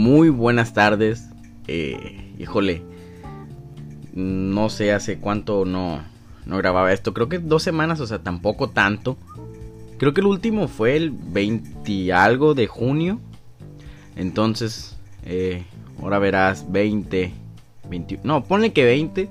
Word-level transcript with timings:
muy 0.00 0.30
buenas 0.30 0.72
tardes. 0.72 1.28
Eh, 1.68 2.32
híjole, 2.38 2.82
no 4.14 4.70
sé 4.70 4.92
hace 4.92 5.18
cuánto 5.18 5.66
no, 5.66 6.02
grababa 6.46 6.90
esto. 6.90 7.12
Creo 7.12 7.28
que 7.28 7.38
dos 7.38 7.62
semanas, 7.62 8.00
o 8.00 8.06
sea, 8.06 8.20
tampoco 8.20 8.70
tanto. 8.70 9.18
Creo 9.98 10.14
que 10.14 10.22
el 10.22 10.26
último 10.26 10.68
fue 10.68 10.96
el 10.96 11.10
20 11.10 12.14
algo 12.14 12.54
de 12.54 12.66
junio. 12.66 13.20
Entonces, 14.16 14.96
eh, 15.26 15.64
ahora 16.00 16.18
verás 16.18 16.72
20, 16.72 17.32
21. 17.90 18.22
No, 18.24 18.44
ponle 18.44 18.72
que 18.72 18.86
20. 18.86 19.28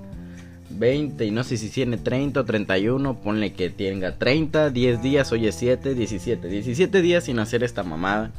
20 0.70 1.26
y 1.26 1.32
no 1.32 1.44
sé 1.44 1.58
si 1.58 1.70
tiene 1.70 1.98
30 1.98 2.42
o 2.42 2.46
31. 2.46 3.20
Ponle 3.22 3.54
que 3.54 3.72
tenga 3.72 4.20
30, 4.20 4.70
10 4.70 5.02
días, 5.02 5.32
oye 5.32 5.52
7, 5.52 5.96
17. 5.96 6.48
17 6.48 7.02
días 7.02 7.24
sin 7.24 7.40
hacer 7.40 7.64
esta 7.64 7.82
mamada. 7.82 8.32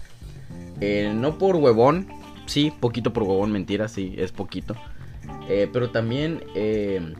Eh, 0.80 1.12
no 1.14 1.36
por 1.36 1.56
huevón, 1.56 2.06
sí, 2.50 2.72
poquito 2.78 3.12
por 3.12 3.22
huevón, 3.22 3.52
mentira, 3.52 3.88
sí, 3.88 4.14
es 4.18 4.32
poquito. 4.32 4.74
Eh, 5.48 5.68
pero 5.72 5.90
también, 5.90 6.44
eh, 6.54 7.14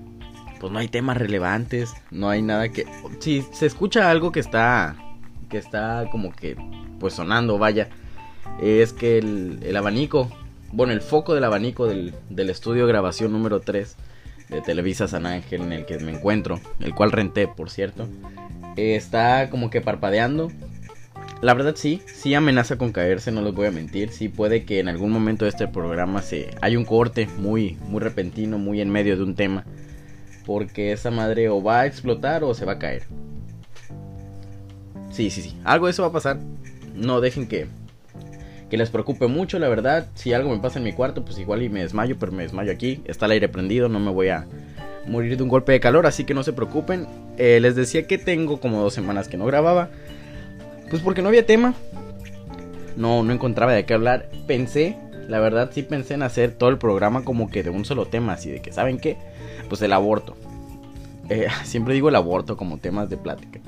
pues 0.59 0.73
no 0.73 0.79
hay 0.79 0.89
temas 0.89 1.17
relevantes, 1.17 1.95
no 2.11 2.29
hay 2.29 2.43
nada 2.43 2.69
que... 2.69 2.85
Si 3.21 3.43
se 3.53 3.67
escucha 3.67 4.11
algo 4.11 4.33
que 4.33 4.41
está, 4.41 4.97
que 5.49 5.59
está 5.59 6.07
como 6.11 6.33
que, 6.33 6.57
pues 6.99 7.15
sonando, 7.15 7.59
vaya, 7.59 7.89
es 8.61 8.93
que 8.93 9.19
el, 9.19 9.77
abanico, 9.77 10.31
bueno, 10.73 10.93
el 10.93 11.01
foco 11.01 11.35
del 11.35 11.45
abanico 11.45 11.87
del, 11.87 12.15
del 12.29 12.51
estudio 12.51 12.87
de 12.87 12.93
grabación 12.93 13.33
número 13.33 13.61
3 13.61 13.97
de 14.49 14.61
Televisa 14.63 15.07
San 15.07 15.27
Ángel 15.27 15.63
en 15.63 15.73
el 15.73 15.87
que 15.87 15.99
me 16.01 16.13
encuentro, 16.13 16.61
el 16.81 16.95
cual 16.95 17.13
renté, 17.13 17.47
por 17.47 17.71
cierto, 17.71 18.09
está 18.77 19.49
como 19.49 19.71
que 19.71 19.81
parpadeando 19.81 20.51
la 21.43 21.55
verdad 21.55 21.75
sí, 21.77 22.03
sí 22.07 22.35
amenaza 22.35 22.77
con 22.77 22.93
caerse, 22.93 23.33
no 23.33 23.43
les 23.43 23.55
voy 23.55 23.67
a 23.67 23.71
mentir. 23.71 24.11
Sí 24.11 24.29
puede 24.29 24.65
que 24.65 24.81
en 24.81 24.89
algún 24.89 25.11
momento 25.11 25.45
de 25.45 25.51
este 25.51 25.69
programa 25.69 26.23
se 26.23 26.51
hay 26.61 26.77
un 26.77 26.85
corte 26.85 27.29
muy 27.39 27.79
muy 27.89 28.01
repentino, 28.01 28.59
muy 28.59 28.81
en 28.81 28.91
medio 28.91 29.17
de 29.17 29.23
un 29.23 29.35
tema, 29.35 29.65
porque 30.45 30.93
esa 30.93 31.11
madre 31.11 31.49
o 31.49 31.63
va 31.63 31.81
a 31.81 31.87
explotar 31.87 32.45
o 32.45 32.55
se 32.55 32.65
va 32.65 32.73
a 32.73 32.79
caer. 32.79 33.05
Sí, 35.11 35.31
sí, 35.31 35.43
sí, 35.43 35.57
algo 35.65 35.87
de 35.87 35.93
eso 35.93 36.03
va 36.03 36.09
a 36.09 36.13
pasar. 36.13 36.39
No 36.95 37.21
dejen 37.21 37.47
que 37.49 37.67
que 38.71 38.77
les 38.77 38.89
preocupe 38.89 39.27
mucho, 39.27 39.59
la 39.59 39.69
verdad. 39.69 40.09
Si 40.15 40.33
algo 40.33 40.51
me 40.51 40.61
pasa 40.61 40.79
en 40.79 40.85
mi 40.85 40.93
cuarto, 40.93 41.25
pues 41.25 41.39
igual 41.39 41.63
y 41.63 41.69
me 41.69 41.81
desmayo, 41.81 42.17
pero 42.19 42.33
me 42.33 42.45
desmayo 42.45 42.71
aquí. 42.71 43.03
Está 43.05 43.27
el 43.27 43.33
aire 43.33 43.49
prendido, 43.49 43.89
no 43.89 43.99
me 43.99 44.13
voy 44.13 44.29
a 44.29 44.47
morir 45.07 45.37
de 45.37 45.43
un 45.43 45.49
golpe 45.49 45.73
de 45.73 45.81
calor, 45.81 46.07
así 46.07 46.25
que 46.25 46.35
no 46.35 46.45
se 46.45 46.53
preocupen. 46.53 47.09
Eh, 47.37 47.59
les 47.61 47.75
decía 47.75 48.07
que 48.07 48.17
tengo 48.17 48.61
como 48.61 48.81
dos 48.81 48.95
semanas 48.95 49.27
que 49.27 49.37
no 49.37 49.45
grababa. 49.45 49.91
Pues 50.91 51.03
porque 51.03 51.23
no 51.23 51.29
había 51.29 51.47
tema. 51.47 51.75
No, 52.97 53.23
no 53.23 53.33
encontraba 53.33 53.73
de 53.73 53.87
qué 53.87 53.95
hablar. 53.95 54.29
Pensé, 54.47 54.97
la 55.29 55.39
verdad 55.39 55.71
sí 55.73 55.83
pensé 55.83 56.15
en 56.15 56.23
hacer 56.23 56.53
todo 56.53 56.69
el 56.69 56.79
programa 56.79 57.25
como 57.25 57.49
que 57.49 57.63
de 57.63 57.71
un 57.71 57.85
solo 57.85 58.07
tema, 58.07 58.33
así 58.33 58.51
de 58.51 58.61
que, 58.61 58.73
¿saben 58.73 58.99
qué? 58.99 59.17
Pues 59.69 59.81
el 59.83 59.93
aborto. 59.93 60.37
Eh, 61.29 61.47
siempre 61.65 61.95
digo 61.95 62.09
el 62.09 62.17
aborto 62.17 62.57
como 62.57 62.79
temas 62.79 63.09
de 63.09 63.17
plática. 63.17 63.61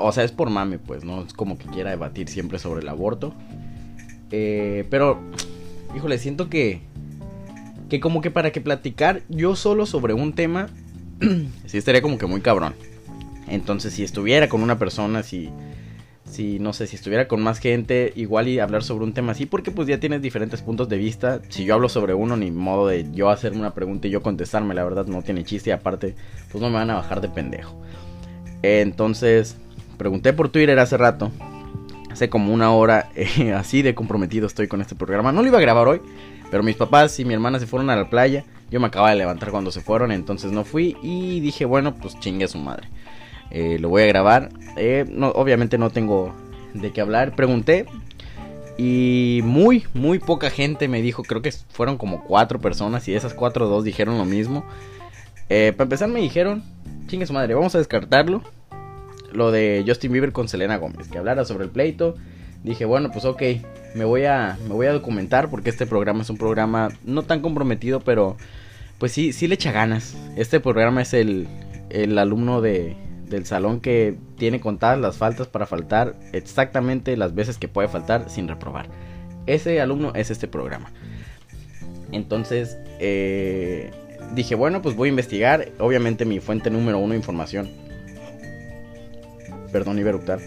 O 0.00 0.12
sea, 0.12 0.24
es 0.24 0.32
por 0.32 0.48
mame, 0.48 0.78
pues, 0.78 1.04
no 1.04 1.22
es 1.22 1.32
como 1.32 1.58
que 1.58 1.66
quiera 1.66 1.90
debatir 1.90 2.28
siempre 2.28 2.58
sobre 2.58 2.82
el 2.82 2.88
aborto. 2.88 3.34
Eh, 4.30 4.86
pero, 4.90 5.18
híjole, 5.96 6.18
siento 6.18 6.48
que, 6.48 6.80
que 7.90 8.00
como 8.00 8.20
que 8.20 8.30
para 8.30 8.52
que 8.52 8.60
platicar 8.60 9.22
yo 9.28 9.56
solo 9.56 9.84
sobre 9.84 10.14
un 10.14 10.34
tema, 10.34 10.68
sí 11.66 11.78
estaría 11.78 12.00
como 12.00 12.16
que 12.16 12.26
muy 12.26 12.40
cabrón. 12.40 12.74
Entonces, 13.48 13.92
si 13.92 14.02
estuviera 14.02 14.48
con 14.48 14.62
una 14.62 14.78
persona, 14.78 15.22
si 15.22 15.50
si 16.32 16.58
no 16.58 16.72
sé, 16.72 16.86
si 16.86 16.96
estuviera 16.96 17.28
con 17.28 17.42
más 17.42 17.58
gente, 17.58 18.12
igual 18.16 18.48
y 18.48 18.58
hablar 18.58 18.82
sobre 18.82 19.04
un 19.04 19.12
tema 19.12 19.32
así, 19.32 19.46
porque 19.46 19.70
pues 19.70 19.86
ya 19.86 20.00
tienes 20.00 20.22
diferentes 20.22 20.62
puntos 20.62 20.88
de 20.88 20.96
vista. 20.96 21.40
Si 21.48 21.64
yo 21.64 21.74
hablo 21.74 21.88
sobre 21.88 22.14
uno, 22.14 22.36
ni 22.36 22.50
modo 22.50 22.88
de 22.88 23.06
yo 23.12 23.30
hacerme 23.30 23.60
una 23.60 23.74
pregunta 23.74 24.08
y 24.08 24.10
yo 24.10 24.22
contestarme, 24.22 24.74
la 24.74 24.84
verdad 24.84 25.06
no 25.06 25.22
tiene 25.22 25.44
chiste 25.44 25.70
y 25.70 25.72
aparte, 25.72 26.14
pues 26.50 26.60
no 26.62 26.68
me 26.70 26.76
van 26.76 26.90
a 26.90 26.94
bajar 26.94 27.20
de 27.20 27.28
pendejo. 27.28 27.80
Entonces, 28.62 29.56
pregunté 29.98 30.32
por 30.32 30.48
Twitter 30.48 30.78
hace 30.78 30.96
rato, 30.96 31.30
hace 32.10 32.28
como 32.28 32.52
una 32.52 32.72
hora, 32.72 33.10
eh, 33.14 33.52
así 33.52 33.82
de 33.82 33.94
comprometido 33.94 34.46
estoy 34.46 34.68
con 34.68 34.80
este 34.80 34.94
programa. 34.94 35.32
No 35.32 35.42
lo 35.42 35.48
iba 35.48 35.58
a 35.58 35.62
grabar 35.62 35.86
hoy, 35.86 36.00
pero 36.50 36.62
mis 36.62 36.76
papás 36.76 37.18
y 37.20 37.24
mi 37.24 37.34
hermana 37.34 37.58
se 37.58 37.66
fueron 37.66 37.90
a 37.90 37.96
la 37.96 38.08
playa. 38.08 38.44
Yo 38.70 38.80
me 38.80 38.86
acababa 38.86 39.10
de 39.10 39.16
levantar 39.16 39.50
cuando 39.50 39.70
se 39.70 39.82
fueron, 39.82 40.12
entonces 40.12 40.50
no 40.50 40.64
fui 40.64 40.96
y 41.02 41.40
dije, 41.40 41.66
bueno, 41.66 41.94
pues 41.94 42.18
chingue 42.20 42.46
a 42.46 42.48
su 42.48 42.58
madre. 42.58 42.88
Eh, 43.52 43.78
lo 43.78 43.90
voy 43.90 44.02
a 44.02 44.06
grabar. 44.06 44.48
Eh, 44.76 45.04
obviamente 45.34 45.78
no 45.78 45.90
tengo 45.90 46.34
de 46.72 46.90
qué 46.90 47.02
hablar. 47.02 47.36
Pregunté 47.36 47.86
y 48.78 49.40
muy, 49.44 49.84
muy 49.92 50.18
poca 50.18 50.48
gente 50.48 50.88
me 50.88 51.02
dijo, 51.02 51.22
creo 51.22 51.42
que 51.42 51.52
fueron 51.52 51.98
como 51.98 52.24
cuatro 52.24 52.58
personas 52.60 53.06
y 53.06 53.14
esas 53.14 53.34
cuatro 53.34 53.68
dos 53.68 53.84
dijeron 53.84 54.16
lo 54.16 54.24
mismo. 54.24 54.64
Eh, 55.50 55.74
para 55.76 55.84
empezar 55.84 56.08
me 56.08 56.20
dijeron, 56.20 56.64
chingue 57.06 57.26
su 57.26 57.34
madre, 57.34 57.54
vamos 57.54 57.74
a 57.74 57.78
descartarlo. 57.78 58.42
Lo 59.32 59.50
de 59.50 59.84
Justin 59.86 60.12
Bieber 60.12 60.32
con 60.32 60.48
Selena 60.48 60.76
Gómez, 60.78 61.08
que 61.08 61.18
hablara 61.18 61.44
sobre 61.44 61.64
el 61.64 61.70
pleito. 61.70 62.16
Dije, 62.64 62.84
bueno, 62.84 63.10
pues 63.12 63.24
ok, 63.24 63.42
me 63.94 64.04
voy 64.04 64.24
a, 64.24 64.58
me 64.66 64.74
voy 64.74 64.86
a 64.86 64.92
documentar 64.92 65.50
porque 65.50 65.70
este 65.70 65.86
programa 65.86 66.22
es 66.22 66.30
un 66.30 66.38
programa 66.38 66.88
no 67.04 67.22
tan 67.22 67.40
comprometido, 67.40 68.00
pero 68.00 68.36
pues 68.98 69.12
sí, 69.12 69.32
sí 69.32 69.46
le 69.46 69.56
echa 69.56 69.72
ganas. 69.72 70.16
Este 70.36 70.60
programa 70.60 71.02
es 71.02 71.12
el, 71.12 71.48
el 71.90 72.16
alumno 72.18 72.60
de, 72.60 72.96
del 73.32 73.46
salón 73.46 73.80
que 73.80 74.16
tiene 74.36 74.60
contadas 74.60 75.00
las 75.00 75.16
faltas 75.16 75.48
para 75.48 75.66
faltar 75.66 76.14
exactamente 76.32 77.16
las 77.16 77.34
veces 77.34 77.58
que 77.58 77.66
puede 77.66 77.88
faltar 77.88 78.30
sin 78.30 78.46
reprobar. 78.46 78.88
Ese 79.46 79.80
alumno 79.80 80.12
es 80.14 80.30
este 80.30 80.46
programa. 80.46 80.92
Entonces 82.12 82.78
eh, 83.00 83.90
dije, 84.34 84.54
bueno, 84.54 84.82
pues 84.82 84.94
voy 84.94 85.08
a 85.08 85.10
investigar. 85.10 85.72
Obviamente 85.78 86.24
mi 86.24 86.38
fuente 86.38 86.70
número 86.70 86.98
uno 86.98 87.12
de 87.12 87.18
información. 87.18 87.70
Perdón, 89.72 89.98
a 89.98 90.38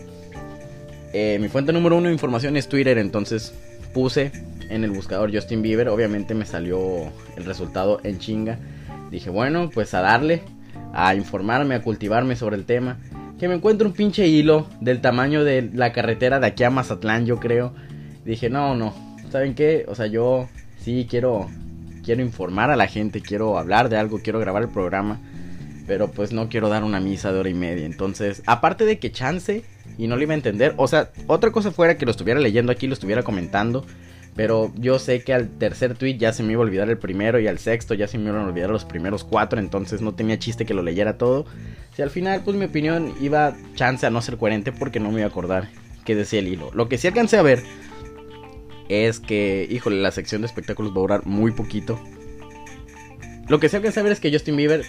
eh, 1.13 1.39
mi 1.39 1.47
fuente 1.47 1.73
número 1.73 1.97
uno 1.97 2.07
de 2.07 2.13
información 2.13 2.57
es 2.57 2.67
Twitter, 2.67 2.97
entonces 2.97 3.53
puse 3.93 4.31
en 4.69 4.83
el 4.83 4.91
buscador 4.91 5.33
Justin 5.33 5.61
Bieber. 5.61 5.89
Obviamente 5.89 6.35
me 6.35 6.45
salió 6.45 7.11
el 7.35 7.45
resultado 7.45 7.99
en 8.03 8.19
chinga. 8.19 8.59
Dije, 9.09 9.29
bueno, 9.29 9.69
pues 9.73 9.93
a 9.93 10.01
darle 10.01 10.43
a 10.95 11.13
informarme, 11.13 11.75
a 11.75 11.81
cultivarme 11.81 12.35
sobre 12.35 12.55
el 12.55 12.65
tema. 12.65 12.97
Que 13.37 13.47
me 13.47 13.55
encuentro 13.55 13.87
un 13.87 13.93
pinche 13.93 14.27
hilo 14.27 14.67
del 14.79 15.01
tamaño 15.01 15.43
de 15.43 15.69
la 15.73 15.91
carretera 15.91 16.39
de 16.39 16.47
aquí 16.47 16.63
a 16.63 16.69
Mazatlán, 16.69 17.25
yo 17.25 17.39
creo. 17.39 17.73
Dije, 18.23 18.49
no, 18.49 18.75
no, 18.75 18.93
¿saben 19.29 19.53
qué? 19.53 19.85
O 19.87 19.95
sea, 19.95 20.07
yo 20.07 20.47
sí 20.79 21.05
quiero, 21.09 21.49
quiero 22.03 22.21
informar 22.21 22.71
a 22.71 22.77
la 22.77 22.87
gente, 22.87 23.21
quiero 23.21 23.59
hablar 23.59 23.89
de 23.89 23.97
algo, 23.97 24.19
quiero 24.23 24.39
grabar 24.39 24.63
el 24.63 24.69
programa. 24.69 25.19
Pero 25.85 26.09
pues 26.09 26.31
no 26.31 26.49
quiero 26.49 26.69
dar 26.69 26.83
una 26.83 26.99
misa 26.99 27.31
de 27.31 27.39
hora 27.39 27.49
y 27.49 27.53
media. 27.53 27.85
Entonces, 27.85 28.41
aparte 28.47 28.85
de 28.85 28.97
que 28.97 29.11
chance 29.11 29.63
y 29.97 30.07
no 30.07 30.15
lo 30.15 30.23
iba 30.23 30.31
a 30.33 30.35
entender. 30.37 30.73
O 30.77 30.87
sea, 30.87 31.11
otra 31.27 31.51
cosa 31.51 31.71
fuera 31.71 31.97
que 31.97 32.05
lo 32.05 32.11
estuviera 32.11 32.39
leyendo 32.39 32.71
aquí, 32.71 32.87
lo 32.87 32.93
estuviera 32.93 33.23
comentando. 33.23 33.85
Pero 34.35 34.73
yo 34.75 34.99
sé 34.99 35.23
que 35.23 35.33
al 35.33 35.49
tercer 35.49 35.95
tweet 35.95 36.17
ya 36.17 36.33
se 36.33 36.43
me 36.43 36.51
iba 36.51 36.61
a 36.61 36.65
olvidar 36.65 36.89
el 36.89 36.97
primero 36.97 37.39
y 37.39 37.47
al 37.47 37.57
sexto 37.57 37.93
ya 37.93 38.07
se 38.07 38.17
me 38.17 38.29
iban 38.29 38.41
a 38.41 38.47
olvidar 38.47 38.69
los 38.69 38.83
primeros 38.83 39.23
cuatro, 39.23 39.59
entonces 39.59 40.01
no 40.01 40.13
tenía 40.13 40.37
chiste 40.37 40.65
que 40.65 40.73
lo 40.73 40.83
leyera 40.83 41.17
todo. 41.17 41.45
Si 41.95 42.01
al 42.01 42.09
final, 42.09 42.41
pues 42.43 42.57
mi 42.57 42.65
opinión 42.65 43.13
iba 43.21 43.55
chance 43.75 44.05
a 44.05 44.09
no 44.09 44.21
ser 44.21 44.37
coherente 44.37 44.73
porque 44.73 44.99
no 44.99 45.09
me 45.09 45.19
iba 45.19 45.27
a 45.27 45.29
acordar 45.29 45.69
que 46.03 46.15
decía 46.15 46.39
el 46.39 46.49
hilo. 46.49 46.69
Lo 46.73 46.89
que 46.89 46.97
sí 46.97 47.07
alcancé 47.07 47.37
a 47.37 47.43
ver 47.43 47.63
es 48.89 49.21
que, 49.21 49.67
híjole, 49.71 50.01
la 50.01 50.11
sección 50.11 50.41
de 50.41 50.47
espectáculos 50.47 50.91
va 50.91 50.97
a 50.97 51.01
durar 51.01 51.25
muy 51.25 51.51
poquito. 51.51 51.97
Lo 53.47 53.61
que 53.61 53.69
sí 53.69 53.77
alcancé 53.77 54.01
a 54.01 54.03
ver 54.03 54.11
es 54.11 54.19
que 54.19 54.33
Justin 54.33 54.57
Bieber 54.57 54.83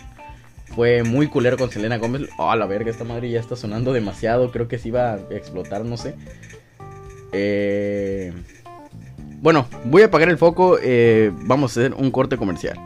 fue 0.74 1.04
muy 1.04 1.28
culero 1.28 1.56
con 1.56 1.70
Selena 1.70 1.98
Gómez. 1.98 2.28
Oh, 2.36 2.54
la 2.56 2.66
verga, 2.66 2.90
esta 2.90 3.04
madre 3.04 3.30
ya 3.30 3.38
está 3.38 3.54
sonando 3.54 3.92
demasiado. 3.92 4.50
Creo 4.50 4.66
que 4.66 4.78
se 4.78 4.88
iba 4.88 5.14
a 5.14 5.18
explotar, 5.30 5.84
no 5.84 5.96
sé. 5.96 6.16
Eh 7.32 8.32
bueno, 9.42 9.66
voy 9.84 10.02
a 10.02 10.06
apagar 10.06 10.28
el 10.28 10.38
foco. 10.38 10.78
Eh, 10.82 11.32
vamos 11.44 11.76
a 11.76 11.80
hacer 11.80 11.94
un 11.94 12.10
corte 12.10 12.36
comercial. 12.36 12.78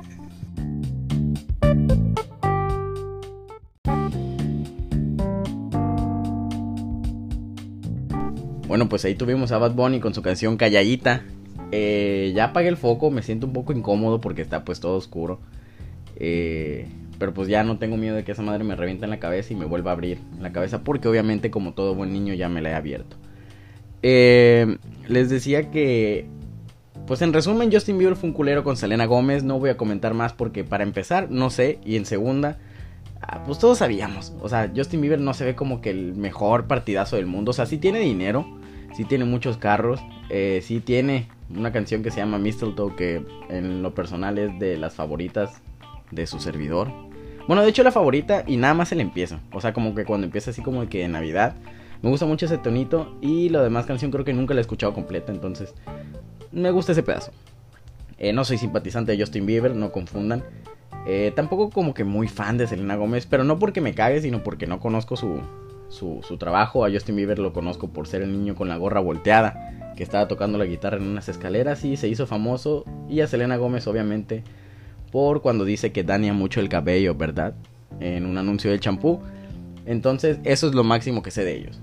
Bueno, 8.66 8.88
pues 8.88 9.04
ahí 9.04 9.14
tuvimos 9.14 9.52
a 9.52 9.58
Bad 9.58 9.74
Bunny 9.74 10.00
con 10.00 10.14
su 10.14 10.22
canción 10.22 10.56
Calladita. 10.56 11.22
Eh, 11.72 12.32
ya 12.34 12.46
apagué 12.46 12.68
el 12.68 12.76
foco, 12.76 13.10
me 13.10 13.22
siento 13.22 13.46
un 13.46 13.52
poco 13.52 13.72
incómodo 13.72 14.20
porque 14.20 14.42
está 14.42 14.64
pues 14.64 14.80
todo 14.80 14.96
oscuro. 14.96 15.40
Eh, 16.16 16.86
pero 17.18 17.32
pues 17.32 17.48
ya 17.48 17.64
no 17.64 17.78
tengo 17.78 17.96
miedo 17.96 18.16
de 18.16 18.24
que 18.24 18.32
esa 18.32 18.42
madre 18.42 18.64
me 18.64 18.76
reviente 18.76 19.04
en 19.04 19.10
la 19.10 19.18
cabeza 19.18 19.52
y 19.52 19.56
me 19.56 19.64
vuelva 19.64 19.90
a 19.90 19.94
abrir 19.94 20.18
la 20.40 20.52
cabeza 20.52 20.84
porque 20.84 21.08
obviamente 21.08 21.50
como 21.50 21.74
todo 21.74 21.94
buen 21.94 22.12
niño 22.12 22.34
ya 22.34 22.48
me 22.48 22.60
la 22.60 22.70
he 22.70 22.74
abierto. 22.74 23.16
les 24.02 25.30
decía 25.30 25.70
que 25.70 26.26
pues 27.10 27.22
en 27.22 27.32
resumen, 27.32 27.72
Justin 27.72 27.98
Bieber 27.98 28.14
fue 28.14 28.28
un 28.28 28.32
culero 28.32 28.62
con 28.62 28.76
Selena 28.76 29.04
Gómez. 29.04 29.42
No 29.42 29.58
voy 29.58 29.70
a 29.70 29.76
comentar 29.76 30.14
más 30.14 30.32
porque 30.32 30.62
para 30.62 30.84
empezar, 30.84 31.28
no 31.28 31.50
sé. 31.50 31.80
Y 31.84 31.96
en 31.96 32.06
segunda, 32.06 32.58
ah, 33.20 33.42
pues 33.44 33.58
todos 33.58 33.78
sabíamos. 33.78 34.32
O 34.40 34.48
sea, 34.48 34.70
Justin 34.72 35.00
Bieber 35.00 35.18
no 35.20 35.34
se 35.34 35.44
ve 35.44 35.56
como 35.56 35.80
que 35.80 35.90
el 35.90 36.14
mejor 36.14 36.68
partidazo 36.68 37.16
del 37.16 37.26
mundo. 37.26 37.50
O 37.50 37.52
sea, 37.52 37.66
sí 37.66 37.78
tiene 37.78 37.98
dinero, 37.98 38.46
sí 38.96 39.02
tiene 39.02 39.24
muchos 39.24 39.56
carros, 39.56 39.98
eh, 40.28 40.60
sí 40.62 40.78
tiene 40.78 41.26
una 41.52 41.72
canción 41.72 42.04
que 42.04 42.12
se 42.12 42.18
llama 42.18 42.38
Mistletoe, 42.38 42.94
que 42.94 43.26
en 43.48 43.82
lo 43.82 43.92
personal 43.92 44.38
es 44.38 44.56
de 44.60 44.76
las 44.76 44.94
favoritas 44.94 45.60
de 46.12 46.28
su 46.28 46.38
servidor. 46.38 46.92
Bueno, 47.48 47.62
de 47.62 47.70
hecho 47.70 47.82
la 47.82 47.90
favorita 47.90 48.44
y 48.46 48.56
nada 48.56 48.74
más 48.74 48.90
se 48.90 48.94
le 48.94 49.02
empieza. 49.02 49.40
O 49.50 49.60
sea, 49.60 49.72
como 49.72 49.96
que 49.96 50.04
cuando 50.04 50.26
empieza 50.26 50.52
así 50.52 50.62
como 50.62 50.88
que 50.88 50.98
de 50.98 51.08
Navidad. 51.08 51.56
Me 52.02 52.08
gusta 52.08 52.24
mucho 52.24 52.46
ese 52.46 52.56
tonito 52.56 53.18
y 53.20 53.48
la 53.48 53.62
demás 53.62 53.84
canción 53.84 54.12
creo 54.12 54.24
que 54.24 54.32
nunca 54.32 54.54
la 54.54 54.60
he 54.60 54.62
escuchado 54.62 54.94
completa, 54.94 55.32
entonces 55.32 55.74
me 56.52 56.70
gusta 56.70 56.92
ese 56.92 57.02
pedazo. 57.02 57.32
Eh, 58.18 58.32
no 58.32 58.44
soy 58.44 58.58
simpatizante 58.58 59.12
de 59.12 59.20
Justin 59.20 59.46
Bieber, 59.46 59.74
no 59.74 59.92
confundan. 59.92 60.44
Eh, 61.06 61.32
tampoco 61.34 61.70
como 61.70 61.94
que 61.94 62.04
muy 62.04 62.28
fan 62.28 62.58
de 62.58 62.66
Selena 62.66 62.96
Gómez, 62.96 63.26
pero 63.26 63.44
no 63.44 63.58
porque 63.58 63.80
me 63.80 63.94
cague, 63.94 64.20
sino 64.20 64.42
porque 64.42 64.66
no 64.66 64.78
conozco 64.78 65.16
su, 65.16 65.40
su, 65.88 66.36
trabajo. 66.36 66.84
A 66.84 66.90
Justin 66.90 67.16
Bieber 67.16 67.38
lo 67.38 67.52
conozco 67.52 67.88
por 67.88 68.06
ser 68.06 68.22
el 68.22 68.32
niño 68.32 68.54
con 68.54 68.68
la 68.68 68.76
gorra 68.76 69.00
volteada, 69.00 69.92
que 69.96 70.02
estaba 70.02 70.28
tocando 70.28 70.58
la 70.58 70.66
guitarra 70.66 70.98
en 70.98 71.04
unas 71.04 71.28
escaleras 71.28 71.84
y 71.84 71.96
se 71.96 72.08
hizo 72.08 72.26
famoso. 72.26 72.84
Y 73.08 73.20
a 73.20 73.26
Selena 73.26 73.56
Gómez 73.56 73.86
obviamente 73.86 74.44
por 75.10 75.42
cuando 75.42 75.64
dice 75.64 75.92
que 75.92 76.04
daña 76.04 76.32
mucho 76.32 76.60
el 76.60 76.68
cabello, 76.68 77.14
¿verdad? 77.14 77.54
En 77.98 78.26
un 78.26 78.38
anuncio 78.38 78.70
del 78.70 78.80
champú. 78.80 79.20
Entonces, 79.86 80.38
eso 80.44 80.68
es 80.68 80.74
lo 80.74 80.84
máximo 80.84 81.22
que 81.22 81.30
sé 81.30 81.44
de 81.44 81.56
ellos. 81.56 81.80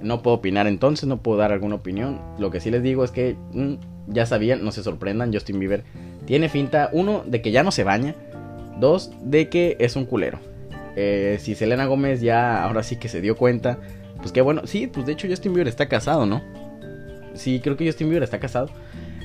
No 0.00 0.22
puedo 0.22 0.36
opinar 0.36 0.66
entonces, 0.66 1.08
no 1.08 1.18
puedo 1.18 1.38
dar 1.38 1.52
alguna 1.52 1.76
opinión. 1.76 2.20
Lo 2.38 2.50
que 2.50 2.60
sí 2.60 2.70
les 2.70 2.82
digo 2.82 3.02
es 3.02 3.10
que 3.10 3.36
mm, 3.52 3.74
ya 4.08 4.26
sabían, 4.26 4.64
no 4.64 4.72
se 4.72 4.82
sorprendan, 4.82 5.32
Justin 5.32 5.58
Bieber 5.58 5.84
tiene 6.26 6.48
finta, 6.48 6.90
uno, 6.92 7.22
de 7.26 7.40
que 7.40 7.50
ya 7.50 7.62
no 7.62 7.70
se 7.70 7.84
baña, 7.84 8.14
dos, 8.78 9.10
de 9.22 9.48
que 9.48 9.76
es 9.78 9.96
un 9.96 10.04
culero. 10.04 10.38
Eh, 10.96 11.38
si 11.40 11.54
Selena 11.54 11.86
Gómez 11.86 12.20
ya 12.20 12.64
ahora 12.64 12.82
sí 12.82 12.96
que 12.96 13.08
se 13.08 13.20
dio 13.20 13.36
cuenta, 13.36 13.78
pues 14.18 14.32
qué 14.32 14.40
bueno, 14.40 14.66
sí, 14.66 14.86
pues 14.86 15.06
de 15.06 15.12
hecho 15.12 15.28
Justin 15.28 15.52
Bieber 15.52 15.68
está 15.68 15.88
casado, 15.88 16.26
¿no? 16.26 16.42
Sí, 17.34 17.60
creo 17.60 17.76
que 17.76 17.86
Justin 17.86 18.08
Bieber 18.08 18.24
está 18.24 18.40
casado. 18.40 18.68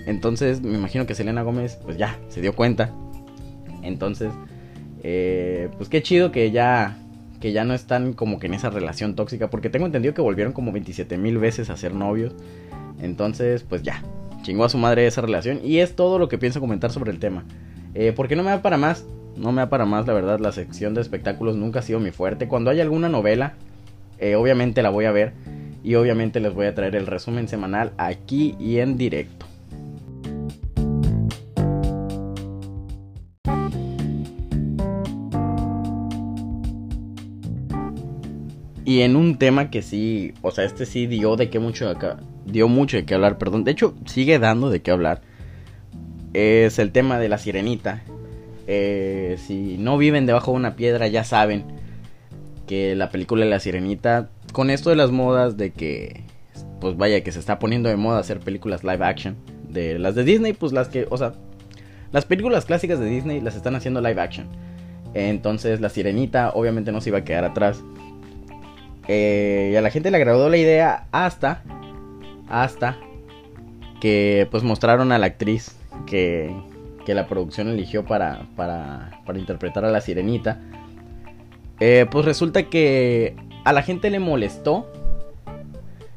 Entonces 0.05 0.61
me 0.61 0.75
imagino 0.77 1.05
que 1.05 1.15
Selena 1.15 1.41
Gómez 1.41 1.79
pues 1.83 1.97
ya 1.97 2.19
se 2.29 2.41
dio 2.41 2.53
cuenta 2.53 2.93
entonces, 3.83 4.31
eh, 5.03 5.69
pues 5.77 5.89
qué 5.89 6.01
chido 6.01 6.31
que 6.31 6.51
ya, 6.51 6.97
que 7.39 7.51
ya 7.51 7.65
no 7.65 7.73
están 7.73 8.13
como 8.13 8.39
que 8.39 8.47
en 8.47 8.55
esa 8.55 8.69
relación 8.69 9.15
tóxica, 9.15 9.49
porque 9.49 9.69
tengo 9.69 9.85
entendido 9.85 10.13
que 10.13 10.21
volvieron 10.21 10.53
como 10.53 10.71
27 10.71 11.17
mil 11.17 11.37
veces 11.37 11.69
a 11.69 11.77
ser 11.77 11.93
novios. 11.93 12.33
Entonces, 13.01 13.63
pues 13.63 13.83
ya, 13.83 14.01
chingó 14.43 14.65
a 14.65 14.69
su 14.69 14.77
madre 14.77 15.07
esa 15.07 15.21
relación. 15.21 15.59
Y 15.63 15.79
es 15.79 15.95
todo 15.95 16.19
lo 16.19 16.29
que 16.29 16.37
pienso 16.37 16.59
comentar 16.59 16.91
sobre 16.91 17.11
el 17.11 17.19
tema. 17.19 17.43
Eh, 17.95 18.13
porque 18.15 18.35
no 18.35 18.43
me 18.43 18.51
da 18.51 18.61
para 18.61 18.77
más, 18.77 19.05
no 19.35 19.51
me 19.51 19.61
da 19.61 19.69
para 19.69 19.85
más, 19.85 20.05
la 20.05 20.13
verdad, 20.13 20.39
la 20.39 20.51
sección 20.51 20.93
de 20.93 21.01
espectáculos 21.01 21.55
nunca 21.55 21.79
ha 21.79 21.81
sido 21.81 21.99
mi 21.99 22.11
fuerte. 22.11 22.47
Cuando 22.47 22.69
hay 22.69 22.81
alguna 22.81 23.09
novela, 23.09 23.53
eh, 24.19 24.35
obviamente 24.35 24.83
la 24.83 24.89
voy 24.89 25.05
a 25.05 25.11
ver. 25.11 25.33
Y 25.83 25.95
obviamente 25.95 26.39
les 26.39 26.53
voy 26.53 26.67
a 26.67 26.75
traer 26.75 26.95
el 26.95 27.07
resumen 27.07 27.47
semanal 27.47 27.91
aquí 27.97 28.55
y 28.59 28.77
en 28.77 28.97
directo. 28.97 29.47
Y 38.85 39.01
en 39.01 39.15
un 39.15 39.37
tema 39.37 39.69
que 39.69 39.81
sí, 39.81 40.33
o 40.41 40.51
sea, 40.51 40.65
este 40.65 40.85
sí 40.85 41.07
dio 41.07 41.35
de 41.35 41.49
qué 41.49 41.59
mucho 41.59 41.89
acá, 41.89 42.19
dio 42.45 42.67
mucho 42.67 42.97
de 42.97 43.05
qué 43.05 43.13
hablar, 43.13 43.37
perdón. 43.37 43.63
De 43.63 43.71
hecho, 43.71 43.95
sigue 44.05 44.39
dando 44.39 44.69
de 44.69 44.81
qué 44.81 44.91
hablar. 44.91 45.21
Es 46.33 46.79
el 46.79 46.91
tema 46.91 47.19
de 47.19 47.29
la 47.29 47.37
sirenita. 47.37 48.01
Eh, 48.67 49.37
si 49.45 49.77
no 49.77 49.97
viven 49.97 50.25
debajo 50.25 50.51
de 50.51 50.57
una 50.57 50.75
piedra, 50.75 51.07
ya 51.07 51.23
saben 51.23 51.65
que 52.67 52.95
la 52.95 53.09
película 53.09 53.43
de 53.43 53.51
la 53.51 53.59
sirenita, 53.59 54.29
con 54.53 54.69
esto 54.69 54.89
de 54.89 54.95
las 54.95 55.11
modas, 55.11 55.57
de 55.57 55.71
que, 55.71 56.23
pues 56.79 56.97
vaya, 56.97 57.21
que 57.21 57.31
se 57.31 57.39
está 57.39 57.59
poniendo 57.59 57.89
de 57.89 57.97
moda 57.97 58.19
hacer 58.19 58.39
películas 58.39 58.83
live 58.83 59.05
action. 59.05 59.35
De 59.69 59.97
las 59.99 60.15
de 60.15 60.23
Disney, 60.23 60.53
pues 60.53 60.71
las 60.71 60.87
que, 60.87 61.07
o 61.09 61.17
sea, 61.17 61.33
las 62.11 62.25
películas 62.25 62.65
clásicas 62.65 62.99
de 62.99 63.07
Disney 63.07 63.41
las 63.41 63.55
están 63.55 63.75
haciendo 63.75 64.01
live 64.01 64.21
action. 64.21 64.47
Entonces 65.13 65.81
la 65.81 65.89
sirenita 65.89 66.51
obviamente 66.51 66.91
no 66.91 67.01
se 67.01 67.09
iba 67.09 67.19
a 67.19 67.23
quedar 67.23 67.43
atrás. 67.43 67.83
Eh, 69.07 69.71
y 69.73 69.75
a 69.75 69.81
la 69.81 69.89
gente 69.89 70.11
le 70.11 70.17
agradó 70.17 70.49
la 70.49 70.57
idea 70.57 71.07
hasta, 71.11 71.63
hasta 72.49 72.97
que 74.01 74.47
pues 74.51 74.63
mostraron 74.63 75.11
a 75.11 75.17
la 75.17 75.27
actriz 75.27 75.75
que, 76.05 76.55
que 77.05 77.13
la 77.13 77.27
producción 77.27 77.69
eligió 77.69 78.05
para, 78.05 78.47
para, 78.55 79.21
para 79.25 79.39
interpretar 79.39 79.85
a 79.85 79.91
la 79.91 80.01
sirenita. 80.01 80.59
Eh, 81.79 82.05
pues 82.09 82.25
resulta 82.25 82.63
que 82.63 83.35
a 83.63 83.73
la 83.73 83.81
gente 83.81 84.09
le 84.09 84.19
molestó. 84.19 84.91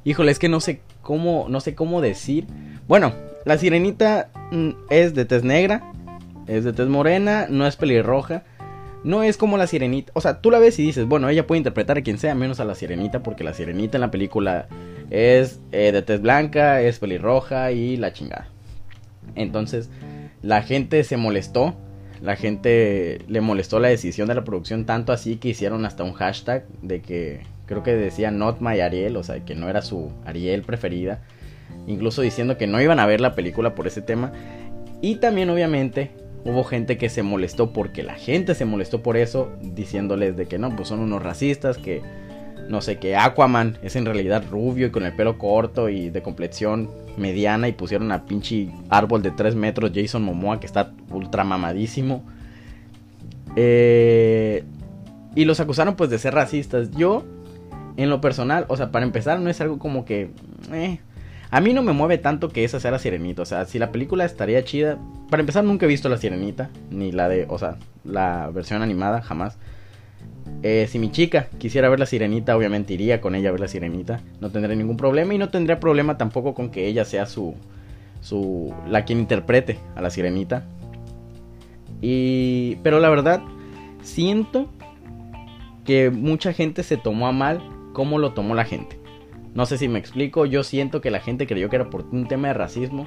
Híjole, 0.04 0.32
es 0.32 0.38
que 0.38 0.48
no 0.48 0.60
sé 0.60 0.80
cómo, 1.02 1.46
no 1.48 1.60
sé 1.60 1.74
cómo 1.74 2.00
decir. 2.00 2.46
Bueno, 2.88 3.12
la 3.44 3.58
sirenita 3.58 4.30
mm, 4.50 4.70
es 4.90 5.14
de 5.14 5.24
tez 5.24 5.44
negra, 5.44 5.92
es 6.46 6.64
de 6.64 6.72
tez 6.72 6.88
morena, 6.88 7.46
no 7.48 7.66
es 7.66 7.76
pelirroja 7.76 8.42
no 9.06 9.22
es 9.22 9.36
como 9.36 9.56
la 9.56 9.68
sirenita. 9.68 10.10
O 10.16 10.20
sea, 10.20 10.40
tú 10.40 10.50
la 10.50 10.58
ves 10.58 10.80
y 10.80 10.82
dices, 10.82 11.06
bueno, 11.06 11.28
ella 11.28 11.46
puede 11.46 11.58
interpretar 11.58 11.96
a 11.96 12.02
quien 12.02 12.18
sea, 12.18 12.34
menos 12.34 12.58
a 12.58 12.64
la 12.64 12.74
sirenita, 12.74 13.22
porque 13.22 13.44
la 13.44 13.54
sirenita 13.54 13.96
en 13.96 14.00
la 14.00 14.10
película 14.10 14.66
es 15.10 15.60
eh, 15.72 15.92
de 15.92 16.02
tez 16.02 16.20
blanca, 16.20 16.80
es 16.82 16.98
pelirroja 16.98 17.72
y 17.72 17.96
la 17.96 18.12
chingada. 18.12 18.48
Entonces, 19.34 19.90
la 20.42 20.62
gente 20.62 21.02
se 21.04 21.16
molestó. 21.16 21.76
La 22.22 22.34
gente 22.34 23.18
le 23.28 23.40
molestó 23.42 23.78
la 23.78 23.88
decisión 23.88 24.26
de 24.26 24.34
la 24.34 24.44
producción, 24.44 24.86
tanto 24.86 25.12
así 25.12 25.36
que 25.36 25.48
hicieron 25.48 25.84
hasta 25.84 26.02
un 26.02 26.14
hashtag 26.14 26.66
de 26.80 27.02
que 27.02 27.42
creo 27.66 27.82
que 27.82 27.94
decía 27.94 28.30
Not 28.30 28.60
My 28.60 28.80
Ariel, 28.80 29.18
o 29.18 29.22
sea, 29.22 29.44
que 29.44 29.54
no 29.54 29.68
era 29.68 29.82
su 29.82 30.10
Ariel 30.24 30.62
preferida. 30.62 31.20
Incluso 31.86 32.22
diciendo 32.22 32.56
que 32.56 32.66
no 32.66 32.80
iban 32.80 33.00
a 33.00 33.06
ver 33.06 33.20
la 33.20 33.34
película 33.34 33.74
por 33.74 33.86
ese 33.86 34.00
tema. 34.00 34.32
Y 35.02 35.16
también, 35.16 35.50
obviamente, 35.50 36.10
Hubo 36.46 36.62
gente 36.62 36.96
que 36.96 37.08
se 37.08 37.24
molestó 37.24 37.72
porque 37.72 38.04
la 38.04 38.14
gente 38.14 38.54
se 38.54 38.64
molestó 38.64 39.02
por 39.02 39.16
eso, 39.16 39.50
diciéndoles 39.62 40.36
de 40.36 40.46
que 40.46 40.60
no, 40.60 40.76
pues 40.76 40.86
son 40.86 41.00
unos 41.00 41.20
racistas, 41.20 41.76
que 41.76 42.02
no 42.68 42.80
sé, 42.80 42.98
que 42.98 43.16
Aquaman 43.16 43.78
es 43.82 43.96
en 43.96 44.04
realidad 44.04 44.44
rubio 44.50 44.86
y 44.86 44.90
con 44.90 45.04
el 45.04 45.12
pelo 45.12 45.38
corto 45.38 45.88
y 45.88 46.10
de 46.10 46.22
complexión 46.22 46.90
mediana 47.16 47.68
y 47.68 47.72
pusieron 47.72 48.12
a 48.12 48.26
pinche 48.26 48.70
árbol 48.90 49.22
de 49.22 49.30
3 49.30 49.54
metros 49.54 49.92
Jason 49.94 50.22
Momoa 50.22 50.60
que 50.60 50.66
está 50.66 50.92
ultra 51.10 51.44
mamadísimo. 51.44 52.24
Eh, 53.56 54.64
y 55.34 55.44
los 55.44 55.60
acusaron 55.60 55.96
pues 55.96 56.10
de 56.10 56.18
ser 56.18 56.34
racistas. 56.34 56.90
Yo, 56.92 57.24
en 57.96 58.10
lo 58.10 58.20
personal, 58.20 58.66
o 58.68 58.76
sea, 58.76 58.90
para 58.90 59.04
empezar 59.04 59.40
no 59.40 59.50
es 59.50 59.60
algo 59.60 59.78
como 59.78 60.04
que... 60.04 60.30
Eh, 60.72 60.98
a 61.50 61.60
mí 61.60 61.72
no 61.72 61.82
me 61.82 61.92
mueve 61.92 62.18
tanto 62.18 62.48
que 62.48 62.64
esa 62.64 62.80
sea 62.80 62.90
la 62.90 62.98
sirenita. 62.98 63.42
O 63.42 63.46
sea, 63.46 63.64
si 63.66 63.78
la 63.78 63.92
película 63.92 64.24
estaría 64.24 64.64
chida. 64.64 64.98
Para 65.30 65.40
empezar, 65.40 65.64
nunca 65.64 65.86
he 65.86 65.88
visto 65.88 66.08
la 66.08 66.16
sirenita. 66.16 66.70
Ni 66.90 67.12
la 67.12 67.28
de. 67.28 67.46
O 67.48 67.58
sea, 67.58 67.76
la 68.04 68.50
versión 68.52 68.82
animada, 68.82 69.22
jamás. 69.22 69.56
Eh, 70.68 70.88
si 70.88 70.98
mi 70.98 71.12
chica 71.12 71.46
quisiera 71.58 71.88
ver 71.88 72.00
la 72.00 72.06
sirenita, 72.06 72.56
obviamente 72.56 72.92
iría 72.92 73.20
con 73.20 73.36
ella 73.36 73.50
a 73.50 73.52
ver 73.52 73.60
la 73.60 73.68
sirenita. 73.68 74.20
No 74.40 74.50
tendría 74.50 74.74
ningún 74.74 74.96
problema. 74.96 75.32
Y 75.32 75.38
no 75.38 75.48
tendría 75.48 75.78
problema 75.78 76.18
tampoco 76.18 76.54
con 76.54 76.70
que 76.70 76.88
ella 76.88 77.04
sea 77.04 77.26
su. 77.26 77.54
su. 78.20 78.74
la 78.88 79.04
quien 79.04 79.20
interprete 79.20 79.78
a 79.94 80.00
la 80.00 80.10
sirenita. 80.10 80.64
Y. 82.02 82.78
Pero 82.82 82.98
la 82.98 83.08
verdad, 83.10 83.42
siento 84.02 84.68
que 85.84 86.10
mucha 86.10 86.52
gente 86.52 86.82
se 86.82 86.96
tomó 86.96 87.28
a 87.28 87.32
mal 87.32 87.62
como 87.92 88.18
lo 88.18 88.32
tomó 88.32 88.56
la 88.56 88.64
gente. 88.64 88.98
No 89.54 89.66
sé 89.66 89.78
si 89.78 89.86
me 89.86 90.00
explico, 90.00 90.46
yo 90.46 90.64
siento 90.64 91.00
que 91.00 91.12
la 91.12 91.20
gente 91.20 91.46
creyó 91.46 91.70
que 91.70 91.76
era 91.76 91.90
por 91.90 92.06
un 92.10 92.26
tema 92.26 92.48
de 92.48 92.54
racismo, 92.54 93.06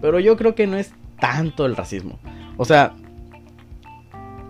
pero 0.00 0.18
yo 0.18 0.38
creo 0.38 0.54
que 0.54 0.66
no 0.66 0.78
es 0.78 0.94
tanto 1.20 1.66
el 1.66 1.76
racismo. 1.76 2.18
O 2.56 2.64
sea, 2.64 2.94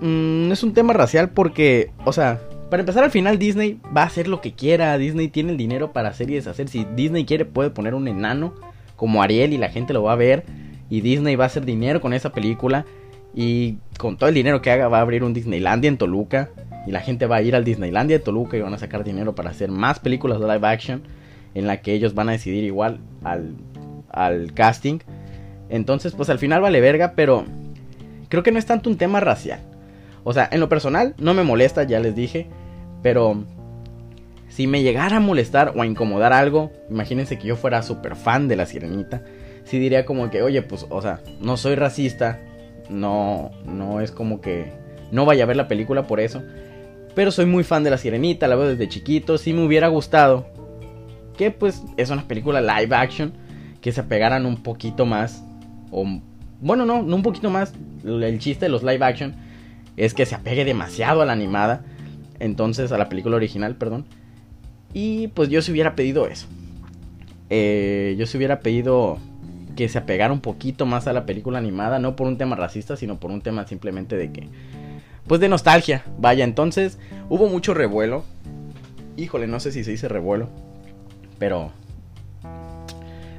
no 0.01 0.49
mm, 0.49 0.53
es 0.53 0.63
un 0.63 0.75
tema 0.75 0.93
racial 0.93 1.31
porque, 1.31 1.91
o 2.05 2.13
sea, 2.13 2.41
para 2.71 2.81
empezar 2.81 3.05
al 3.05 3.11
final 3.11 3.39
Disney 3.39 3.81
va 3.97 4.03
a 4.03 4.07
hacer 4.07 4.29
lo 4.29 4.41
que 4.41 4.53
quiera, 4.53 4.97
Disney 4.99 5.29
tiene 5.29 5.53
el 5.53 5.57
dinero 5.57 5.93
para 5.93 6.09
hacer 6.09 6.31
y 6.31 6.35
deshacer. 6.35 6.69
Si 6.69 6.85
Disney 6.97 7.25
quiere 7.25 7.45
puede 7.45 7.71
poner 7.71 7.95
un 7.95 8.09
enano 8.09 8.55
como 8.97 9.23
Ariel 9.23 9.53
y 9.53 9.59
la 9.59 9.69
gente 9.69 9.93
lo 9.93 10.03
va 10.03 10.13
a 10.13 10.17
ver 10.17 10.45
y 10.91 11.01
Disney 11.01 11.37
va 11.37 11.45
a 11.45 11.47
hacer 11.49 11.65
dinero 11.65 12.01
con 12.01 12.13
esa 12.13 12.33
película 12.33 12.87
y 13.35 13.77
con 13.99 14.17
todo 14.17 14.29
el 14.29 14.35
dinero 14.35 14.63
que 14.63 14.71
haga 14.71 14.89
va 14.89 14.99
a 14.99 15.03
abrir 15.03 15.23
un 15.23 15.35
Disneylandia 15.35 15.89
en 15.89 15.99
Toluca 15.99 16.51
y 16.87 16.93
la 16.93 17.01
gente 17.01 17.27
va 17.27 17.37
a 17.37 17.43
ir 17.43 17.55
al 17.55 17.65
Disneylandia 17.65 18.19
de 18.19 18.25
Toluca 18.25 18.57
y 18.57 18.61
van 18.61 18.75
a 18.75 18.79
sacar 18.79 19.05
dinero 19.05 19.35
para 19.35 19.51
hacer 19.51 19.71
más 19.71 19.99
películas 19.99 20.41
de 20.41 20.47
live 20.47 20.67
action 20.67 21.03
en 21.55 21.67
la 21.67 21.81
que 21.81 21.93
ellos 21.93 22.15
van 22.15 22.29
a 22.29 22.33
decidir 22.33 22.65
igual 22.65 23.01
al, 23.25 24.53
casting. 24.55 24.99
Entonces, 25.69 26.13
pues 26.13 26.31
al 26.31 26.39
final 26.39 26.61
vale 26.61 26.81
verga, 26.81 27.15
pero 27.17 27.45
creo 28.29 28.43
que 28.43 28.53
no 28.53 28.59
es 28.59 28.67
tanto 28.67 28.89
un 28.89 28.97
tema 28.97 29.21
racial. 29.21 29.61
O 30.29 30.33
sea, 30.33 30.49
en 30.51 30.59
lo 30.59 30.69
personal 30.69 31.15
no 31.19 31.35
me 31.35 31.45
molesta, 31.45 31.85
ya 31.85 32.01
les 32.01 32.17
dije, 32.17 32.49
pero 33.01 33.45
si 34.49 34.67
me 34.67 34.83
llegara 34.83 35.19
a 35.19 35.21
molestar 35.21 35.73
o 35.77 35.83
a 35.83 35.87
incomodar 35.87 36.33
algo, 36.33 36.73
imagínense 36.91 37.39
que 37.39 37.47
yo 37.47 37.55
fuera 37.55 37.81
súper 37.85 38.17
fan 38.17 38.49
de 38.49 38.57
la 38.57 38.67
sirenita, 38.67 39.23
sí 39.63 39.79
diría 39.79 40.05
como 40.05 40.29
que, 40.29 40.43
oye, 40.43 40.63
pues, 40.63 40.85
o 40.91 41.01
sea, 41.01 41.21
no 41.41 41.57
soy 41.57 41.77
racista, 41.77 42.41
no, 42.91 43.53
no 43.67 44.01
es 44.01 44.11
como 44.11 44.41
que 44.41 44.73
no 45.13 45.27
vaya 45.27 45.45
a 45.45 45.47
ver 45.47 45.57
la 45.57 45.69
película 45.69 46.09
por 46.09 46.19
eso, 46.19 46.43
pero 47.15 47.31
soy 47.31 47.47
muy 47.47 47.63
fan 47.63 47.85
de 47.85 47.91
la 47.91 47.99
sirenita, 47.99 48.49
la 48.49 48.57
veo 48.57 48.67
desde 48.67 48.89
chiquito, 48.89 49.39
si 49.39 49.53
me 49.53 49.65
hubiera 49.65 49.87
gustado 49.87 50.49
que 51.37 51.53
pues 51.53 51.85
es 51.97 52.11
una 52.11 52.27
película 52.27 52.61
live 52.61 52.97
action 52.97 53.33
que 53.81 53.93
se 53.93 54.01
apegaran 54.01 54.45
un 54.45 54.61
poquito 54.65 55.07
más 55.07 55.45
O, 55.93 56.05
bueno, 56.61 56.85
no, 56.85 57.05
no 57.05 57.15
un 57.15 57.23
poquito 57.23 57.49
más. 57.49 57.75
El 58.05 58.41
chiste 58.41 58.65
de 58.65 58.71
los 58.71 58.83
live 58.83 59.05
action 59.05 59.46
es 59.97 60.15
que 60.15 60.27
se 60.27 60.35
apegue 60.35 60.65
demasiado 60.65 61.23
a 61.23 61.27
la 61.27 61.33
animada. 61.33 61.85
Entonces, 62.39 62.93
a 62.93 62.99
la 62.99 63.09
película 63.09 63.37
original, 63.37 63.77
perdón. 63.77 64.05
Y 64.93 65.29
pues 65.29 65.49
yo 65.49 65.63
se 65.63 65.73
hubiera 65.73 65.95
pedido 65.95 66.27
eso. 66.27 66.47
Eh, 67.51 68.17
yo 68.19 68.27
se 68.27 68.37
hubiera 68.37 68.61
pedido 68.61 69.19
que 69.77 69.89
se 69.89 69.99
apegara 69.99 70.33
un 70.33 70.41
poquito 70.41 70.87
más 70.87 71.07
a 71.07 71.13
la 71.13 71.27
película 71.27 71.59
animada, 71.59 71.99
no 71.99 72.17
por 72.17 72.27
un 72.27 72.39
tema 72.39 72.57
racista, 72.57 72.97
sino 72.97 73.21
por 73.21 73.31
un 73.31 73.43
tema 73.43 73.67
simplemente 73.67 74.17
de 74.17 74.33
que, 74.33 74.49
pues 75.27 75.41
de 75.41 75.49
nostalgia. 75.49 76.05
Vaya, 76.19 76.45
entonces 76.45 76.99
hubo 77.29 77.49
mucho 77.49 77.75
revuelo. 77.75 78.25
Híjole, 79.17 79.47
no 79.47 79.61
sé 79.61 79.73
si 79.73 79.85
se 79.85 79.93
dice 79.93 80.09
revuelo, 80.09 80.49
pero 81.39 81.73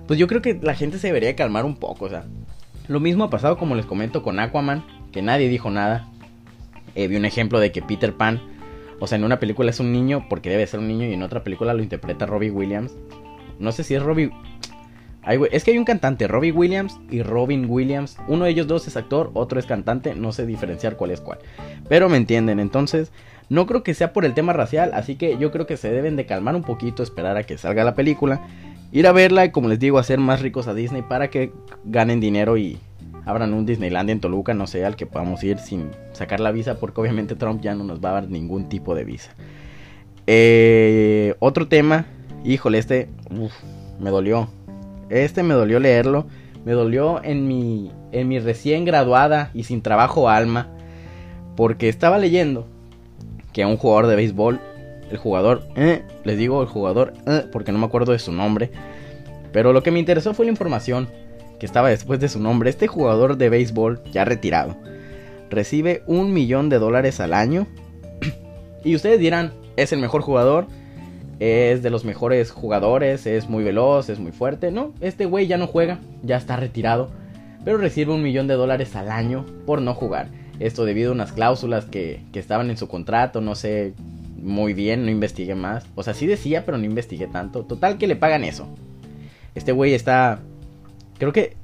pues 0.07 0.17
yo 0.17 0.27
creo 0.27 0.41
que 0.41 0.57
la 0.61 0.73
gente 0.73 0.99
se 0.99 1.07
debería 1.07 1.35
calmar 1.35 1.65
un 1.65 1.75
poco, 1.75 2.05
o 2.05 2.09
sea, 2.09 2.23
lo 2.87 2.99
mismo 2.99 3.25
ha 3.25 3.29
pasado 3.29 3.57
como 3.57 3.75
les 3.75 3.85
comento 3.85 4.23
con 4.23 4.39
Aquaman, 4.39 4.83
que 5.11 5.21
nadie 5.21 5.49
dijo 5.49 5.69
nada. 5.69 6.07
Eh, 6.97 7.07
vi 7.07 7.15
un 7.15 7.25
ejemplo 7.25 7.59
de 7.59 7.71
que 7.71 7.81
Peter 7.81 8.13
Pan, 8.13 8.41
o 8.99 9.05
sea, 9.05 9.17
en 9.17 9.23
una 9.23 9.39
película 9.39 9.69
es 9.69 9.79
un 9.79 9.93
niño 9.93 10.25
porque 10.29 10.49
debe 10.49 10.65
ser 10.65 10.79
un 10.79 10.87
niño 10.87 11.05
y 11.05 11.13
en 11.13 11.21
otra 11.21 11.43
película 11.43 11.73
lo 11.75 11.83
interpreta 11.83 12.25
Robbie 12.25 12.51
Williams. 12.51 12.91
No 13.59 13.71
sé 13.71 13.83
si 13.83 13.93
es 13.93 14.01
Robbie 14.01 14.31
es 15.51 15.63
que 15.63 15.71
hay 15.71 15.77
un 15.77 15.83
cantante, 15.83 16.27
Robbie 16.27 16.53
Williams 16.53 16.99
y 17.11 17.21
Robin 17.21 17.65
Williams. 17.69 18.17
Uno 18.27 18.45
de 18.45 18.51
ellos 18.51 18.67
dos 18.67 18.87
es 18.87 18.95
actor, 18.95 19.29
otro 19.33 19.59
es 19.59 19.65
cantante. 19.65 20.15
No 20.15 20.31
sé 20.31 20.45
diferenciar 20.45 20.95
cuál 20.95 21.11
es 21.11 21.19
cuál. 21.19 21.39
Pero 21.89 22.07
me 22.07 22.17
entienden. 22.17 22.59
Entonces, 22.59 23.11
no 23.49 23.67
creo 23.67 23.83
que 23.83 23.93
sea 23.93 24.13
por 24.13 24.23
el 24.23 24.33
tema 24.33 24.53
racial. 24.53 24.91
Así 24.93 25.15
que 25.15 25.37
yo 25.37 25.51
creo 25.51 25.67
que 25.67 25.75
se 25.75 25.91
deben 25.91 26.15
de 26.15 26.25
calmar 26.25 26.55
un 26.55 26.63
poquito, 26.63 27.03
esperar 27.03 27.35
a 27.35 27.43
que 27.43 27.57
salga 27.57 27.83
la 27.83 27.93
película. 27.93 28.41
Ir 28.93 29.05
a 29.05 29.11
verla 29.11 29.43
y 29.43 29.51
como 29.51 29.67
les 29.67 29.79
digo, 29.79 29.99
hacer 29.99 30.19
más 30.19 30.41
ricos 30.41 30.67
a 30.67 30.73
Disney 30.73 31.01
para 31.01 31.29
que 31.29 31.51
ganen 31.83 32.21
dinero 32.21 32.57
y 32.57 32.79
abran 33.27 33.53
un 33.53 33.65
Disneyland 33.65 34.09
en 34.09 34.21
Toluca, 34.21 34.53
no 34.53 34.67
sé, 34.67 34.85
al 34.85 34.95
que 34.95 35.05
podamos 35.05 35.43
ir 35.43 35.59
sin 35.59 35.91
sacar 36.13 36.39
la 36.39 36.51
visa, 36.51 36.79
porque 36.79 37.01
obviamente 37.01 37.35
Trump 37.35 37.61
ya 37.61 37.75
no 37.75 37.83
nos 37.83 38.03
va 38.03 38.09
a 38.09 38.13
dar 38.13 38.29
ningún 38.29 38.69
tipo 38.69 38.95
de 38.95 39.03
visa. 39.03 39.31
Eh, 40.27 41.35
otro 41.39 41.67
tema, 41.67 42.05
híjole, 42.45 42.77
este 42.77 43.09
me 43.99 44.09
dolió. 44.11 44.47
Este 45.09 45.43
me 45.43 45.53
dolió 45.53 45.79
leerlo. 45.79 46.25
Me 46.65 46.71
dolió 46.71 47.21
en 47.23 47.47
mi, 47.47 47.91
en 48.13 48.27
mi 48.29 48.39
recién 48.39 48.85
graduada 48.85 49.51
y 49.53 49.63
sin 49.63 49.81
trabajo 49.81 50.29
alma. 50.29 50.69
Porque 51.57 51.89
estaba 51.89 52.17
leyendo 52.19 52.65
que 53.51 53.65
un 53.65 53.77
jugador 53.77 54.07
de 54.07 54.15
béisbol, 54.15 54.59
el 55.11 55.17
jugador, 55.17 55.63
eh, 55.75 56.03
les 56.23 56.37
digo 56.37 56.61
el 56.61 56.67
jugador, 56.67 57.13
eh, 57.25 57.43
porque 57.51 57.73
no 57.73 57.79
me 57.79 57.85
acuerdo 57.85 58.13
de 58.13 58.19
su 58.19 58.31
nombre. 58.31 58.71
Pero 59.51 59.73
lo 59.73 59.83
que 59.83 59.91
me 59.91 59.99
interesó 59.99 60.33
fue 60.33 60.45
la 60.45 60.51
información 60.51 61.09
que 61.59 61.65
estaba 61.65 61.89
después 61.89 62.19
de 62.19 62.29
su 62.29 62.39
nombre. 62.39 62.69
Este 62.69 62.87
jugador 62.87 63.37
de 63.37 63.49
béisbol, 63.49 64.01
ya 64.11 64.25
retirado, 64.25 64.75
recibe 65.49 66.03
un 66.07 66.33
millón 66.33 66.69
de 66.69 66.79
dólares 66.79 67.19
al 67.19 67.33
año. 67.33 67.67
y 68.83 68.95
ustedes 68.95 69.19
dirán, 69.19 69.53
es 69.75 69.93
el 69.93 69.99
mejor 69.99 70.21
jugador 70.21 70.67
es 71.39 71.83
de 71.83 71.89
los 71.89 72.03
mejores 72.03 72.51
jugadores, 72.51 73.27
es 73.27 73.47
muy 73.49 73.63
veloz, 73.63 74.09
es 74.09 74.19
muy 74.19 74.31
fuerte. 74.31 74.71
No, 74.71 74.93
este 75.01 75.25
güey 75.25 75.47
ya 75.47 75.57
no 75.57 75.67
juega, 75.67 75.99
ya 76.23 76.37
está 76.37 76.55
retirado, 76.55 77.09
pero 77.63 77.77
recibe 77.77 78.13
un 78.13 78.23
millón 78.23 78.47
de 78.47 78.55
dólares 78.55 78.95
al 78.95 79.11
año 79.11 79.45
por 79.65 79.81
no 79.81 79.93
jugar. 79.93 80.29
Esto 80.59 80.85
debido 80.85 81.11
a 81.11 81.13
unas 81.13 81.33
cláusulas 81.33 81.85
que, 81.85 82.23
que 82.33 82.39
estaban 82.39 82.69
en 82.69 82.77
su 82.77 82.87
contrato, 82.87 83.41
no 83.41 83.53
sé 83.53 83.93
muy 84.41 84.73
bien, 84.73 85.05
no 85.05 85.11
investigué 85.11 85.53
más. 85.53 85.85
O 85.95 86.03
sea, 86.03 86.13
sí 86.13 86.25
decía, 86.25 86.65
pero 86.65 86.77
no 86.77 86.85
investigué 86.85 87.27
tanto. 87.27 87.63
Total 87.63 87.97
que 87.97 88.07
le 88.07 88.15
pagan 88.15 88.43
eso. 88.43 88.67
Este 89.53 89.71
güey 89.71 89.93
está... 89.93 90.39
Creo 91.17 91.33
que... 91.33 91.55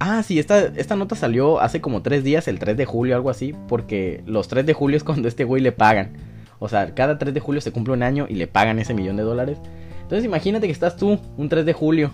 Ah, 0.00 0.22
sí, 0.22 0.38
esta, 0.38 0.58
esta 0.76 0.96
nota 0.96 1.14
salió 1.14 1.60
hace 1.60 1.80
como 1.80 2.02
tres 2.02 2.24
días, 2.24 2.48
el 2.48 2.58
3 2.58 2.76
de 2.76 2.84
julio, 2.84 3.14
algo 3.14 3.30
así, 3.30 3.54
porque 3.68 4.22
los 4.26 4.48
3 4.48 4.66
de 4.66 4.74
julio 4.74 4.96
es 4.96 5.04
cuando 5.04 5.28
este 5.28 5.44
güey 5.44 5.62
le 5.62 5.72
pagan. 5.72 6.12
O 6.58 6.68
sea, 6.68 6.94
cada 6.94 7.16
3 7.16 7.32
de 7.32 7.40
julio 7.40 7.60
se 7.60 7.72
cumple 7.72 7.94
un 7.94 8.02
año 8.02 8.26
y 8.28 8.34
le 8.34 8.46
pagan 8.46 8.78
ese 8.78 8.92
millón 8.92 9.16
de 9.16 9.22
dólares. 9.22 9.58
Entonces 10.02 10.24
imagínate 10.24 10.66
que 10.66 10.72
estás 10.72 10.96
tú 10.96 11.18
un 11.36 11.48
3 11.48 11.64
de 11.64 11.72
julio 11.72 12.10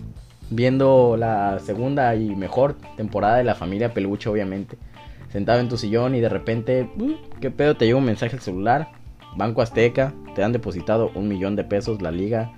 viendo 0.49 1.17
la 1.17 1.59
segunda 1.59 2.15
y 2.15 2.35
mejor 2.35 2.75
temporada 2.97 3.37
de 3.37 3.43
la 3.43 3.55
familia 3.55 3.93
Peluche, 3.93 4.29
obviamente. 4.29 4.77
Sentado 5.29 5.59
en 5.59 5.69
tu 5.69 5.77
sillón 5.77 6.13
y 6.13 6.19
de 6.19 6.29
repente, 6.29 6.89
uh, 6.97 7.13
¿qué 7.39 7.51
pedo? 7.51 7.75
Te 7.75 7.85
llega 7.85 7.97
un 7.97 8.05
mensaje 8.05 8.35
al 8.35 8.41
celular. 8.41 8.89
Banco 9.35 9.61
Azteca, 9.61 10.13
te 10.35 10.43
han 10.43 10.51
depositado 10.51 11.09
un 11.15 11.29
millón 11.29 11.55
de 11.55 11.63
pesos 11.63 12.01
la 12.01 12.11
liga 12.11 12.51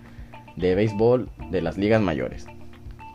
de 0.55 0.73
béisbol 0.73 1.29
de 1.51 1.61
las 1.61 1.77
ligas 1.77 2.01
mayores. 2.01 2.47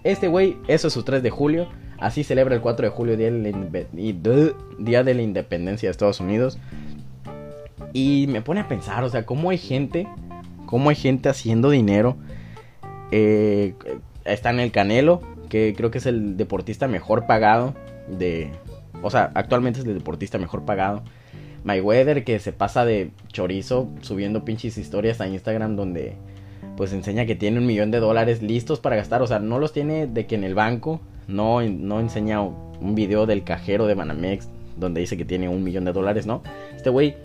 Este 0.09 0.27
güey, 0.27 0.57
eso 0.69 0.88
es 0.88 0.95
su 0.95 1.03
3 1.03 1.23
de 1.23 1.29
julio. 1.29 1.69
Así 1.99 2.25
celebra 2.25 2.55
el 2.55 2.62
4 2.62 2.87
de 2.87 2.91
julio, 2.91 3.15
día 3.19 3.31
de 5.05 5.15
la 5.15 5.23
Independencia 5.23 5.87
de 5.87 5.91
Estados 5.91 6.19
Unidos. 6.21 6.59
Y 7.93 8.25
me 8.31 8.41
pone 8.41 8.61
a 8.61 8.69
pensar, 8.69 9.05
o 9.05 9.11
sea, 9.11 9.27
cómo 9.27 9.50
hay 9.50 9.59
gente, 9.59 10.09
cómo 10.65 10.88
hay 10.88 10.97
gente 10.97 11.29
haciendo 11.29 11.69
dinero. 11.69 12.17
Eh, 13.11 13.75
está 14.25 14.49
en 14.49 14.61
el 14.61 14.73
Canelo, 14.73 15.21
que 15.50 15.75
creo 15.77 15.91
que 15.91 15.99
es 15.99 16.07
el 16.07 16.38
deportista 16.38 16.88
mejor 16.88 17.27
pagado 17.27 17.75
de... 18.09 18.50
O 19.03 19.11
sea, 19.11 19.31
actualmente 19.35 19.81
es 19.81 19.87
el 19.87 19.93
deportista 19.93 20.38
mejor 20.38 20.65
pagado. 20.65 21.03
Mayweather, 21.65 22.25
que 22.25 22.38
se 22.38 22.55
pasa 22.55 22.87
de 22.87 23.11
chorizo 23.31 23.91
subiendo 24.00 24.43
pinches 24.43 24.79
historias 24.79 25.21
a 25.21 25.29
Instagram 25.29 25.77
donde 25.77 26.17
pues 26.78 26.92
enseña 26.92 27.26
que 27.26 27.35
tiene 27.35 27.58
un 27.58 27.66
millón 27.66 27.90
de 27.90 27.99
dólares 27.99 28.40
listos 28.40 28.78
para 28.78 28.94
gastar. 28.94 29.20
O 29.20 29.26
sea, 29.26 29.40
no 29.40 29.58
los 29.58 29.73
tiene 29.73 30.06
de 30.06 30.26
que 30.26 30.37
en 30.37 30.44
el 30.44 30.54
banco. 30.54 31.00
No, 31.26 31.61
no 31.61 31.99
enseña 31.99 32.40
un 32.40 32.94
video 32.94 33.26
del 33.26 33.42
cajero 33.42 33.88
de 33.88 33.94
Banamex 33.94 34.49
donde 34.76 35.00
dice 35.00 35.16
que 35.16 35.25
tiene 35.25 35.49
un 35.49 35.64
millón 35.64 35.85
de 35.85 35.92
dólares, 35.92 36.25
¿no? 36.25 36.40
Este 36.76 36.88
güey 36.88 37.16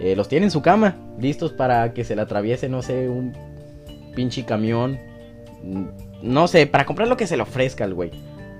eh, 0.00 0.16
los 0.16 0.26
tiene 0.28 0.46
en 0.46 0.50
su 0.50 0.60
cama, 0.60 0.96
listos 1.20 1.52
para 1.52 1.94
que 1.94 2.02
se 2.02 2.16
le 2.16 2.22
atraviese, 2.22 2.68
no 2.68 2.82
sé, 2.82 3.08
un 3.08 3.32
pinche 4.16 4.44
camión. 4.44 4.98
Mm, 5.62 5.84
no 6.22 6.48
sé, 6.48 6.66
para 6.66 6.84
comprar 6.84 7.06
lo 7.06 7.16
que 7.16 7.28
se 7.28 7.36
le 7.36 7.44
ofrezca 7.44 7.84
al 7.84 7.94
güey. 7.94 8.10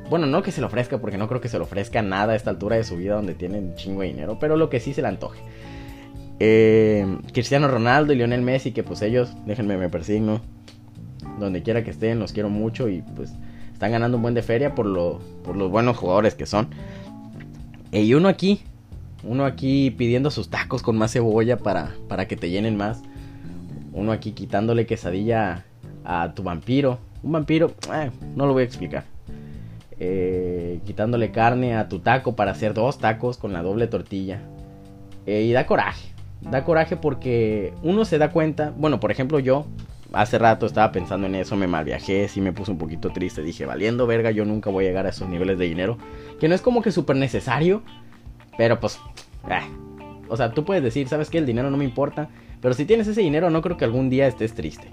Bueno, 0.08 0.26
no 0.26 0.44
que 0.44 0.52
se 0.52 0.60
le 0.60 0.68
ofrezca, 0.68 0.99
porque 0.99 1.18
no 1.18 1.26
creo 1.26 1.40
que 1.40 1.49
se 1.49 1.58
le 1.58 1.64
ofrezca 1.64 2.02
nada 2.02 2.34
a 2.34 2.37
esta 2.37 2.50
altura 2.50 2.76
de 2.76 2.84
su 2.84 2.96
vida 2.96 3.16
donde 3.16 3.34
tienen 3.34 3.64
un 3.64 3.75
chingo 3.75 4.02
de 4.02 4.08
dinero, 4.08 4.38
pero 4.38 4.56
lo 4.56 4.70
que 4.70 4.78
sí 4.78 4.94
se 4.94 5.02
le 5.02 5.08
antoje. 5.08 5.40
Eh, 6.42 7.06
Cristiano 7.35 7.68
Ronaldo 7.68 8.14
y 8.14 8.16
Lionel 8.16 8.40
Messi, 8.40 8.73
que 8.73 8.82
pues 8.82 9.02
ellos, 9.02 9.30
déjenme 9.47 9.76
me 9.76 9.90
persigno, 9.90 10.40
donde 11.38 11.62
quiera 11.62 11.85
que 11.85 11.90
estén, 11.90 12.18
los 12.18 12.32
quiero 12.32 12.49
mucho 12.49 12.88
y 12.88 13.02
pues 13.02 13.32
están 13.75 13.92
ganando 13.92 14.16
un 14.16 14.23
buen 14.23 14.35
de 14.35 14.42
feria 14.42 14.75
por, 14.75 14.87
lo, 14.87 15.20
por 15.44 15.54
los 15.56 15.70
buenos 15.70 15.97
jugadores 15.97 16.35
que 16.35 16.47
son. 16.47 16.68
Y 17.92 18.14
uno 18.14 18.28
aquí, 18.28 18.62
uno 19.23 19.44
aquí 19.44 19.90
pidiendo 19.90 20.30
sus 20.30 20.49
tacos 20.49 20.82
con 20.82 20.97
más 20.97 21.12
cebolla 21.12 21.59
para, 21.59 21.94
para 22.09 22.26
que 22.26 22.37
te 22.37 22.49
llenen 22.49 22.76
más. 22.76 23.02
Uno 23.92 24.12
aquí 24.12 24.32
quitándole 24.32 24.87
quesadilla 24.87 25.64
a 26.04 26.32
tu 26.35 26.42
vampiro. 26.42 26.99
Un 27.23 27.32
vampiro, 27.32 27.73
eh, 27.92 28.11
no 28.35 28.47
lo 28.47 28.54
voy 28.54 28.62
a 28.62 28.66
explicar. 28.66 29.04
Eh, 29.99 30.80
quitándole 30.87 31.32
carne 31.32 31.76
a 31.76 31.88
tu 31.88 31.99
taco 31.99 32.35
para 32.35 32.52
hacer 32.52 32.73
dos 32.73 32.99
tacos 32.99 33.37
con 33.37 33.52
la 33.52 33.62
doble 33.62 33.87
tortilla. 33.88 34.40
Eh, 35.26 35.42
y 35.42 35.52
da 35.52 35.66
coraje. 35.66 36.09
Da 36.40 36.64
coraje 36.64 36.97
porque 36.97 37.75
uno 37.82 38.04
se 38.04 38.18
da 38.18 38.30
cuenta. 38.30 38.73
Bueno, 38.76 39.00
por 39.00 39.11
ejemplo, 39.11 39.38
yo 39.38 39.66
hace 40.12 40.38
rato 40.38 40.66
estaba 40.66 40.90
pensando 40.92 41.26
en 41.26 41.35
eso, 41.35 41.56
me 41.56 41.66
malviajé, 41.66 42.28
sí 42.28 42.40
me 42.40 42.52
puse 42.52 42.70
un 42.70 42.78
poquito 42.78 43.11
triste. 43.11 43.42
Dije, 43.42 43.66
valiendo 43.66 44.06
verga, 44.06 44.30
yo 44.30 44.44
nunca 44.44 44.70
voy 44.70 44.85
a 44.85 44.88
llegar 44.88 45.06
a 45.06 45.11
esos 45.11 45.28
niveles 45.28 45.59
de 45.59 45.66
dinero. 45.66 45.99
Que 46.38 46.49
no 46.49 46.54
es 46.54 46.62
como 46.62 46.82
que 46.82 46.92
súper 46.92 47.16
necesario. 47.16 47.82
Pero 48.56 48.80
pues, 48.80 48.99
eh, 49.49 49.61
o 50.28 50.37
sea, 50.37 50.52
tú 50.52 50.64
puedes 50.64 50.82
decir, 50.82 51.09
¿sabes 51.09 51.30
qué? 51.30 51.38
El 51.38 51.47
dinero 51.47 51.70
no 51.70 51.76
me 51.76 51.85
importa. 51.85 52.28
Pero 52.61 52.75
si 52.75 52.85
tienes 52.85 53.06
ese 53.06 53.20
dinero, 53.20 53.50
no 53.50 53.62
creo 53.62 53.76
que 53.76 53.85
algún 53.85 54.11
día 54.11 54.26
estés 54.26 54.54
triste. 54.54 54.90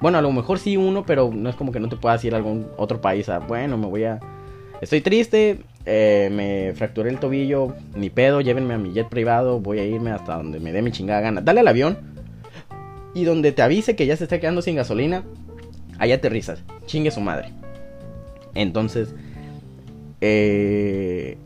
Bueno, 0.00 0.18
a 0.18 0.22
lo 0.22 0.32
mejor 0.32 0.58
sí 0.58 0.76
uno, 0.76 1.04
pero 1.06 1.30
no 1.32 1.48
es 1.48 1.56
como 1.56 1.70
que 1.72 1.80
no 1.80 1.88
te 1.88 1.96
puedas 1.96 2.24
ir 2.24 2.34
a 2.34 2.36
algún 2.36 2.66
otro 2.76 3.00
país 3.00 3.28
a, 3.28 3.38
bueno, 3.38 3.76
me 3.78 3.86
voy 3.86 4.04
a... 4.04 4.18
Estoy 4.80 5.00
triste, 5.00 5.60
eh, 5.84 6.28
me 6.30 6.72
fracturé 6.74 7.10
el 7.10 7.18
tobillo, 7.18 7.74
ni 7.94 8.10
pedo, 8.10 8.40
llévenme 8.40 8.74
a 8.74 8.78
mi 8.78 8.92
jet 8.92 9.08
privado, 9.08 9.60
voy 9.60 9.78
a 9.80 9.84
irme 9.84 10.10
hasta 10.10 10.36
donde 10.36 10.60
me 10.60 10.72
dé 10.72 10.82
mi 10.82 10.92
chingada 10.92 11.20
gana. 11.20 11.40
Dale 11.40 11.60
al 11.60 11.68
avión 11.68 11.98
y 13.14 13.24
donde 13.24 13.52
te 13.52 13.62
avise 13.62 13.96
que 13.96 14.06
ya 14.06 14.16
se 14.16 14.24
está 14.24 14.38
quedando 14.40 14.62
sin 14.62 14.76
gasolina, 14.76 15.24
ahí 15.98 16.12
aterrizas. 16.12 16.62
Chingue 16.86 17.10
su 17.10 17.20
madre. 17.20 17.50
Entonces, 18.54 19.14
eh, 20.20 21.36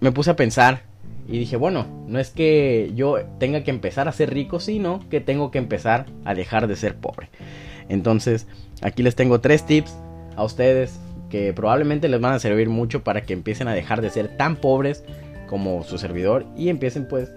me 0.00 0.12
puse 0.12 0.30
a 0.30 0.36
pensar 0.36 0.82
y 1.28 1.38
dije, 1.38 1.56
bueno, 1.56 1.86
no 2.08 2.18
es 2.18 2.30
que 2.30 2.90
yo 2.94 3.18
tenga 3.38 3.62
que 3.64 3.70
empezar 3.70 4.08
a 4.08 4.12
ser 4.12 4.32
rico, 4.32 4.60
sino 4.60 5.00
que 5.10 5.20
tengo 5.20 5.50
que 5.50 5.58
empezar 5.58 6.06
a 6.24 6.34
dejar 6.34 6.66
de 6.68 6.76
ser 6.76 6.96
pobre. 6.96 7.28
Entonces, 7.88 8.46
aquí 8.80 9.02
les 9.02 9.14
tengo 9.14 9.40
tres 9.40 9.66
tips 9.66 9.94
a 10.36 10.44
ustedes 10.44 10.98
que 11.32 11.54
probablemente 11.54 12.10
les 12.10 12.20
van 12.20 12.34
a 12.34 12.38
servir 12.38 12.68
mucho 12.68 13.02
para 13.02 13.22
que 13.22 13.32
empiecen 13.32 13.66
a 13.66 13.72
dejar 13.72 14.02
de 14.02 14.10
ser 14.10 14.36
tan 14.36 14.54
pobres 14.54 15.02
como 15.46 15.82
su 15.82 15.96
servidor 15.96 16.44
y 16.58 16.68
empiecen 16.68 17.08
pues 17.08 17.32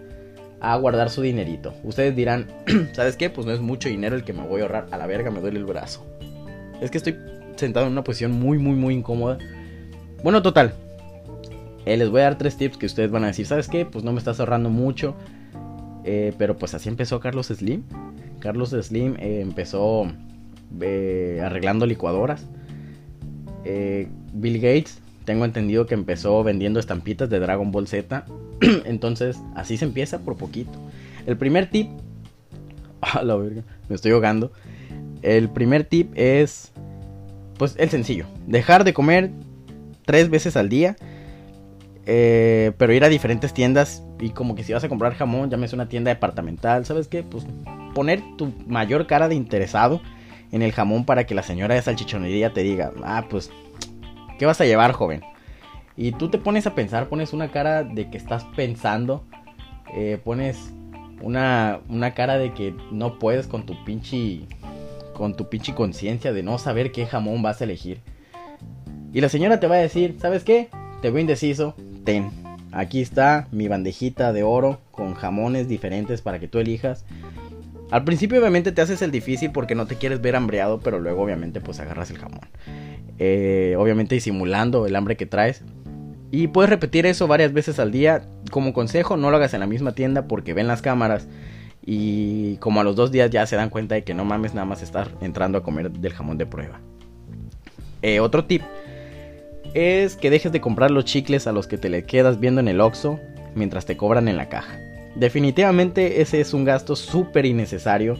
a 0.60 0.76
guardar 0.76 1.10
su 1.10 1.22
dinerito. 1.22 1.74
Ustedes 1.82 2.14
dirán, 2.14 2.48
¿sabes 2.92 3.16
qué? 3.16 3.30
Pues 3.30 3.48
no 3.48 3.54
es 3.54 3.62
mucho 3.62 3.88
dinero 3.88 4.18
el 4.18 4.26
que 4.26 4.34
me 4.34 4.46
voy 4.46 4.60
a 4.60 4.64
ahorrar. 4.66 4.88
A 4.92 4.98
la 4.98 5.08
verga 5.08 5.32
me 5.32 5.40
duele 5.40 5.60
el 5.60 5.66
brazo. 5.66 6.06
Es 6.82 6.92
que 6.92 6.98
estoy 6.98 7.16
sentado 7.56 7.86
en 7.86 7.94
una 7.94 8.04
posición 8.04 8.34
muy, 8.34 8.58
muy, 8.58 8.76
muy 8.76 8.96
incómoda 8.96 9.38
Bueno, 10.22 10.42
total. 10.42 10.74
Eh, 11.86 11.96
les 11.96 12.10
voy 12.10 12.20
a 12.20 12.26
dar 12.26 12.38
tres 12.38 12.58
tips 12.58 12.76
que 12.76 12.88
ustedes 12.88 13.12
van 13.12 13.24
a 13.24 13.28
decir, 13.28 13.46
¿sabes 13.46 13.70
qué? 13.70 13.86
Pues 13.86 14.04
no 14.04 14.12
me 14.12 14.20
estás 14.20 14.42
ahorrando 14.42 14.70
mucho. 14.70 15.16
Eh, 16.04 16.34
pero 16.38 16.58
pues 16.58 16.74
así 16.74 16.90
empezó 16.90 17.22
Carlos 17.22 17.48
Slim. 17.48 17.84
Carlos 18.40 18.72
Slim 18.72 19.16
eh, 19.20 19.40
empezó 19.40 20.06
arreglando 21.42 21.86
licuadoras. 21.86 22.46
Bill 23.66 24.56
Gates, 24.60 25.02
tengo 25.26 25.44
entendido 25.44 25.88
que 25.88 25.96
empezó 25.96 26.44
vendiendo 26.44 26.80
estampitas 26.80 27.30
de 27.30 27.40
Dragon 27.40 27.72
Ball 27.72 27.88
Z. 27.88 28.26
Entonces, 28.86 29.38
así 29.56 29.78
se 29.78 29.86
empieza 29.86 30.20
por 30.20 30.38
poquito. 30.38 30.72
El 31.26 31.38
primer 31.38 31.70
tip... 31.70 31.90
A 33.02 33.24
la 33.24 33.36
verga, 33.36 33.64
me 33.90 33.96
estoy 33.96 34.12
ahogando. 34.12 34.52
El 35.22 35.50
primer 35.50 35.84
tip 35.84 36.12
es... 36.16 36.72
Pues 37.58 37.76
el 37.78 37.90
sencillo. 37.90 38.26
Dejar 38.48 38.84
de 38.84 38.94
comer 38.94 39.32
tres 40.06 40.30
veces 40.30 40.56
al 40.56 40.70
día. 40.70 40.96
Eh, 42.06 42.74
pero 42.78 42.94
ir 42.94 43.04
a 43.04 43.10
diferentes 43.10 43.54
tiendas 43.54 44.04
y 44.20 44.30
como 44.30 44.54
que 44.54 44.64
si 44.64 44.74
vas 44.74 44.84
a 44.84 44.90
comprar 44.90 45.16
jamón, 45.16 45.50
llames 45.50 45.74
una 45.74 45.90
tienda 45.90 46.10
departamental, 46.10 46.86
¿sabes 46.86 47.08
qué? 47.08 47.24
Pues 47.24 47.48
poner 47.96 48.22
tu 48.38 48.54
mayor 48.68 49.08
cara 49.08 49.28
de 49.28 49.34
interesado 49.34 50.02
en 50.56 50.62
el 50.62 50.72
jamón 50.72 51.04
para 51.04 51.26
que 51.26 51.36
la 51.36 51.44
señora 51.44 51.76
de 51.76 51.82
salchichonería 51.82 52.54
te 52.54 52.64
diga, 52.64 52.94
ah, 53.04 53.26
pues, 53.30 53.52
¿qué 54.40 54.46
vas 54.46 54.62
a 54.62 54.66
llevar, 54.66 54.94
joven? 54.94 55.22
Y 55.98 56.14
tú 56.14 56.30
te 56.30 56.38
pones 56.38 56.66
a 56.66 56.74
pensar, 56.74 57.10
pones 57.10 57.34
una 57.34 57.52
cara 57.52 57.84
de 57.84 58.10
que 58.10 58.18
estás 58.18 58.46
pensando, 58.56 59.26
eh, 59.94 60.18
pones 60.24 60.72
una, 61.22 61.82
una 61.90 62.14
cara 62.14 62.38
de 62.38 62.54
que 62.54 62.74
no 62.90 63.20
puedes 63.20 63.48
con 63.48 63.66
tu 63.66 63.84
pinche, 63.84 64.44
con 65.14 65.36
tu 65.36 65.50
pinche 65.50 65.76
conciencia 65.76 66.32
de 66.32 66.42
no 66.42 66.58
saber 66.58 66.94
qué 66.94 67.06
jamón 67.06 67.42
vas 67.42 67.60
a 67.60 67.66
elegir. 67.66 68.00
Y 69.12 69.20
la 69.20 69.28
señora 69.28 69.60
te 69.60 69.68
va 69.68 69.76
a 69.76 69.80
decir, 69.80 70.16
¿sabes 70.22 70.46
qué? 70.46 70.70
Te 71.02 71.12
veo 71.12 71.20
indeciso, 71.20 71.76
ten. 72.06 72.32
Aquí 72.72 73.02
está 73.02 73.50
mi 73.52 73.68
bandejita 73.68 74.32
de 74.32 74.44
oro 74.44 74.80
con 74.92 75.16
jamones 75.16 75.68
diferentes 75.68 76.22
para 76.22 76.40
que 76.40 76.48
tú 76.48 76.60
elijas. 76.60 77.04
Al 77.92 78.04
principio 78.04 78.40
obviamente 78.40 78.72
te 78.72 78.82
haces 78.82 79.02
el 79.02 79.12
difícil 79.12 79.52
porque 79.52 79.76
no 79.76 79.86
te 79.86 79.96
quieres 79.96 80.22
ver 80.22 80.36
hambreado, 80.36 80.80
pero 80.80 81.00
luego 81.00 81.24
obviamente 81.24 81.62
pues 81.62 81.80
agarras 81.80 82.10
el 82.10 82.18
jamón. 82.18 82.42
Eh, 83.20 83.76
obviamente 83.78 84.16
disimulando 84.16 84.86
el 84.86 84.96
hambre 84.96 85.16
que 85.16 85.26
traes. 85.26 85.64
Y 86.32 86.48
puedes 86.48 86.70
repetir 86.70 87.06
eso 87.06 87.28
varias 87.28 87.54
veces 87.54 87.80
al 87.80 87.92
día. 87.92 88.28
Como 88.52 88.74
consejo, 88.74 89.18
no 89.18 89.30
lo 89.30 89.38
hagas 89.38 89.54
en 89.54 89.60
la 89.60 89.68
misma 89.68 89.94
tienda 89.94 90.28
porque 90.28 90.54
ven 90.54 90.68
las 90.68 90.82
cámaras. 90.82 91.28
Y 91.86 92.58
como 92.58 92.82
a 92.82 92.84
los 92.84 92.96
dos 92.96 93.12
días 93.12 93.30
ya 93.30 93.46
se 93.46 93.56
dan 93.56 93.70
cuenta 93.70 93.96
de 93.96 94.04
que 94.04 94.16
no 94.16 94.26
mames 94.26 94.56
nada 94.56 94.66
más 94.66 94.82
estar 94.82 95.12
entrando 95.22 95.60
a 95.60 95.64
comer 95.64 95.92
del 95.92 96.14
jamón 96.14 96.38
de 96.38 96.48
prueba. 96.48 96.82
Eh, 98.02 98.20
otro 98.20 98.46
tip 98.46 98.64
es 99.76 100.16
que 100.16 100.30
dejes 100.30 100.52
de 100.52 100.62
comprar 100.62 100.90
los 100.90 101.06
chicles 101.06 101.48
a 101.48 101.52
los 101.52 101.68
que 101.68 101.78
te 101.78 101.90
le 101.90 102.06
quedas 102.06 102.40
viendo 102.40 102.62
en 102.62 102.68
el 102.68 102.82
Oxxo 102.82 103.20
mientras 103.56 103.86
te 103.86 103.98
cobran 103.98 104.28
en 104.28 104.38
la 104.38 104.50
caja. 104.50 104.80
Definitivamente 105.16 106.22
ese 106.22 106.42
es 106.42 106.54
un 106.54 106.66
gasto 106.66 106.96
súper 106.96 107.46
innecesario, 107.46 108.18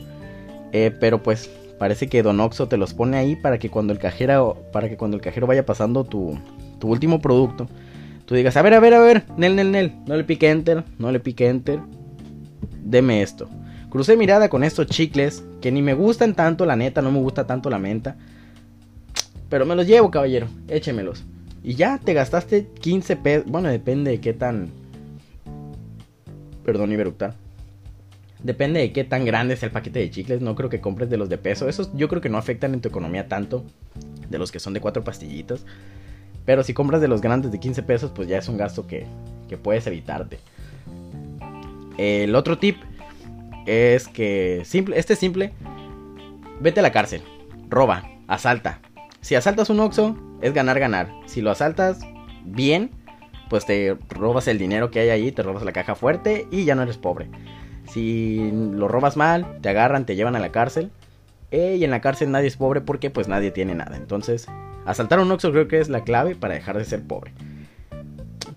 eh, 0.72 0.90
pero 0.98 1.22
pues 1.22 1.50
parece 1.78 2.08
que 2.08 2.22
Don 2.22 2.40
Oxxo 2.40 2.68
te 2.68 2.78
los 2.78 2.94
pone 2.94 3.18
ahí 3.18 3.36
para 3.36 3.58
que 3.58 3.68
cuando 3.68 3.92
el 3.92 3.98
cajero, 3.98 4.62
para 4.72 4.88
que 4.88 4.96
cuando 4.96 5.16
el 5.16 5.22
cajero 5.22 5.46
vaya 5.46 5.66
pasando 5.66 6.04
tu, 6.04 6.38
tu 6.78 6.88
último 6.88 7.20
producto, 7.20 7.68
tú 8.24 8.34
digas, 8.34 8.56
a 8.56 8.62
ver, 8.62 8.74
a 8.74 8.80
ver, 8.80 8.94
a 8.94 9.00
ver, 9.00 9.24
Nel, 9.36 9.56
Nel, 9.56 9.70
Nel, 9.72 9.92
no 10.06 10.16
le 10.16 10.24
pique 10.24 10.48
enter, 10.50 10.84
no 10.98 11.12
le 11.12 11.20
pique 11.20 11.48
enter, 11.48 11.80
deme 12.82 13.22
esto. 13.22 13.48
Crucé 13.90 14.16
mirada 14.16 14.48
con 14.48 14.64
estos 14.64 14.86
chicles 14.86 15.44
que 15.60 15.70
ni 15.70 15.82
me 15.82 15.94
gustan 15.94 16.34
tanto, 16.34 16.66
la 16.66 16.76
neta, 16.76 17.02
no 17.02 17.12
me 17.12 17.20
gusta 17.20 17.46
tanto 17.46 17.70
la 17.70 17.78
menta. 17.78 18.16
Pero 19.48 19.64
me 19.64 19.76
los 19.76 19.86
llevo, 19.86 20.10
caballero, 20.10 20.48
échemelos. 20.68 21.24
Y 21.62 21.74
ya 21.74 21.98
te 21.98 22.14
gastaste 22.14 22.66
15 22.80 23.16
pesos. 23.16 23.50
Bueno, 23.50 23.68
depende 23.68 24.10
de 24.10 24.20
qué 24.20 24.32
tan. 24.32 24.70
Perdón, 26.66 26.90
Iberucta. 26.90 27.36
Depende 28.42 28.80
de 28.80 28.92
qué 28.92 29.04
tan 29.04 29.24
grande 29.24 29.54
es 29.54 29.62
el 29.62 29.70
paquete 29.70 30.00
de 30.00 30.10
chicles. 30.10 30.40
No 30.40 30.56
creo 30.56 30.68
que 30.68 30.80
compres 30.80 31.08
de 31.08 31.16
los 31.16 31.28
de 31.28 31.38
peso. 31.38 31.68
Esos 31.68 31.90
yo 31.94 32.08
creo 32.08 32.20
que 32.20 32.28
no 32.28 32.38
afectan 32.38 32.74
en 32.74 32.80
tu 32.80 32.88
economía 32.88 33.28
tanto. 33.28 33.64
De 34.28 34.36
los 34.36 34.50
que 34.50 34.58
son 34.58 34.74
de 34.74 34.80
cuatro 34.80 35.04
pastillitas. 35.04 35.64
Pero 36.44 36.64
si 36.64 36.74
compras 36.74 37.00
de 37.00 37.06
los 37.06 37.20
grandes 37.20 37.52
de 37.52 37.60
15 37.60 37.84
pesos, 37.84 38.10
pues 38.12 38.26
ya 38.26 38.38
es 38.38 38.48
un 38.48 38.56
gasto 38.56 38.86
que, 38.88 39.06
que 39.48 39.56
puedes 39.56 39.86
evitarte. 39.86 40.38
El 41.98 42.34
otro 42.34 42.58
tip 42.58 42.78
es 43.64 44.08
que 44.08 44.62
simple, 44.64 44.98
este 44.98 45.12
es 45.12 45.20
simple. 45.20 45.52
Vete 46.60 46.80
a 46.80 46.82
la 46.82 46.90
cárcel. 46.90 47.22
Roba, 47.68 48.10
asalta. 48.26 48.80
Si 49.20 49.36
asaltas 49.36 49.70
un 49.70 49.78
Oxxo, 49.78 50.16
es 50.42 50.52
ganar, 50.52 50.80
ganar. 50.80 51.12
Si 51.26 51.42
lo 51.42 51.52
asaltas 51.52 52.00
bien, 52.44 52.90
pues 53.48 53.66
te 53.66 53.96
robas 54.08 54.48
el 54.48 54.58
dinero 54.58 54.90
que 54.90 55.00
hay 55.00 55.08
ahí, 55.10 55.32
te 55.32 55.42
robas 55.42 55.62
la 55.62 55.72
caja 55.72 55.94
fuerte 55.94 56.46
y 56.50 56.64
ya 56.64 56.74
no 56.74 56.82
eres 56.82 56.98
pobre. 56.98 57.28
Si 57.88 58.50
lo 58.52 58.88
robas 58.88 59.16
mal, 59.16 59.58
te 59.60 59.68
agarran, 59.68 60.06
te 60.06 60.16
llevan 60.16 60.36
a 60.36 60.40
la 60.40 60.50
cárcel. 60.50 60.90
Y 61.50 61.84
en 61.84 61.90
la 61.90 62.00
cárcel 62.00 62.30
nadie 62.30 62.48
es 62.48 62.56
pobre 62.56 62.80
porque 62.80 63.08
pues 63.08 63.28
nadie 63.28 63.50
tiene 63.50 63.74
nada. 63.74 63.96
Entonces, 63.96 64.46
asaltar 64.84 65.20
un 65.20 65.30
Oxxo 65.30 65.52
creo 65.52 65.68
que 65.68 65.78
es 65.78 65.88
la 65.88 66.04
clave 66.04 66.34
para 66.34 66.54
dejar 66.54 66.76
de 66.76 66.84
ser 66.84 67.02
pobre. 67.02 67.32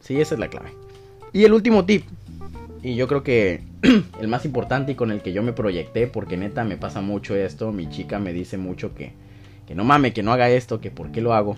Sí, 0.02 0.19
esa 0.19 0.36
es 0.36 0.39
la 0.39 0.49
clave. 0.49 0.73
Y 1.32 1.45
el 1.45 1.54
último 1.54 1.86
tip, 1.86 2.04
y 2.82 2.95
yo 2.95 3.08
creo 3.08 3.23
que 3.23 3.62
el 4.19 4.28
más 4.28 4.43
importante 4.45 4.93
y 4.93 4.95
con 4.95 5.12
el 5.12 5.21
que 5.21 5.32
yo 5.32 5.43
me 5.43 5.54
proyecté, 5.54 6.08
porque 6.08 6.36
neta 6.36 6.63
me 6.63 6.78
pasa 6.78 7.02
mucho 7.02 7.36
esto, 7.36 7.71
mi 7.71 7.88
chica 7.89 8.19
me 8.19 8.34
dice 8.34 8.58
mucho 8.58 8.95
que 8.95 9.13
que 9.69 9.75
no 9.75 9.84
mame, 9.84 10.13
que 10.13 10.23
no 10.23 10.34
haga 10.34 10.49
esto, 10.49 10.82
que 10.82 10.89
por 10.89 11.12
qué 11.12 11.21
lo 11.21 11.32
hago, 11.32 11.56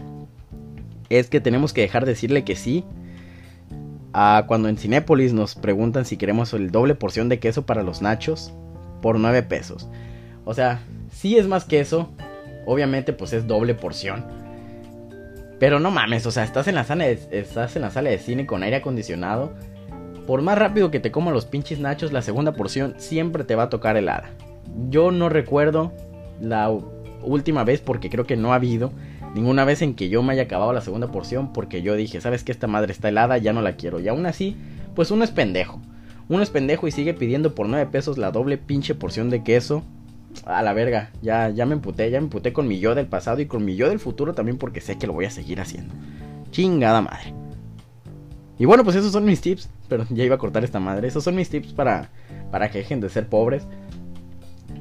es 1.08 1.30
que 1.30 1.40
tenemos 1.40 1.72
que 1.72 1.80
dejar 1.80 2.04
de 2.04 2.12
decirle 2.12 2.44
que 2.44 2.58
sí 2.58 2.84
cuando 4.48 4.70
en 4.70 4.78
Cinépolis 4.78 5.34
nos 5.34 5.56
preguntan 5.56 6.06
si 6.06 6.18
queremos 6.18 6.54
el 6.54 6.72
doble 6.72 6.96
porción 6.96 7.30
de 7.30 7.40
queso 7.40 7.66
para 7.66 7.84
los 7.84 8.02
nachos 8.02 8.54
por 9.02 9.20
9 9.20 9.44
pesos. 9.44 9.90
O 10.46 10.54
sea, 10.54 10.82
sí 11.12 11.38
es 11.38 11.48
más 11.48 11.66
queso, 11.66 12.10
obviamente 12.66 13.14
pues 13.14 13.34
es 13.34 13.48
doble 13.48 13.76
porción. 13.76 14.26
Pero 15.60 15.80
no 15.80 15.92
mames, 15.92 16.26
o 16.26 16.32
sea, 16.32 16.44
estás 16.44 16.68
en 16.68 16.76
la 16.76 16.84
sala 16.84 17.06
de, 17.06 17.20
estás 17.32 17.76
en 17.76 17.84
la 17.84 17.92
sala 17.92 18.10
de 18.10 18.18
cine 18.18 18.48
con 18.48 18.64
aire 18.64 18.78
acondicionado. 18.78 19.54
Por 20.26 20.42
más 20.42 20.58
rápido 20.58 20.92
que 20.92 21.00
te 21.00 21.12
coman 21.12 21.34
los 21.34 21.46
pinches 21.46 21.80
nachos, 21.80 22.12
la 22.12 22.22
segunda 22.22 22.54
porción 22.54 22.96
siempre 22.98 23.44
te 23.44 23.56
va 23.56 23.64
a 23.64 23.70
tocar 23.70 23.96
helada. 23.96 24.30
Yo 24.90 25.12
no 25.12 25.30
recuerdo 25.30 25.92
la 26.40 26.72
última 27.24 27.64
vez 27.64 27.82
porque 27.82 28.10
creo 28.10 28.26
que 28.26 28.38
no 28.38 28.54
ha 28.54 28.56
habido 28.56 28.92
ninguna 29.34 29.66
vez 29.66 29.82
en 29.82 29.96
que 29.96 30.10
yo 30.10 30.24
me 30.24 30.34
haya 30.34 30.44
acabado 30.44 30.74
la 30.74 30.82
segunda 30.82 31.12
porción 31.12 31.54
porque 31.54 31.82
yo 31.82 31.96
dije, 31.96 32.22
sabes 32.22 32.44
que 32.44 32.52
esta 32.52 32.68
madre 32.68 32.92
está 32.92 33.10
helada, 33.10 33.38
ya 33.38 33.54
no 33.54 33.62
la 33.62 33.76
quiero. 33.76 34.00
Y 34.00 34.08
aún 34.08 34.26
así, 34.26 34.56
pues 34.96 35.12
uno 35.12 35.24
es 35.24 35.32
pendejo. 35.32 35.80
Uno 36.30 36.44
es 36.44 36.50
pendejo 36.50 36.88
y 36.88 36.92
sigue 36.92 37.14
pidiendo 37.14 37.56
por 37.56 37.68
9 37.68 37.90
pesos 37.92 38.18
la 38.18 38.32
doble 38.32 38.58
pinche 38.58 38.96
porción 38.96 39.30
de 39.30 39.44
queso. 39.44 39.84
A 40.46 40.62
la 40.62 40.74
verga, 40.74 41.12
ya, 41.22 41.50
ya 41.50 41.66
me 41.66 41.74
emputé, 41.74 42.10
ya 42.10 42.20
me 42.20 42.26
emputé 42.26 42.54
con 42.54 42.68
mi 42.68 42.80
yo 42.80 42.96
del 42.96 43.08
pasado 43.08 43.42
y 43.42 43.48
con 43.48 43.66
mi 43.66 43.76
yo 43.76 43.90
del 43.90 44.00
futuro 44.00 44.34
también 44.34 44.58
porque 44.58 44.80
sé 44.80 44.98
que 44.98 45.08
lo 45.08 45.14
voy 45.14 45.26
a 45.26 45.30
seguir 45.30 45.60
haciendo. 45.60 45.94
Chingada 46.52 47.02
madre. 47.02 47.34
Y 48.58 48.66
bueno, 48.66 48.84
pues 48.84 48.96
esos 48.96 49.12
son 49.12 49.26
mis 49.26 49.42
tips. 49.42 49.70
Pero 49.90 50.06
ya 50.10 50.24
iba 50.24 50.36
a 50.36 50.38
cortar 50.38 50.64
esta 50.64 50.80
madre. 50.80 51.08
Esos 51.08 51.24
son 51.24 51.36
mis 51.36 51.50
tips 51.50 51.74
para, 51.74 52.12
para 52.50 52.72
que 52.72 52.78
dejen 52.78 53.02
de 53.02 53.10
ser 53.10 53.28
pobres. 53.28 53.68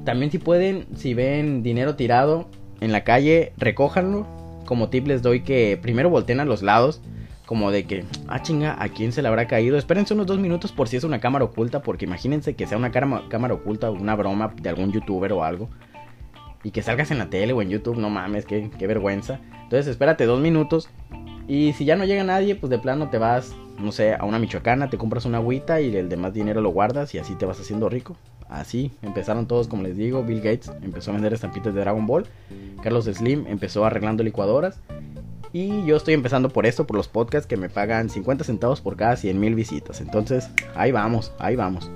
También 0.05 0.31
si 0.31 0.39
pueden, 0.39 0.87
si 0.95 1.15
ven 1.15 1.63
dinero 1.65 1.97
tirado 1.97 2.49
en 2.81 2.93
la 2.93 3.03
calle, 3.03 3.53
recójanlo. 3.57 4.40
Como 4.71 4.89
tip 4.89 5.09
les 5.09 5.21
doy 5.21 5.41
que 5.41 5.77
primero 5.83 6.11
volteen 6.11 6.39
a 6.39 6.45
los 6.45 6.63
lados. 6.63 7.01
Como 7.45 7.73
de 7.73 7.87
que, 7.87 8.05
ah 8.29 8.41
chinga, 8.41 8.81
¿a 8.81 8.89
quién 8.89 9.11
se 9.11 9.21
le 9.21 9.27
habrá 9.27 9.49
caído? 9.49 9.77
Espérense 9.77 10.15
unos 10.15 10.29
dos 10.29 10.39
minutos 10.39 10.71
por 10.71 10.87
si 10.87 10.97
es 10.97 11.03
una 11.03 11.19
cámara 11.19 11.45
oculta. 11.45 11.83
Porque 11.83 12.05
imagínense 12.05 12.55
que 12.55 12.69
sea 12.69 12.79
una 12.79 12.93
cámara, 12.93 13.55
oculta 13.55 13.91
o 13.91 13.95
una 13.95 14.15
broma 14.15 14.55
de 14.63 14.69
algún 14.69 14.93
youtuber 14.93 15.33
o 15.33 15.43
algo. 15.43 15.69
Y 16.63 16.71
que 16.71 16.83
salgas 16.83 17.11
en 17.11 17.19
la 17.19 17.29
tele 17.31 17.53
o 17.53 17.61
en 17.63 17.69
YouTube, 17.69 17.99
no 17.99 18.11
mames, 18.11 18.47
qué, 18.47 18.71
qué 18.79 18.87
vergüenza. 18.87 19.41
Entonces 19.65 19.89
espérate 19.89 20.25
dos 20.25 20.39
minutos. 20.39 20.89
Y 21.49 21.73
si 21.73 21.85
ya 21.85 21.97
no 21.97 22.05
llega 22.05 22.23
nadie, 22.23 22.55
pues 22.55 22.71
de 22.71 22.79
plano 22.79 23.11
te 23.11 23.19
vas, 23.19 23.53
no 23.77 23.91
sé, 23.91 24.15
a 24.15 24.25
una 24.25 24.39
michoacana, 24.39 24.89
te 24.89 24.99
compras 24.99 25.25
una 25.25 25.39
agüita 25.39 25.81
y 25.81 25.97
el 25.97 26.09
demás 26.09 26.33
dinero 26.33 26.61
lo 26.61 26.71
guardas 26.71 27.13
y 27.17 27.19
así 27.19 27.35
te 27.35 27.45
vas 27.45 27.59
haciendo 27.59 27.89
rico. 27.89 28.17
Así 28.51 28.91
empezaron 29.01 29.47
todos, 29.47 29.69
como 29.69 29.85
les 29.85 29.97
digo. 29.97 30.25
Bill 30.25 30.41
Gates 30.41 30.73
empezó 30.83 31.13
a 31.13 31.15
vender 31.15 31.33
estampitas 31.33 31.73
de 31.73 31.81
Dragon 31.81 32.05
Ball. 32.05 32.27
Carlos 32.83 33.05
Slim 33.05 33.47
empezó 33.47 33.85
arreglando 33.85 34.25
licuadoras. 34.25 34.81
Y 35.53 35.85
yo 35.85 35.97
estoy 35.97 36.15
empezando 36.15 36.49
por 36.49 36.67
esto, 36.67 36.85
por 36.85 36.97
los 36.97 37.07
podcasts 37.07 37.47
que 37.47 37.57
me 37.57 37.69
pagan 37.69 38.11
50 38.11 38.45
centavos 38.45 38.81
por 38.81 38.97
cada 38.97 39.17
100 39.17 39.39
mil 39.39 39.55
visitas. 39.55 40.01
Entonces, 40.01 40.51
ahí 40.75 40.91
vamos, 40.91 41.33
ahí 41.39 41.55
vamos. 41.55 41.89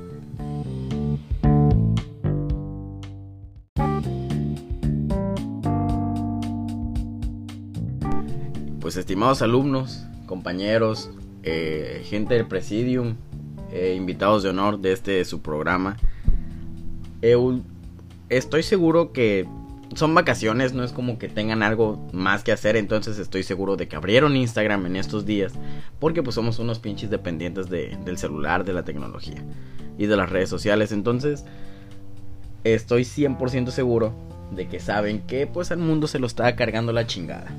Pues 8.81 8.97
estimados 8.97 9.43
alumnos, 9.43 10.05
compañeros, 10.27 11.11
eh, 11.43 12.03
gente 12.05 12.35
del 12.35 12.47
presidium, 12.47 13.17
eh, 13.73 13.95
invitados 13.97 14.45
de 14.45 14.51
honor 14.51 14.79
de 14.79 14.93
este 14.93 15.25
su 15.25 15.43
programa 15.43 15.97
estoy 18.29 18.63
seguro 18.63 19.13
que 19.13 19.47
son 19.95 20.15
vacaciones, 20.15 20.73
no 20.73 20.83
es 20.83 20.93
como 20.93 21.19
que 21.19 21.29
tengan 21.29 21.63
algo 21.63 22.05
más 22.13 22.43
que 22.43 22.53
hacer, 22.53 22.77
entonces 22.77 23.19
estoy 23.19 23.43
seguro 23.43 23.77
de 23.77 23.87
que 23.89 23.97
abrieron 23.97 24.37
Instagram 24.37 24.87
en 24.87 24.97
estos 24.97 25.25
días, 25.25 25.53
porque 26.01 26.23
pues 26.23 26.35
somos 26.35 26.59
unos 26.59 26.79
pinches 26.81 27.11
dependientes 27.11 27.69
del 27.71 28.19
celular, 28.19 28.65
de 28.65 28.73
la 28.73 28.85
tecnología 28.85 29.43
y 29.97 30.07
de 30.07 30.17
las 30.17 30.31
redes 30.31 30.49
sociales, 30.49 30.91
entonces 30.93 31.45
estoy 32.65 33.03
100% 33.03 33.71
seguro 33.71 34.15
de 34.51 34.69
que 34.69 34.81
saben 34.81 35.21
que 35.27 35.47
pues 35.47 35.71
al 35.71 35.79
mundo 35.79 36.07
se 36.07 36.19
lo 36.19 36.27
está 36.27 36.55
cargando 36.57 36.93
la 36.93 37.07
chingada. 37.07 37.51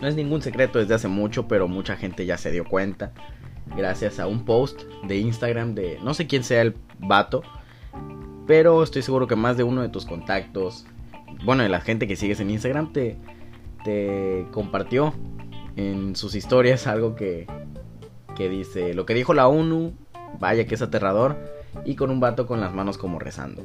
No 0.00 0.08
es 0.08 0.16
ningún 0.16 0.42
secreto 0.42 0.78
desde 0.78 0.94
hace 0.94 1.08
mucho, 1.08 1.48
pero 1.48 1.66
mucha 1.66 1.96
gente 1.96 2.26
ya 2.26 2.36
se 2.36 2.50
dio 2.50 2.64
cuenta 2.64 3.12
gracias 3.76 4.20
a 4.20 4.26
un 4.26 4.44
post 4.44 4.82
de 5.06 5.16
Instagram 5.16 5.74
de 5.74 5.98
no 6.02 6.12
sé 6.12 6.26
quién 6.26 6.44
sea 6.44 6.62
el 6.62 6.74
vato, 6.98 7.42
pero 8.46 8.82
estoy 8.82 9.02
seguro 9.02 9.26
que 9.26 9.36
más 9.36 9.56
de 9.56 9.62
uno 9.62 9.82
de 9.82 9.88
tus 9.88 10.04
contactos, 10.04 10.86
bueno, 11.44 11.62
de 11.62 11.68
la 11.68 11.80
gente 11.80 12.06
que 12.06 12.16
sigues 12.16 12.40
en 12.40 12.50
Instagram 12.50 12.92
te, 12.92 13.16
te 13.84 14.46
compartió 14.50 15.14
en 15.76 16.16
sus 16.16 16.34
historias 16.34 16.86
algo 16.86 17.14
que, 17.14 17.46
que 18.34 18.48
dice, 18.48 18.94
lo 18.94 19.06
que 19.06 19.14
dijo 19.14 19.34
la 19.34 19.48
ONU, 19.48 19.92
vaya 20.38 20.66
que 20.66 20.74
es 20.74 20.82
aterrador, 20.82 21.36
y 21.84 21.96
con 21.96 22.10
un 22.10 22.20
vato 22.20 22.46
con 22.46 22.60
las 22.60 22.72
manos 22.72 22.98
como 22.98 23.18
rezando. 23.18 23.62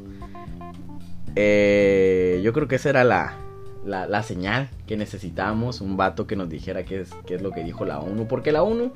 Eh, 1.36 2.42
yo 2.44 2.54
creo 2.54 2.68
que 2.68 2.76
esa 2.76 2.89
era 2.89 3.04
la, 3.04 3.38
la, 3.86 4.08
la, 4.08 4.24
señal 4.24 4.70
que 4.88 4.98
necesitábamos, 4.98 5.80
un 5.82 5.96
vato 5.96 6.26
que 6.28 6.36
nos 6.36 6.50
dijera 6.50 6.84
qué 6.84 7.02
es, 7.02 7.12
qué 7.28 7.36
es 7.36 7.42
lo 7.42 7.52
que 7.52 7.63
dijo 7.63 7.86
la 7.86 8.00
ONU, 8.00 8.28
porque 8.28 8.52
la 8.52 8.63
ONU 8.63 8.92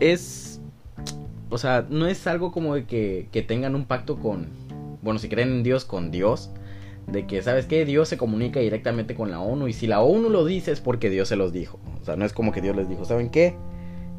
es, 0.00 0.60
o 1.50 1.58
sea, 1.58 1.86
no 1.88 2.06
es 2.06 2.26
algo 2.26 2.50
como 2.50 2.74
de 2.74 2.86
que, 2.86 3.28
que 3.30 3.42
tengan 3.42 3.74
un 3.74 3.84
pacto 3.84 4.16
con, 4.16 4.48
bueno, 5.04 5.20
si 5.20 5.28
creen 5.28 5.50
en 5.50 5.62
Dios, 5.62 5.84
con 5.84 6.10
Dios, 6.10 6.50
de 7.06 7.26
que, 7.26 7.42
¿sabes 7.42 7.66
qué? 7.66 7.84
Dios 7.84 8.08
se 8.08 8.16
comunica 8.16 8.60
directamente 8.60 9.14
con 9.14 9.30
la 9.30 9.40
ONU 9.40 9.68
y 9.68 9.74
si 9.74 9.86
la 9.86 10.00
ONU 10.00 10.30
lo 10.30 10.44
dice 10.44 10.72
es 10.72 10.80
porque 10.80 11.10
Dios 11.10 11.28
se 11.28 11.36
los 11.36 11.52
dijo. 11.52 11.78
O 12.00 12.04
sea, 12.04 12.16
no 12.16 12.24
es 12.24 12.32
como 12.32 12.50
que 12.50 12.62
Dios 12.62 12.74
les 12.74 12.88
dijo, 12.88 13.04
¿saben 13.04 13.28
qué? 13.28 13.54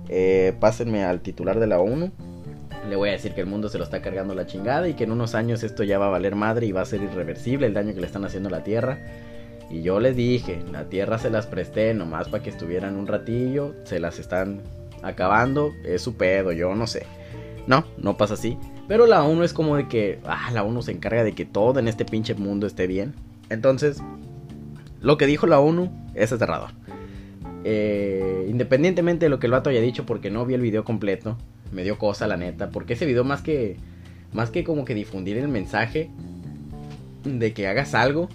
Eh, 0.07 0.53
pásenme 0.59 1.03
al 1.03 1.21
titular 1.21 1.59
de 1.59 1.67
la 1.67 1.79
ONU. 1.79 2.11
Le 2.87 2.95
voy 2.95 3.09
a 3.09 3.13
decir 3.13 3.33
que 3.33 3.41
el 3.41 3.47
mundo 3.47 3.67
se 3.67 3.79
lo 3.79 3.83
está 3.83 4.03
cargando 4.03 4.35
la 4.35 4.45
chingada 4.45 4.87
y 4.87 4.93
que 4.93 5.05
en 5.05 5.11
unos 5.11 5.33
años 5.33 5.63
esto 5.63 5.83
ya 5.83 5.97
va 5.97 6.07
a 6.07 6.11
valer 6.11 6.35
madre 6.35 6.67
y 6.67 6.71
va 6.71 6.81
a 6.81 6.85
ser 6.85 7.01
irreversible 7.01 7.65
el 7.65 7.73
daño 7.73 7.95
que 7.95 8.01
le 8.01 8.05
están 8.05 8.23
haciendo 8.23 8.49
a 8.49 8.51
la 8.51 8.63
Tierra. 8.63 8.99
Y 9.71 9.81
yo 9.81 9.99
les 9.99 10.15
dije, 10.15 10.59
la 10.71 10.87
Tierra 10.87 11.17
se 11.17 11.31
las 11.31 11.47
presté 11.47 11.95
nomás 11.95 12.29
para 12.29 12.43
que 12.43 12.51
estuvieran 12.51 12.95
un 12.95 13.07
ratillo, 13.07 13.73
se 13.85 13.99
las 13.99 14.19
están 14.19 14.61
acabando, 15.01 15.71
es 15.83 16.03
su 16.03 16.15
pedo, 16.15 16.51
yo 16.51 16.75
no 16.75 16.85
sé. 16.85 17.07
No, 17.65 17.85
no 17.97 18.15
pasa 18.15 18.35
así. 18.35 18.59
Pero 18.87 19.07
la 19.07 19.23
ONU 19.23 19.43
es 19.43 19.53
como 19.53 19.77
de 19.77 19.87
que, 19.87 20.19
ah, 20.25 20.51
la 20.53 20.63
ONU 20.63 20.81
se 20.81 20.91
encarga 20.91 21.23
de 21.23 21.33
que 21.33 21.45
todo 21.45 21.79
en 21.79 21.87
este 21.87 22.05
pinche 22.05 22.35
mundo 22.35 22.67
esté 22.67 22.85
bien. 22.85 23.15
Entonces, 23.49 24.01
lo 25.01 25.17
que 25.17 25.25
dijo 25.25 25.47
la 25.47 25.59
ONU 25.59 25.91
es 26.13 26.31
aterrador. 26.31 26.69
Eh, 27.63 28.45
independientemente 28.47 29.25
de 29.25 29.29
lo 29.29 29.39
que 29.39 29.47
el 29.47 29.51
vato 29.51 29.71
haya 29.71 29.81
dicho, 29.81 30.05
porque 30.05 30.29
no 30.29 30.45
vi 30.45 30.53
el 30.53 30.61
video 30.61 30.83
completo, 30.83 31.35
me 31.71 31.83
dio 31.83 31.97
cosa 31.97 32.27
la 32.27 32.37
neta. 32.37 32.69
Porque 32.69 32.93
ese 32.93 33.07
video 33.07 33.23
más 33.23 33.41
que, 33.41 33.77
más 34.33 34.51
que 34.51 34.63
como 34.63 34.85
que 34.85 34.93
difundir 34.93 35.37
el 35.37 35.47
mensaje 35.47 36.11
de 37.23 37.53
que 37.53 37.67
hagas 37.67 37.95
algo, 37.95 38.29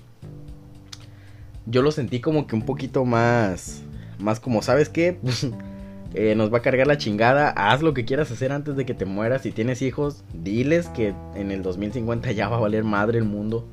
yo 1.67 1.83
lo 1.83 1.93
sentí 1.93 2.21
como 2.21 2.49
que 2.49 2.57
un 2.57 2.63
poquito 2.63 3.05
más, 3.05 3.83
más 4.19 4.41
como, 4.41 4.63
¿sabes 4.63 4.89
qué? 4.89 5.19
Eh, 6.15 6.35
nos 6.35 6.53
va 6.53 6.59
a 6.59 6.63
cargar 6.63 6.87
la 6.87 6.99
chingada. 6.99 7.51
Haz 7.51 7.83
lo 7.83 7.95
que 7.95 8.05
quieras 8.05 8.31
hacer 8.31 8.53
antes 8.53 8.77
de 8.77 8.85
que 8.85 8.95
te 8.95 9.05
mueras. 9.05 9.43
Si 9.43 9.53
tienes 9.53 9.83
hijos, 9.83 10.25
diles 10.35 10.89
que 10.89 11.15
en 11.35 11.51
el 11.51 11.63
2050 11.63 12.33
ya 12.33 12.49
va 12.49 12.57
a 12.57 12.61
valer 12.61 12.85
madre 12.85 13.19
el 13.19 13.25
mundo. 13.25 13.69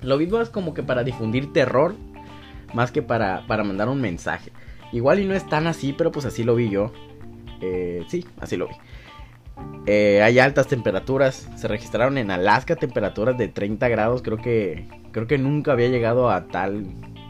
Lo 0.00 0.18
mismo 0.18 0.40
es 0.40 0.48
como 0.48 0.74
que 0.74 0.82
para 0.82 1.04
difundir 1.04 1.52
terror, 1.52 1.94
más 2.72 2.90
que 2.90 3.02
para, 3.02 3.46
para 3.46 3.64
mandar 3.64 3.88
un 3.88 4.00
mensaje. 4.00 4.50
Igual 4.92 5.20
y 5.20 5.24
no 5.24 5.34
es 5.34 5.46
tan 5.48 5.66
así, 5.66 5.92
pero 5.92 6.12
pues 6.12 6.24
así 6.24 6.44
lo 6.44 6.54
vi 6.54 6.70
yo. 6.70 6.92
Eh, 7.60 8.04
sí, 8.08 8.26
así 8.40 8.56
lo 8.56 8.68
vi. 8.68 8.74
Eh, 9.86 10.22
hay 10.22 10.38
altas 10.38 10.66
temperaturas. 10.66 11.48
Se 11.56 11.68
registraron 11.68 12.16
en 12.18 12.30
Alaska 12.30 12.76
temperaturas 12.76 13.36
de 13.36 13.48
30 13.48 13.88
grados. 13.88 14.22
Creo 14.22 14.38
que, 14.38 14.88
creo 15.12 15.26
que 15.26 15.38
nunca 15.38 15.72
había 15.72 15.88
llegado 15.88 16.30
a 16.30 16.46
tal, 16.46 16.86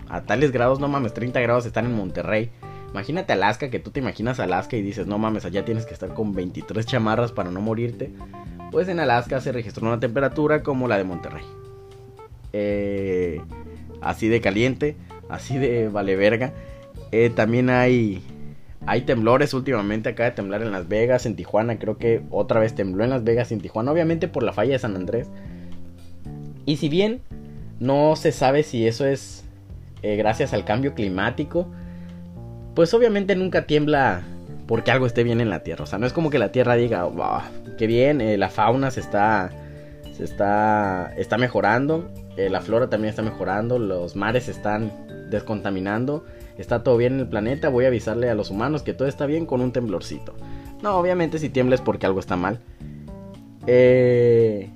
a 0.09 0.23
tales 0.23 0.53
grados. 0.53 0.79
No 0.79 0.89
mames, 0.89 1.15
30 1.15 1.41
grados 1.41 1.67
están 1.67 1.87
en 1.87 1.95
Monterrey. 1.95 2.51
Imagínate 2.95 3.33
Alaska, 3.33 3.71
que 3.71 3.81
tú 3.81 3.91
te 3.91 3.99
imaginas 3.99 4.39
Alaska 4.39 4.77
y 4.77 4.83
dices, 4.83 5.09
no 5.09 5.19
mames, 5.19 5.45
allá 5.45 5.65
tienes 5.65 5.85
que 5.85 5.93
estar 5.93 6.15
con 6.15 6.33
23 6.33 6.87
chamarras 6.87 7.33
para 7.33 7.51
no 7.51 7.61
morirte. 7.61 8.13
Pues 8.71 8.87
en 8.87 9.01
Alaska 9.01 9.41
se 9.41 9.51
registró 9.51 9.85
una 9.89 9.99
temperatura 9.99 10.63
como 10.63 10.87
la 10.87 10.97
de 10.97 11.03
Monterrey. 11.03 11.43
Eh, 12.53 13.41
así 14.01 14.29
de 14.29 14.41
caliente, 14.41 14.95
así 15.29 15.59
de 15.59 15.89
vale 15.89 16.15
verga. 16.15 16.53
Eh, 17.11 17.31
también 17.35 17.69
hay, 17.69 18.23
hay 18.87 19.01
temblores 19.01 19.55
últimamente, 19.55 20.11
acaba 20.11 20.31
de 20.31 20.37
temblar 20.37 20.63
en 20.63 20.71
Las 20.71 20.87
Vegas, 20.87 21.27
en 21.27 21.35
Tijuana, 21.35 21.81
creo 21.81 21.99
que 21.99 22.23
otra 22.31 22.61
vez 22.61 22.77
tembló 22.77 23.03
en 23.03 23.11
Las 23.11 23.25
Vegas 23.25 23.51
en 23.51 23.61
Tijuana, 23.61 23.91
obviamente 23.91 24.29
por 24.29 24.45
la 24.45 24.53
falla 24.53 24.75
de 24.75 24.79
San 24.79 24.95
Andrés. 24.95 25.27
Y 26.65 26.77
si 26.77 26.89
bien 26.89 27.23
no 27.81 28.15
se 28.15 28.31
sabe 28.31 28.63
si 28.63 28.87
eso 28.87 29.05
es 29.05 29.45
eh, 30.03 30.15
gracias 30.15 30.53
al 30.53 30.65
cambio 30.65 30.95
climático, 30.95 31.67
pues 32.75 32.93
obviamente 32.95 33.37
nunca 33.37 33.67
tiembla 33.67 34.23
porque 34.67 34.91
algo 34.91 35.07
esté 35.07 35.25
bien 35.25 35.41
en 35.41 35.51
la 35.51 35.63
Tierra. 35.63 35.85
O 35.85 35.87
sea, 35.87 35.99
no 35.99 36.07
es 36.07 36.13
como 36.13 36.31
que 36.31 36.39
la 36.39 36.53
Tierra 36.53 36.75
diga, 36.75 37.05
wow, 37.05 37.41
qué 37.79 37.87
bien, 37.87 38.21
eh, 38.21 38.37
la 38.37 38.49
fauna 38.49 38.91
se 38.91 39.01
está, 39.01 39.51
se 40.17 40.25
está, 40.25 41.13
está 41.17 41.39
mejorando, 41.39 42.11
eh, 42.37 42.49
la 42.49 42.61
flora 42.61 42.89
también 42.89 43.11
está 43.11 43.23
mejorando, 43.23 43.79
los 43.79 44.17
mares 44.17 44.45
se 44.45 44.51
están 44.51 44.91
descontaminando, 45.31 46.25
está 46.59 46.83
todo 46.83 46.97
bien 46.97 47.15
en 47.15 47.21
el 47.21 47.29
planeta, 47.29 47.69
voy 47.69 47.85
a 47.85 47.89
avisarle 47.89 48.31
a 48.31 48.35
los 48.35 48.51
humanos 48.51 48.83
que 48.83 48.95
todo 48.95 49.09
está 49.09 49.27
bien 49.27 49.47
con 49.47 49.61
un 49.61 49.73
temblorcito. 49.73 50.35
No, 50.83 50.97
obviamente 50.97 51.39
si 51.39 51.49
tiembla 51.49 51.77
es 51.77 51.81
porque 51.81 52.07
algo 52.07 52.21
está 52.21 52.37
mal. 52.37 52.61
Eh, 53.67 54.71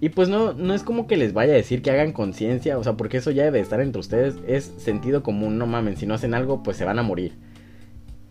y 0.00 0.08
pues 0.08 0.30
no, 0.30 0.54
no 0.54 0.72
es 0.72 0.82
como 0.82 1.06
que 1.06 1.18
les 1.18 1.34
vaya 1.34 1.52
a 1.52 1.56
decir 1.56 1.82
que 1.82 1.90
hagan 1.90 2.12
conciencia, 2.12 2.78
o 2.78 2.84
sea, 2.84 2.94
porque 2.94 3.18
eso 3.18 3.30
ya 3.30 3.44
debe 3.44 3.60
estar 3.60 3.80
entre 3.80 4.00
ustedes, 4.00 4.36
es 4.46 4.72
sentido 4.78 5.22
común, 5.22 5.58
no 5.58 5.66
mamen, 5.66 5.98
si 5.98 6.06
no 6.06 6.14
hacen 6.14 6.32
algo, 6.32 6.62
pues 6.62 6.78
se 6.78 6.86
van 6.86 6.98
a 6.98 7.02
morir. 7.02 7.34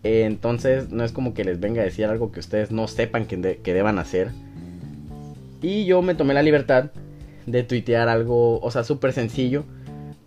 entonces, 0.03 0.89
no 0.89 1.03
es 1.03 1.11
como 1.11 1.33
que 1.33 1.43
les 1.43 1.59
venga 1.59 1.81
a 1.81 1.85
decir 1.85 2.05
algo 2.05 2.31
que 2.31 2.39
ustedes 2.39 2.71
no 2.71 2.87
sepan 2.87 3.25
que, 3.25 3.59
que 3.61 3.73
deban 3.73 3.99
hacer. 3.99 4.31
Y 5.61 5.85
yo 5.85 6.01
me 6.01 6.15
tomé 6.15 6.33
la 6.33 6.41
libertad 6.41 6.91
de 7.45 7.63
tuitear 7.63 8.09
algo, 8.09 8.59
o 8.61 8.71
sea, 8.71 8.83
súper 8.83 9.13
sencillo, 9.13 9.65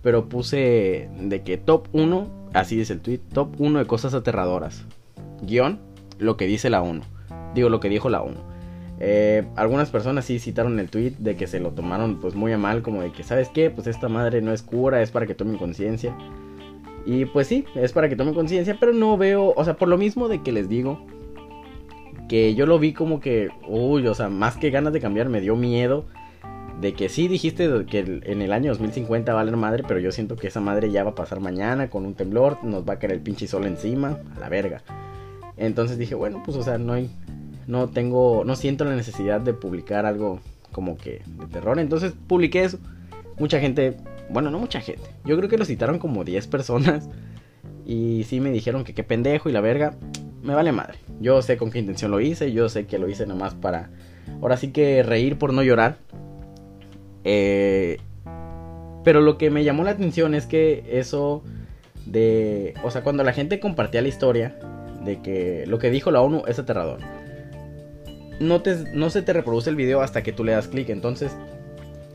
pero 0.02 0.28
puse 0.28 1.08
de 1.18 1.42
que 1.42 1.56
top 1.56 1.88
1, 1.92 2.50
así 2.52 2.76
dice 2.76 2.92
el 2.92 3.00
tweet, 3.00 3.20
top 3.32 3.60
1 3.60 3.80
de 3.80 3.86
cosas 3.86 4.14
aterradoras. 4.14 4.84
Guión, 5.42 5.80
lo 6.18 6.36
que 6.36 6.46
dice 6.46 6.70
la 6.70 6.82
1. 6.82 7.02
Digo, 7.54 7.68
lo 7.68 7.80
que 7.80 7.88
dijo 7.88 8.10
la 8.10 8.22
1. 8.22 8.51
Eh, 9.04 9.42
algunas 9.56 9.90
personas 9.90 10.26
sí 10.26 10.38
citaron 10.38 10.78
el 10.78 10.88
tweet 10.88 11.14
de 11.18 11.34
que 11.34 11.48
se 11.48 11.58
lo 11.58 11.72
tomaron 11.72 12.20
pues 12.20 12.36
muy 12.36 12.52
a 12.52 12.58
mal, 12.58 12.82
como 12.82 13.02
de 13.02 13.10
que, 13.10 13.24
¿sabes 13.24 13.48
qué? 13.48 13.68
Pues 13.68 13.88
esta 13.88 14.08
madre 14.08 14.40
no 14.42 14.52
es 14.52 14.62
cura, 14.62 15.02
es 15.02 15.10
para 15.10 15.26
que 15.26 15.34
tomen 15.34 15.58
conciencia. 15.58 16.16
Y 17.04 17.24
pues 17.24 17.48
sí, 17.48 17.64
es 17.74 17.92
para 17.92 18.08
que 18.08 18.14
tomen 18.14 18.32
conciencia, 18.32 18.76
pero 18.78 18.92
no 18.92 19.16
veo, 19.16 19.54
o 19.56 19.64
sea, 19.64 19.74
por 19.74 19.88
lo 19.88 19.98
mismo 19.98 20.28
de 20.28 20.40
que 20.42 20.52
les 20.52 20.68
digo, 20.68 21.04
que 22.28 22.54
yo 22.54 22.64
lo 22.64 22.78
vi 22.78 22.92
como 22.92 23.18
que, 23.18 23.48
uy, 23.66 24.06
o 24.06 24.14
sea, 24.14 24.28
más 24.28 24.56
que 24.56 24.70
ganas 24.70 24.92
de 24.92 25.00
cambiar, 25.00 25.28
me 25.28 25.40
dio 25.40 25.56
miedo. 25.56 26.04
De 26.80 26.94
que 26.94 27.08
sí 27.08 27.28
dijiste 27.28 27.68
que 27.86 28.20
en 28.24 28.40
el 28.40 28.52
año 28.52 28.70
2050 28.70 29.32
va 29.32 29.40
a 29.40 29.44
valer 29.44 29.56
madre, 29.56 29.84
pero 29.86 30.00
yo 30.00 30.10
siento 30.10 30.36
que 30.36 30.46
esa 30.46 30.60
madre 30.60 30.90
ya 30.90 31.04
va 31.04 31.10
a 31.10 31.14
pasar 31.14 31.40
mañana 31.40 31.90
con 31.90 32.06
un 32.06 32.14
temblor, 32.14 32.64
nos 32.64 32.88
va 32.88 32.94
a 32.94 32.98
caer 32.98 33.12
el 33.12 33.20
pinche 33.20 33.46
sol 33.46 33.66
encima, 33.66 34.18
a 34.36 34.40
la 34.40 34.48
verga. 34.48 34.82
Entonces 35.56 35.98
dije, 35.98 36.14
bueno, 36.14 36.42
pues 36.44 36.56
o 36.56 36.62
sea, 36.62 36.78
no 36.78 36.94
hay, 36.94 37.10
no 37.66 37.88
tengo, 37.88 38.44
no 38.44 38.56
siento 38.56 38.84
la 38.84 38.94
necesidad 38.94 39.40
de 39.40 39.52
publicar 39.52 40.06
algo 40.06 40.40
como 40.72 40.96
que 40.96 41.22
de 41.26 41.46
terror. 41.46 41.78
Entonces 41.78 42.14
publiqué 42.26 42.64
eso. 42.64 42.78
Mucha 43.38 43.60
gente, 43.60 43.96
bueno, 44.30 44.50
no 44.50 44.58
mucha 44.58 44.80
gente. 44.80 45.10
Yo 45.24 45.36
creo 45.36 45.48
que 45.48 45.58
lo 45.58 45.64
citaron 45.64 45.98
como 45.98 46.24
10 46.24 46.46
personas. 46.48 47.08
Y 47.84 48.24
sí 48.24 48.40
me 48.40 48.50
dijeron 48.50 48.84
que 48.84 48.94
qué 48.94 49.04
pendejo 49.04 49.48
y 49.48 49.52
la 49.52 49.60
verga. 49.60 49.94
Me 50.42 50.54
vale 50.54 50.72
madre. 50.72 50.98
Yo 51.20 51.42
sé 51.42 51.56
con 51.56 51.70
qué 51.70 51.78
intención 51.78 52.10
lo 52.10 52.20
hice. 52.20 52.52
Yo 52.52 52.68
sé 52.68 52.86
que 52.86 52.98
lo 52.98 53.08
hice 53.08 53.26
nomás 53.26 53.54
para. 53.54 53.90
Ahora 54.40 54.56
sí 54.56 54.68
que 54.68 55.02
reír 55.02 55.38
por 55.38 55.52
no 55.52 55.62
llorar. 55.62 55.98
Eh, 57.24 57.98
pero 59.04 59.20
lo 59.20 59.38
que 59.38 59.50
me 59.50 59.64
llamó 59.64 59.84
la 59.84 59.90
atención 59.90 60.34
es 60.34 60.46
que 60.46 60.84
eso 60.90 61.42
de. 62.06 62.74
O 62.82 62.90
sea, 62.90 63.02
cuando 63.02 63.24
la 63.24 63.32
gente 63.32 63.60
compartía 63.60 64.02
la 64.02 64.08
historia 64.08 64.58
de 65.04 65.20
que 65.20 65.64
lo 65.66 65.78
que 65.78 65.90
dijo 65.90 66.10
la 66.10 66.20
ONU 66.20 66.44
es 66.46 66.58
aterrador 66.60 67.00
no, 68.42 69.10
se 69.10 69.22
te 69.22 69.32
reproduce 69.32 69.70
el 69.70 69.76
video 69.76 70.00
hasta 70.00 70.22
que 70.22 70.32
tú 70.32 70.44
le 70.44 70.52
das 70.52 70.68
clic. 70.68 70.88
Entonces, 70.90 71.32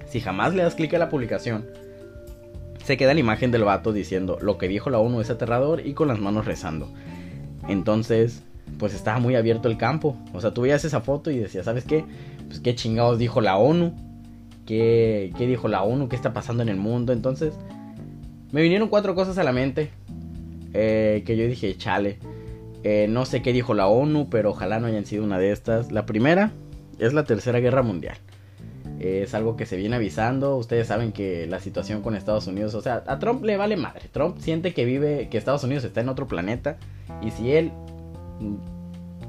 si 0.07 0.19
jamás 0.19 0.53
le 0.53 0.63
das 0.63 0.75
clic 0.75 0.93
a 0.93 0.99
la 0.99 1.09
publicación, 1.09 1.65
se 2.83 2.97
queda 2.97 3.13
la 3.13 3.19
imagen 3.19 3.51
del 3.51 3.63
vato 3.63 3.91
diciendo 3.91 4.37
lo 4.41 4.57
que 4.57 4.67
dijo 4.67 4.89
la 4.89 4.99
ONU 4.99 5.21
es 5.21 5.29
aterrador 5.29 5.85
y 5.85 5.93
con 5.93 6.07
las 6.07 6.19
manos 6.19 6.45
rezando. 6.45 6.89
Entonces, 7.67 8.43
pues 8.77 8.93
estaba 8.93 9.19
muy 9.19 9.35
abierto 9.35 9.67
el 9.67 9.77
campo. 9.77 10.17
O 10.33 10.41
sea, 10.41 10.51
tú 10.51 10.61
veías 10.61 10.85
esa 10.85 11.01
foto 11.01 11.31
y 11.31 11.37
decías, 11.37 11.65
¿sabes 11.65 11.85
qué? 11.85 12.05
Pues 12.47 12.59
qué 12.59 12.75
chingados 12.75 13.17
dijo 13.17 13.41
la 13.41 13.57
ONU. 13.57 13.93
¿Qué, 14.65 15.33
¿Qué 15.37 15.47
dijo 15.47 15.67
la 15.67 15.83
ONU? 15.83 16.09
¿Qué 16.09 16.15
está 16.15 16.33
pasando 16.33 16.61
en 16.61 16.69
el 16.69 16.75
mundo? 16.75 17.13
Entonces, 17.13 17.53
me 18.51 18.61
vinieron 18.61 18.89
cuatro 18.89 19.15
cosas 19.15 19.37
a 19.37 19.43
la 19.43 19.53
mente 19.53 19.89
eh, 20.73 21.23
que 21.25 21.37
yo 21.37 21.47
dije, 21.47 21.75
chale. 21.77 22.19
Eh, 22.83 23.07
no 23.09 23.25
sé 23.25 23.41
qué 23.41 23.53
dijo 23.53 23.73
la 23.73 23.87
ONU, 23.87 24.29
pero 24.29 24.51
ojalá 24.51 24.79
no 24.79 24.87
hayan 24.87 25.05
sido 25.05 25.23
una 25.23 25.39
de 25.39 25.51
estas. 25.51 25.91
La 25.91 26.05
primera 26.05 26.51
es 26.99 27.13
la 27.13 27.23
Tercera 27.23 27.59
Guerra 27.59 27.81
Mundial. 27.83 28.17
es 28.99 29.33
algo 29.33 29.57
que 29.57 29.65
se 29.65 29.77
viene 29.77 29.95
avisando. 29.95 30.55
Ustedes 30.55 30.87
saben 30.87 31.11
que 31.11 31.45
la 31.47 31.59
situación 31.59 32.01
con 32.01 32.15
Estados 32.15 32.47
Unidos, 32.47 32.73
o 32.73 32.81
sea, 32.81 33.03
a 33.05 33.19
Trump 33.19 33.43
le 33.43 33.57
vale 33.57 33.77
madre. 33.77 34.09
Trump 34.11 34.37
siente 34.39 34.73
que 34.73 34.85
vive, 34.85 35.27
que 35.29 35.37
Estados 35.37 35.63
Unidos 35.63 35.83
está 35.83 36.01
en 36.01 36.09
otro 36.09 36.27
planeta. 36.27 36.77
Y 37.21 37.31
si 37.31 37.51
él 37.51 37.71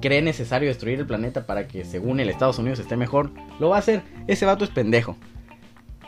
cree 0.00 0.22
necesario 0.22 0.68
destruir 0.68 1.00
el 1.00 1.06
planeta 1.06 1.46
para 1.46 1.66
que 1.66 1.84
según 1.84 2.20
el 2.20 2.28
Estados 2.28 2.58
Unidos 2.58 2.78
esté 2.78 2.96
mejor, 2.96 3.30
lo 3.58 3.70
va 3.70 3.76
a 3.76 3.80
hacer. 3.80 4.02
Ese 4.26 4.46
vato 4.46 4.64
es 4.64 4.70
pendejo. 4.70 5.16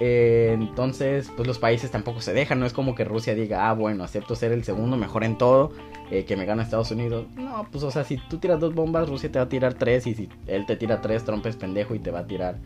Eh, 0.03 0.53
entonces, 0.55 1.31
pues 1.37 1.47
los 1.47 1.59
países 1.59 1.91
tampoco 1.91 2.23
se 2.23 2.33
dejan. 2.33 2.59
No 2.59 2.67
es 2.67 2.73
como 2.73 2.95
que 2.95 3.05
Rusia 3.05 3.35
diga, 3.35 3.69
ah, 3.69 3.75
bueno, 3.75 4.03
acepto 4.03 4.35
ser 4.35 4.51
el 4.53 4.65
segundo 4.65 4.97
mejor 4.97 5.25
en 5.25 5.37
todo, 5.37 5.73
eh, 6.11 6.25
que 6.25 6.37
me 6.37 6.47
gana 6.47 6.63
Estados 6.63 6.91
Unidos. 6.91 7.27
No, 7.37 7.69
pues 7.71 7.85
o 7.85 7.91
sea, 7.91 8.05
si 8.05 8.17
tú 8.17 8.39
tiras 8.39 8.59
dos 8.59 8.75
bombas, 8.75 9.09
Rusia 9.09 9.31
te 9.31 9.39
va 9.39 9.45
a 9.45 9.49
tirar 9.49 9.75
tres. 9.75 10.07
Y 10.07 10.15
si 10.15 10.29
él 10.47 10.65
te 10.65 10.77
tira 10.77 11.03
tres, 11.03 11.25
Trump 11.25 11.45
es 11.47 11.57
pendejo 11.57 11.95
y 11.95 11.99
te 11.99 12.11
va 12.11 12.21
a 12.21 12.27
tirar, 12.27 12.57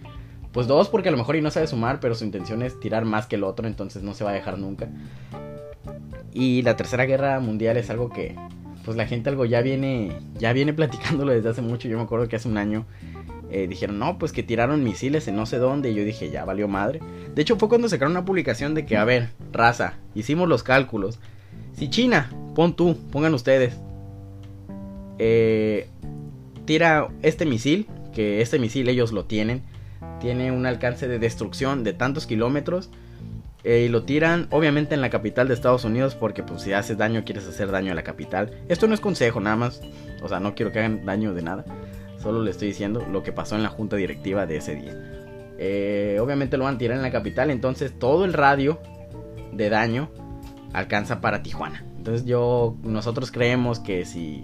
pues 0.53 0.69
dos, 0.69 0.89
porque 0.89 1.09
a 1.09 1.13
lo 1.13 1.19
mejor 1.19 1.35
y 1.35 1.43
no 1.43 1.51
sabe 1.51 1.67
sumar, 1.67 1.99
pero 1.99 2.15
su 2.15 2.25
intención 2.25 2.63
es 2.63 2.79
tirar 2.79 3.05
más 3.05 3.27
que 3.27 3.35
el 3.35 3.43
otro, 3.43 3.67
entonces 3.67 4.05
no 4.05 4.15
se 4.15 4.23
va 4.23 4.31
a 4.31 4.35
dejar 4.35 4.57
nunca. 4.57 4.89
Y 6.33 6.63
la 6.63 6.77
tercera 6.77 7.05
guerra 7.05 7.41
mundial 7.41 7.77
es 7.77 7.91
algo 7.91 8.11
que, 8.11 8.37
pues 8.85 8.97
la 8.97 9.07
gente 9.07 9.31
algo 9.31 9.45
ya 9.45 9.61
viene, 9.61 10.17
ya 10.39 10.53
viene 10.53 10.73
platicándolo 10.75 11.33
desde 11.33 11.49
hace 11.49 11.63
mucho. 11.63 11.89
Yo 11.89 11.97
me 11.97 12.05
acuerdo 12.05 12.29
que 12.29 12.37
hace 12.37 12.49
un 12.49 12.59
año 12.59 12.87
eh, 13.55 13.69
dijeron, 13.69 14.01
no, 14.01 14.19
pues 14.19 14.33
que 14.33 14.43
tiraron 14.43 14.83
misiles 14.83 15.29
en 15.29 15.37
no 15.37 15.47
sé 15.47 15.59
dónde. 15.59 15.93
Y 15.93 15.95
yo 15.95 16.05
dije, 16.05 16.29
ya 16.29 16.45
valió 16.45 16.67
madre. 16.67 16.99
De 17.37 17.41
hecho, 17.41 17.57
fue 17.57 17.69
cuando 17.69 17.89
sacaron 17.89 18.11
una 18.11 18.25
publicación 18.25 18.75
de 18.75 18.85
que, 18.85 18.97
a 18.97 19.05
ver, 19.05 19.29
raza, 19.53 19.95
hicimos 20.13 20.49
los 20.49 20.65
cálculos. 20.65 21.21
Si 21.73 21.89
China, 21.89 22.33
pon 22.57 22.75
tú, 22.75 22.99
pongan 23.13 23.33
ustedes, 23.33 23.77
eh, 25.21 25.89
tira 26.65 27.07
este 27.23 27.47
misil, 27.47 27.87
que 28.13 28.41
este 28.41 28.59
misil 28.59 28.89
ellos 28.89 29.13
lo 29.13 29.25
tienen, 29.25 29.63
tiene 30.21 30.51
un 30.51 30.67
alcance 30.67 31.07
de 31.07 31.21
destrucción 31.21 31.85
de 31.85 31.93
tantos 31.93 32.27
kilómetros. 32.27 32.91
Eh, 33.63 33.85
y 33.87 33.89
lo 33.89 34.03
tiran 34.03 34.49
obviamente 34.51 34.95
en 34.95 35.01
la 35.01 35.09
capital 35.09 35.49
de 35.49 35.55
Estados 35.55 35.85
Unidos 35.85 36.15
porque 36.15 36.43
pues 36.43 36.61
si 36.61 36.75
haces 36.75 36.99
daño 36.99 37.25
quieres 37.25 37.47
hacer 37.47 37.71
daño 37.71 37.93
a 37.93 37.95
la 37.95 38.03
capital. 38.03 38.51
Esto 38.69 38.89
no 38.89 38.95
es 38.95 39.01
consejo 39.01 39.41
nada 39.41 39.57
más, 39.57 39.81
o 40.23 40.29
sea, 40.29 40.39
no 40.39 40.55
quiero 40.55 40.71
que 40.71 40.81
hagan 40.81 41.07
daño 41.07 41.33
de 41.33 41.43
nada. 41.43 41.65
Solo 42.25 42.43
le 42.43 42.51
estoy 42.51 42.69
diciendo 42.69 43.07
lo 43.13 43.23
que 43.23 43.33
pasó 43.33 43.55
en 43.55 43.63
la 43.63 43.69
junta 43.69 43.97
directiva 43.97 44.47
de 44.47 44.57
ese 44.57 44.75
día. 44.75 44.95
Eh, 45.59 46.19
obviamente 46.23 46.57
lo 46.57 46.65
van 46.65 46.77
a 46.77 46.79
tirar 46.79 46.97
en 46.97 47.03
la 47.03 47.13
capital, 47.13 47.51
entonces 47.51 47.99
todo 47.99 48.25
el 48.25 48.33
radio 48.33 48.81
de 49.53 49.69
daño 49.69 50.09
alcanza 50.73 51.21
para 51.21 51.43
Tijuana. 51.43 51.85
Entonces 51.99 52.25
yo, 52.25 52.77
nosotros 52.83 53.31
creemos 53.31 53.79
que 53.79 54.07
si 54.07 54.43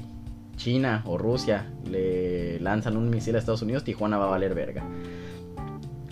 China 0.57 1.03
o 1.07 1.17
Rusia 1.17 1.73
le 1.91 2.61
lanzan 2.61 2.99
un 2.99 3.09
misil 3.09 3.35
a 3.37 3.39
Estados 3.39 3.63
Unidos, 3.63 3.83
Tijuana 3.83 4.19
va 4.19 4.27
a 4.27 4.31
valer 4.31 4.55
verga. 4.55 4.85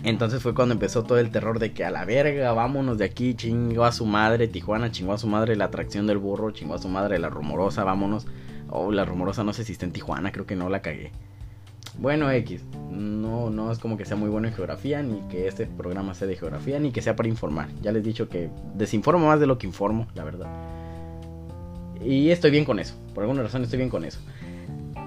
Entonces 0.04 0.42
fue 0.42 0.54
cuando 0.54 0.72
empezó 0.72 1.04
todo 1.04 1.18
el 1.18 1.30
terror 1.30 1.58
de 1.58 1.74
que 1.74 1.84
a 1.84 1.90
la 1.90 2.06
verga, 2.06 2.52
vámonos 2.52 2.96
de 2.96 3.04
aquí, 3.04 3.34
chingó 3.34 3.84
a 3.84 3.92
su 3.92 4.06
madre, 4.06 4.48
Tijuana 4.48 4.90
chingó 4.90 5.12
a 5.12 5.18
su 5.18 5.26
madre 5.26 5.54
la 5.54 5.66
atracción 5.66 6.06
del 6.06 6.16
burro, 6.16 6.50
chingó 6.50 6.76
a 6.76 6.78
su 6.78 6.88
madre 6.88 7.18
la 7.18 7.28
rumorosa, 7.28 7.84
vámonos. 7.84 8.26
Oh, 8.70 8.90
la 8.90 9.04
rumorosa 9.04 9.44
no 9.44 9.52
sé 9.52 9.64
si 9.64 9.72
está 9.72 9.84
en 9.84 9.92
Tijuana, 9.92 10.32
creo 10.32 10.46
que 10.46 10.56
no 10.56 10.70
la 10.70 10.80
cagué. 10.80 11.12
Bueno, 11.98 12.30
X, 12.30 12.62
no, 12.90 13.50
no 13.50 13.72
es 13.72 13.78
como 13.78 13.96
que 13.96 14.04
sea 14.04 14.16
muy 14.16 14.28
bueno 14.28 14.48
en 14.48 14.54
geografía, 14.54 15.02
ni 15.02 15.20
que 15.28 15.48
este 15.48 15.66
programa 15.66 16.14
sea 16.14 16.28
de 16.28 16.36
geografía, 16.36 16.78
ni 16.78 16.92
que 16.92 17.02
sea 17.02 17.16
para 17.16 17.28
informar. 17.28 17.68
Ya 17.82 17.92
les 17.92 18.02
he 18.02 18.06
dicho 18.06 18.28
que 18.28 18.50
desinformo 18.74 19.26
más 19.26 19.40
de 19.40 19.46
lo 19.46 19.58
que 19.58 19.66
informo, 19.66 20.06
la 20.14 20.24
verdad. 20.24 20.46
Y 22.04 22.30
estoy 22.30 22.50
bien 22.52 22.64
con 22.64 22.78
eso, 22.78 22.94
por 23.14 23.24
alguna 23.24 23.42
razón 23.42 23.64
estoy 23.64 23.78
bien 23.78 23.90
con 23.90 24.04
eso. 24.04 24.20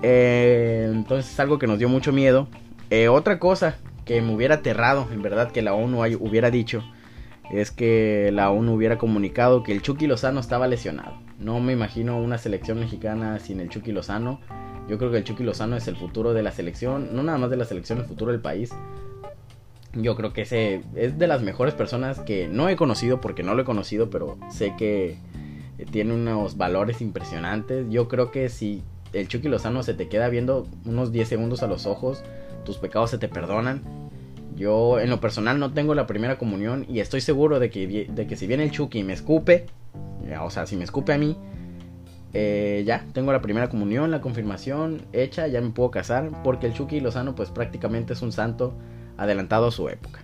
Eh, 0.04 0.90
entonces 0.92 1.32
es 1.32 1.40
algo 1.40 1.60
que 1.60 1.68
nos 1.68 1.80
dio 1.80 1.88
mucho 1.88 2.12
miedo. 2.12 2.48
Eh, 2.90 3.08
otra 3.08 3.40
cosa 3.40 3.78
que 4.04 4.22
me 4.22 4.34
hubiera 4.34 4.56
aterrado, 4.56 5.08
en 5.12 5.22
verdad, 5.22 5.52
que 5.52 5.62
la 5.62 5.74
ONU 5.74 6.02
hubiera 6.20 6.52
dicho, 6.52 6.84
es 7.52 7.72
que 7.72 8.32
la 8.34 8.52
ONU 8.52 8.74
hubiera 8.74 8.98
comunicado 8.98 9.64
que 9.64 9.72
el 9.72 9.82
Chucky 9.82 10.08
Lozano 10.08 10.40
estaba 10.40 10.68
lesionado. 10.68 11.14
No 11.40 11.60
me 11.60 11.74
imagino 11.74 12.18
una 12.18 12.38
selección 12.38 12.80
mexicana 12.80 13.40
sin 13.40 13.60
el 13.60 13.70
Chucky 13.70 13.92
Lozano. 13.92 14.40
Yo 14.92 14.98
creo 14.98 15.10
que 15.10 15.20
el 15.20 15.24
Chucky 15.24 15.44
Lozano 15.44 15.78
es 15.78 15.88
el 15.88 15.96
futuro 15.96 16.34
de 16.34 16.44
la 16.44 16.52
selección, 16.52 17.16
no 17.16 17.24
nada 17.24 17.38
más 17.38 17.50
de 17.50 17.56
la 17.56 17.64
selección, 17.64 18.00
el 18.00 18.04
futuro 18.04 18.34
del 18.34 18.42
país. 18.42 18.72
Yo 19.94 20.18
creo 20.18 20.34
que 20.34 20.42
ese 20.42 20.82
es 20.96 21.18
de 21.18 21.28
las 21.28 21.42
mejores 21.42 21.74
personas 21.74 22.20
que 22.20 22.50
no 22.50 22.68
he 22.68 22.76
conocido 22.76 23.22
porque 23.22 23.42
no 23.42 23.56
lo 23.56 23.62
he 23.62 23.66
conocido, 23.66 24.10
pero 24.10 24.38
sé 24.50 24.76
que 24.78 25.16
tiene 25.92 26.14
unos 26.14 26.58
valores 26.58 27.00
impresionantes. 27.00 27.86
Yo 27.90 28.10
creo 28.10 28.32
que 28.32 28.50
si 28.50 28.84
el 29.14 29.30
Chucky 29.30 29.48
Lozano 29.48 29.82
se 29.82 29.94
te 29.94 30.10
queda 30.10 30.28
viendo 30.28 30.68
unos 30.84 31.14
10 31.14 31.26
segundos 31.26 31.64
a 31.64 31.68
los 31.68 31.86
ojos, 31.86 32.22
tus 32.66 32.78
pecados 32.78 33.12
se 33.12 33.18
te 33.18 33.30
perdonan. 33.30 33.84
Yo 34.58 35.00
en 35.00 35.10
lo 35.10 35.22
personal 35.22 35.58
no 35.58 35.72
tengo 35.72 35.96
la 35.96 36.06
primera 36.06 36.38
comunión 36.38 36.86
y 36.90 37.00
estoy 37.00 37.22
seguro 37.22 37.60
de 37.60 37.70
que, 37.70 38.10
de 38.12 38.28
que 38.28 38.36
si 38.36 38.46
viene 38.46 38.64
el 38.64 38.72
Chucky 38.72 39.00
y 39.00 39.04
me 39.04 39.14
escupe, 39.14 39.68
o 40.42 40.50
sea, 40.50 40.66
si 40.66 40.76
me 40.76 40.84
escupe 40.84 41.14
a 41.14 41.18
mí, 41.18 41.38
eh, 42.34 42.84
ya, 42.86 43.06
tengo 43.14 43.32
la 43.32 43.42
primera 43.42 43.70
comunión, 43.70 44.12
la 44.12 44.22
confirmación 44.22 45.04
hecha, 45.14 45.48
ya 45.48 45.62
me 45.62 45.72
puedo 45.72 45.92
casar, 45.92 46.32
porque 46.44 46.68
el 46.68 46.74
Chucky 46.74 47.00
Lozano 47.00 47.36
pues 47.36 47.50
prácticamente 47.50 48.14
es 48.14 48.22
un 48.22 48.32
santo 48.32 48.74
adelantado 49.18 49.68
a 49.68 49.72
su 49.72 49.90
época. 49.90 50.22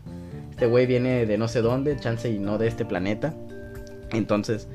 Este 0.50 0.66
güey 0.66 0.86
viene 0.86 1.26
de 1.26 1.38
no 1.38 1.48
sé 1.48 1.62
dónde, 1.62 1.98
chance 1.98 2.30
y 2.30 2.40
no 2.40 2.58
de 2.58 2.68
este 2.68 2.86
planeta. 2.86 3.34
Entonces, 4.12 4.68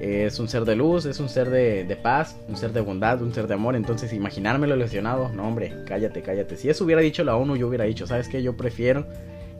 es 0.00 0.38
un 0.38 0.48
ser 0.48 0.64
de 0.64 0.76
luz, 0.76 1.06
es 1.06 1.18
un 1.20 1.28
ser 1.28 1.50
de, 1.50 1.98
paz, 2.02 2.36
un 2.48 2.56
ser 2.56 2.72
de 2.72 2.80
bondad, 2.80 3.22
un 3.22 3.32
ser 3.32 3.46
de 3.46 3.54
amor. 3.54 3.74
Entonces, 3.74 4.12
imaginármelo 4.12 4.76
lesionado, 4.76 5.30
no, 5.30 5.48
hombre, 5.48 5.72
cállate, 5.86 6.22
cállate. 6.22 6.56
Si 6.56 6.68
eso 6.68 6.84
hubiera 6.84 7.00
dicho 7.00 7.24
la 7.24 7.36
ONU, 7.36 7.56
yo 7.56 7.68
hubiera 7.68 7.84
dicho, 7.84 8.06
¿sabes 8.06 8.28
qué? 8.28 8.42
Yo 8.42 8.56
prefiero 8.56 9.06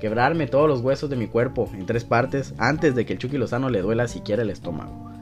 quebrarme 0.01 0.47
todos 0.47 0.69
los 0.69 0.81
huesos 0.81 1.09
de 1.09 1.17
mi 1.17 1.29
cuerpo 1.29 1.69
en 1.73 1.87
tres 1.87 2.05
partes 2.05 2.53
antes 2.59 2.95
de 2.95 3.07
que 3.07 3.15
el 3.15 3.19
Chucky 3.19 3.39
Lozano 3.39 3.71
le 3.71 3.81
duela 3.81 4.07
siquiera 4.07 4.43
el 4.43 4.51
estómago. 4.51 5.14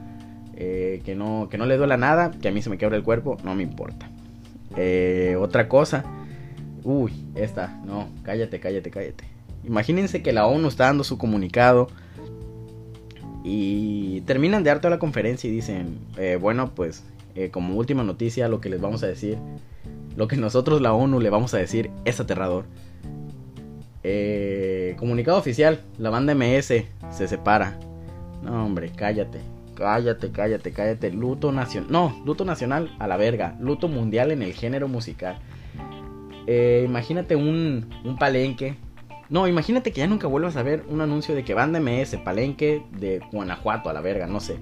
Que, 1.01 1.15
no, 1.15 1.47
que 1.49 1.57
no 1.57 1.65
le 1.65 1.77
duela 1.77 1.97
nada, 1.97 2.31
que 2.31 2.47
a 2.47 2.51
mí 2.51 2.61
se 2.61 2.69
me 2.69 2.77
quebre 2.77 2.97
el 2.97 3.03
cuerpo, 3.03 3.37
no 3.43 3.55
me 3.55 3.63
importa. 3.63 4.09
Eh, 4.75 5.37
otra 5.39 5.67
cosa, 5.67 6.03
uy, 6.83 7.13
esta, 7.35 7.79
no, 7.85 8.07
cállate, 8.23 8.59
cállate, 8.59 8.89
cállate. 8.89 9.25
Imagínense 9.63 10.21
que 10.21 10.33
la 10.33 10.47
ONU 10.47 10.67
está 10.67 10.85
dando 10.85 11.03
su 11.03 11.17
comunicado 11.17 11.89
y 13.43 14.21
terminan 14.21 14.63
de 14.63 14.69
dar 14.69 14.79
toda 14.79 14.91
la 14.91 14.99
conferencia 14.99 15.49
y 15.49 15.53
dicen, 15.53 15.99
eh, 16.17 16.37
bueno, 16.39 16.71
pues 16.73 17.03
eh, 17.35 17.49
como 17.49 17.75
última 17.75 18.03
noticia 18.03 18.47
lo 18.47 18.59
que 18.61 18.69
les 18.69 18.81
vamos 18.81 19.03
a 19.03 19.07
decir, 19.07 19.37
lo 20.15 20.27
que 20.27 20.37
nosotros 20.37 20.81
la 20.81 20.93
ONU 20.93 21.19
le 21.19 21.29
vamos 21.29 21.53
a 21.53 21.57
decir 21.57 21.91
es 22.05 22.19
aterrador. 22.19 22.65
Comunicado 24.97 25.37
oficial, 25.37 25.81
la 25.97 26.09
banda 26.09 26.35
MS 26.35 26.67
se 27.11 27.27
separa. 27.27 27.77
No, 28.43 28.65
hombre, 28.65 28.91
cállate, 28.93 29.39
cállate, 29.75 30.31
cállate, 30.31 30.71
cállate. 30.71 31.11
Luto 31.11 31.51
nacional, 31.51 31.91
no, 31.91 32.21
luto 32.25 32.45
nacional 32.45 32.95
a 32.99 33.07
la 33.07 33.17
verga, 33.17 33.55
luto 33.59 33.87
mundial 33.87 34.31
en 34.31 34.41
el 34.41 34.53
género 34.53 34.87
musical. 34.87 35.39
imagínate 36.47 37.35
un, 37.35 37.89
un 38.03 38.17
palenque 38.17 38.77
no, 39.33 39.47
imagínate 39.47 39.91
que 39.91 40.01
ya 40.01 40.07
nunca 40.07 40.27
vuelvas 40.27 40.57
a 40.57 40.61
ver 40.61 40.85
un 40.89 41.01
anuncio 41.01 41.33
de 41.33 41.43
que 41.43 41.55
banda 41.55 41.79
MS, 41.79 42.17
palenque 42.23 42.83
de 42.91 43.19
Guanajuato 43.31 43.89
a 43.89 43.93
la 43.93 43.99
verga, 43.99 44.27
no 44.27 44.39
sé. 44.39 44.59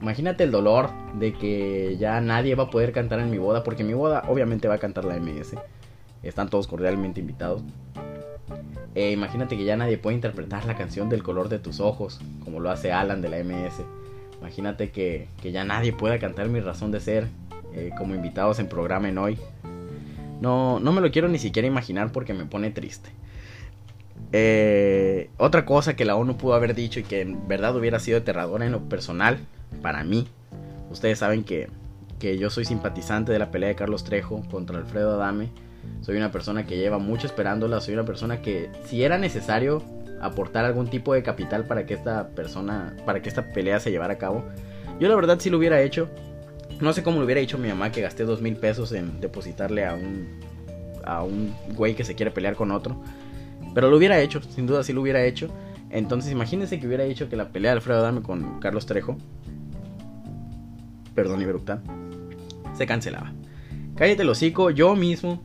Imagínate 0.00 0.44
el 0.44 0.50
dolor 0.50 0.88
de 1.18 1.34
que 1.34 1.98
ya 1.98 2.18
nadie 2.22 2.54
va 2.54 2.64
a 2.64 2.70
poder 2.70 2.92
cantar 2.92 3.20
en 3.20 3.30
mi 3.30 3.36
boda, 3.36 3.62
porque 3.62 3.84
mi 3.84 3.92
boda 3.92 4.24
obviamente 4.26 4.68
va 4.68 4.76
a 4.76 4.78
cantar 4.78 5.04
la 5.04 5.20
MS. 5.20 5.56
Están 6.22 6.48
todos 6.48 6.66
cordialmente 6.66 7.20
invitados. 7.20 7.62
Eh, 8.94 9.10
imagínate 9.10 9.58
que 9.58 9.64
ya 9.64 9.76
nadie 9.76 9.98
puede 9.98 10.16
interpretar 10.16 10.64
la 10.64 10.76
canción 10.76 11.10
del 11.10 11.22
color 11.22 11.50
de 11.50 11.58
tus 11.58 11.80
ojos, 11.80 12.20
como 12.42 12.58
lo 12.60 12.70
hace 12.70 12.92
Alan 12.92 13.20
de 13.20 13.28
la 13.28 13.44
MS. 13.44 13.82
Imagínate 14.40 14.90
que, 14.90 15.28
ya 15.42 15.64
nadie 15.64 15.92
pueda 15.92 16.18
cantar 16.18 16.48
mi 16.48 16.60
razón 16.60 16.90
de 16.90 17.00
ser 17.00 17.28
eh, 17.74 17.90
como 17.96 18.14
invitados 18.14 18.58
en 18.58 18.68
programa 18.68 19.08
en 19.08 19.18
hoy. 19.18 19.38
No, 20.40 20.80
no 20.80 20.92
me 20.92 21.00
lo 21.02 21.10
quiero 21.10 21.28
ni 21.28 21.38
siquiera 21.38 21.68
imaginar 21.68 22.10
porque 22.12 22.32
me 22.32 22.46
pone 22.46 22.70
triste. 22.70 23.10
Eh, 24.32 25.28
otra 25.36 25.64
cosa 25.66 25.96
que 25.96 26.04
la 26.04 26.16
ONU 26.16 26.36
pudo 26.36 26.54
haber 26.54 26.74
dicho 26.74 27.00
y 27.00 27.02
que 27.02 27.20
en 27.20 27.48
verdad 27.48 27.76
hubiera 27.76 27.98
sido 27.98 28.18
aterradora 28.18 28.64
en 28.64 28.72
lo 28.72 28.88
personal, 28.88 29.38
para 29.82 30.04
mí, 30.04 30.28
ustedes 30.90 31.18
saben 31.18 31.44
que, 31.44 31.68
que 32.18 32.38
yo 32.38 32.48
soy 32.48 32.64
simpatizante 32.64 33.32
de 33.32 33.38
la 33.38 33.50
pelea 33.50 33.68
de 33.68 33.74
Carlos 33.74 34.04
Trejo 34.04 34.42
contra 34.50 34.78
Alfredo 34.78 35.14
Adame. 35.14 35.48
Soy 36.00 36.16
una 36.16 36.30
persona 36.30 36.66
que 36.66 36.76
lleva 36.76 36.98
mucho 36.98 37.26
esperándola, 37.26 37.80
soy 37.80 37.94
una 37.94 38.04
persona 38.04 38.40
que 38.40 38.70
si 38.86 39.02
era 39.02 39.18
necesario 39.18 39.82
aportar 40.20 40.64
algún 40.64 40.88
tipo 40.88 41.14
de 41.14 41.22
capital 41.22 41.64
para 41.64 41.86
que 41.86 41.94
esta 41.94 42.28
persona, 42.28 42.94
para 43.06 43.22
que 43.22 43.28
esta 43.28 43.52
pelea 43.52 43.80
se 43.80 43.90
llevara 43.90 44.14
a 44.14 44.18
cabo, 44.18 44.44
yo 44.98 45.08
la 45.08 45.14
verdad 45.14 45.38
sí 45.40 45.50
lo 45.50 45.58
hubiera 45.58 45.80
hecho. 45.80 46.08
No 46.80 46.92
sé 46.92 47.02
cómo 47.02 47.18
lo 47.18 47.24
hubiera 47.24 47.40
hecho 47.40 47.58
mi 47.58 47.68
mamá 47.68 47.92
que 47.92 48.00
gasté 48.00 48.24
dos 48.24 48.40
mil 48.40 48.56
pesos 48.56 48.92
en 48.92 49.20
depositarle 49.20 49.86
a 49.86 49.94
un, 49.94 50.40
a 51.04 51.22
un 51.22 51.54
güey 51.74 51.94
que 51.94 52.04
se 52.04 52.14
quiere 52.14 52.30
pelear 52.30 52.54
con 52.54 52.70
otro. 52.70 53.02
Pero 53.74 53.90
lo 53.90 53.96
hubiera 53.96 54.20
hecho, 54.20 54.42
sin 54.42 54.66
duda 54.66 54.82
sí 54.82 54.92
lo 54.92 55.02
hubiera 55.02 55.24
hecho. 55.24 55.48
Entonces 55.90 56.30
imagínense 56.30 56.78
que 56.78 56.86
hubiera 56.86 57.04
dicho 57.04 57.28
que 57.28 57.36
la 57.36 57.48
pelea 57.50 57.72
de 57.72 57.76
Alfredo 57.76 58.00
Adame 58.00 58.22
con 58.22 58.60
Carlos 58.60 58.86
Trejo, 58.86 59.16
perdón 61.14 61.42
Iberucta, 61.42 61.82
se 62.76 62.86
cancelaba. 62.86 63.32
Cállate 63.96 64.22
el 64.22 64.28
hocico, 64.30 64.70
yo 64.70 64.94
mismo 64.96 65.42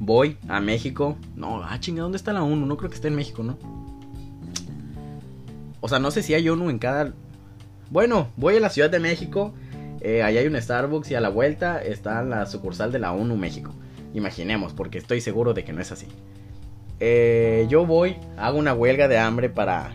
voy 0.00 0.36
a 0.48 0.60
México. 0.60 1.16
No, 1.36 1.62
ah, 1.62 1.78
chinga, 1.78 2.02
¿dónde 2.02 2.16
está 2.16 2.32
la 2.32 2.42
ONU? 2.42 2.66
No 2.66 2.76
creo 2.76 2.90
que 2.90 2.96
esté 2.96 3.08
en 3.08 3.14
México, 3.14 3.42
¿no? 3.42 3.79
O 5.80 5.88
sea, 5.88 5.98
no 5.98 6.10
sé 6.10 6.22
si 6.22 6.34
hay 6.34 6.48
ONU 6.48 6.70
en 6.70 6.78
cada... 6.78 7.12
Bueno, 7.90 8.28
voy 8.36 8.56
a 8.56 8.60
la 8.60 8.70
Ciudad 8.70 8.90
de 8.90 9.00
México. 9.00 9.54
Eh, 10.00 10.22
allá 10.22 10.40
hay 10.40 10.46
un 10.46 10.60
Starbucks 10.60 11.10
y 11.10 11.14
a 11.14 11.20
la 11.20 11.28
vuelta 11.28 11.82
está 11.82 12.22
la 12.22 12.46
sucursal 12.46 12.92
de 12.92 12.98
la 12.98 13.12
ONU 13.12 13.36
México. 13.36 13.72
Imaginemos, 14.14 14.72
porque 14.72 14.98
estoy 14.98 15.20
seguro 15.20 15.54
de 15.54 15.64
que 15.64 15.72
no 15.72 15.80
es 15.80 15.92
así. 15.92 16.06
Eh, 17.00 17.66
yo 17.68 17.86
voy, 17.86 18.16
hago 18.36 18.58
una 18.58 18.74
huelga 18.74 19.08
de 19.08 19.18
hambre 19.18 19.48
para... 19.48 19.92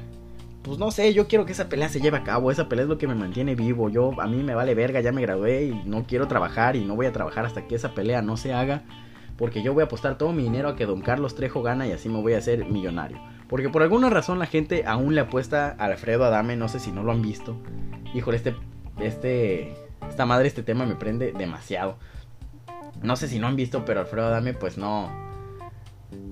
Pues 0.63 0.79
no 0.79 0.89
sé, 0.89 1.13
yo 1.13 1.27
quiero 1.27 1.45
que 1.45 1.51
esa 1.51 1.69
pelea 1.69 1.89
se 1.89 2.01
lleve 2.01 2.17
a 2.17 2.23
cabo. 2.23 2.49
Esa 2.49 2.67
pelea 2.67 2.83
es 2.83 2.89
lo 2.89 2.97
que 2.97 3.07
me 3.07 3.13
mantiene 3.13 3.53
vivo. 3.53 3.89
Yo, 3.89 4.19
a 4.19 4.25
mí 4.25 4.41
me 4.41 4.55
vale 4.55 4.73
verga, 4.73 4.99
ya 4.99 5.11
me 5.11 5.21
gradué 5.21 5.65
y 5.65 5.81
no 5.85 6.05
quiero 6.07 6.27
trabajar 6.27 6.75
y 6.75 6.83
no 6.83 6.95
voy 6.95 7.05
a 7.05 7.13
trabajar 7.13 7.45
hasta 7.45 7.67
que 7.67 7.75
esa 7.75 7.93
pelea 7.93 8.23
no 8.23 8.35
se 8.35 8.51
haga. 8.51 8.81
Porque 9.37 9.61
yo 9.61 9.75
voy 9.75 9.83
a 9.83 9.85
apostar 9.85 10.17
todo 10.17 10.31
mi 10.31 10.41
dinero 10.41 10.69
a 10.69 10.75
que 10.75 10.87
Don 10.87 11.01
Carlos 11.01 11.35
Trejo 11.35 11.61
gana 11.61 11.85
y 11.85 11.91
así 11.91 12.09
me 12.09 12.19
voy 12.19 12.33
a 12.33 12.39
hacer 12.39 12.65
millonario. 12.65 13.19
Porque 13.47 13.69
por 13.69 13.83
alguna 13.83 14.09
razón 14.09 14.39
la 14.39 14.45
gente 14.45 14.83
aún 14.85 15.15
le 15.15 15.21
apuesta 15.21 15.75
a 15.77 15.85
Alfredo 15.85 16.25
Adame, 16.25 16.55
no 16.55 16.67
sé 16.67 16.79
si 16.79 16.91
no 16.91 17.03
lo 17.03 17.11
han 17.11 17.21
visto. 17.21 17.55
Híjole, 18.13 18.37
este, 18.37 18.55
este, 18.99 19.73
esta 20.09 20.25
madre, 20.25 20.47
este 20.47 20.63
tema 20.63 20.85
me 20.85 20.95
prende 20.95 21.31
demasiado. 21.31 21.97
No 23.01 23.15
sé 23.15 23.27
si 23.27 23.39
no 23.39 23.47
han 23.47 23.55
visto, 23.55 23.85
pero 23.85 23.99
Alfredo 23.99 24.27
Adame 24.27 24.53
pues 24.53 24.77
no, 24.77 25.11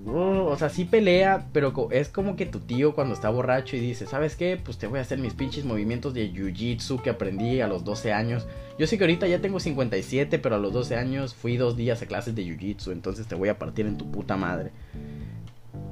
Uh, 0.06 0.48
o 0.48 0.58
sea, 0.58 0.70
sí 0.70 0.84
pelea, 0.84 1.48
pero 1.54 1.74
es 1.92 2.10
como 2.10 2.36
que 2.36 2.46
tu 2.46 2.60
tío 2.60 2.94
cuando 2.94 3.14
está 3.14 3.30
borracho 3.30 3.78
y 3.78 3.80
dice, 3.80 4.06
¿sabes 4.06 4.36
qué? 4.36 4.60
Pues 4.62 4.78
te 4.78 4.88
voy 4.88 5.00
a 5.00 5.02
hacer 5.02 5.18
mis 5.18 5.34
pinches 5.34 5.64
movimientos 5.64 6.14
de 6.14 6.32
jiu-jitsu 6.32 7.02
que 7.02 7.10
aprendí 7.10 7.62
a 7.62 7.68
los 7.68 7.86
12 7.86 8.12
años. 8.12 8.46
Yo 8.78 8.86
sé 8.86 8.98
que 8.98 9.06
ahorita 9.06 9.28
ya 9.28 9.40
tengo 9.40 9.62
57, 9.62 10.40
pero 10.40 10.56
a 10.56 10.60
los 10.60 10.74
12 10.74 10.98
años 10.98 11.34
fui 11.34 11.56
dos 11.56 11.78
días 11.78 12.02
a 12.02 12.06
clases 12.06 12.36
de 12.36 12.44
jiu-jitsu, 12.44 12.92
entonces 12.92 13.28
te 13.28 13.36
voy 13.36 13.48
a 13.48 13.58
partir 13.58 13.86
en 13.86 13.98
tu 13.98 14.12
puta 14.12 14.36
madre. 14.36 14.72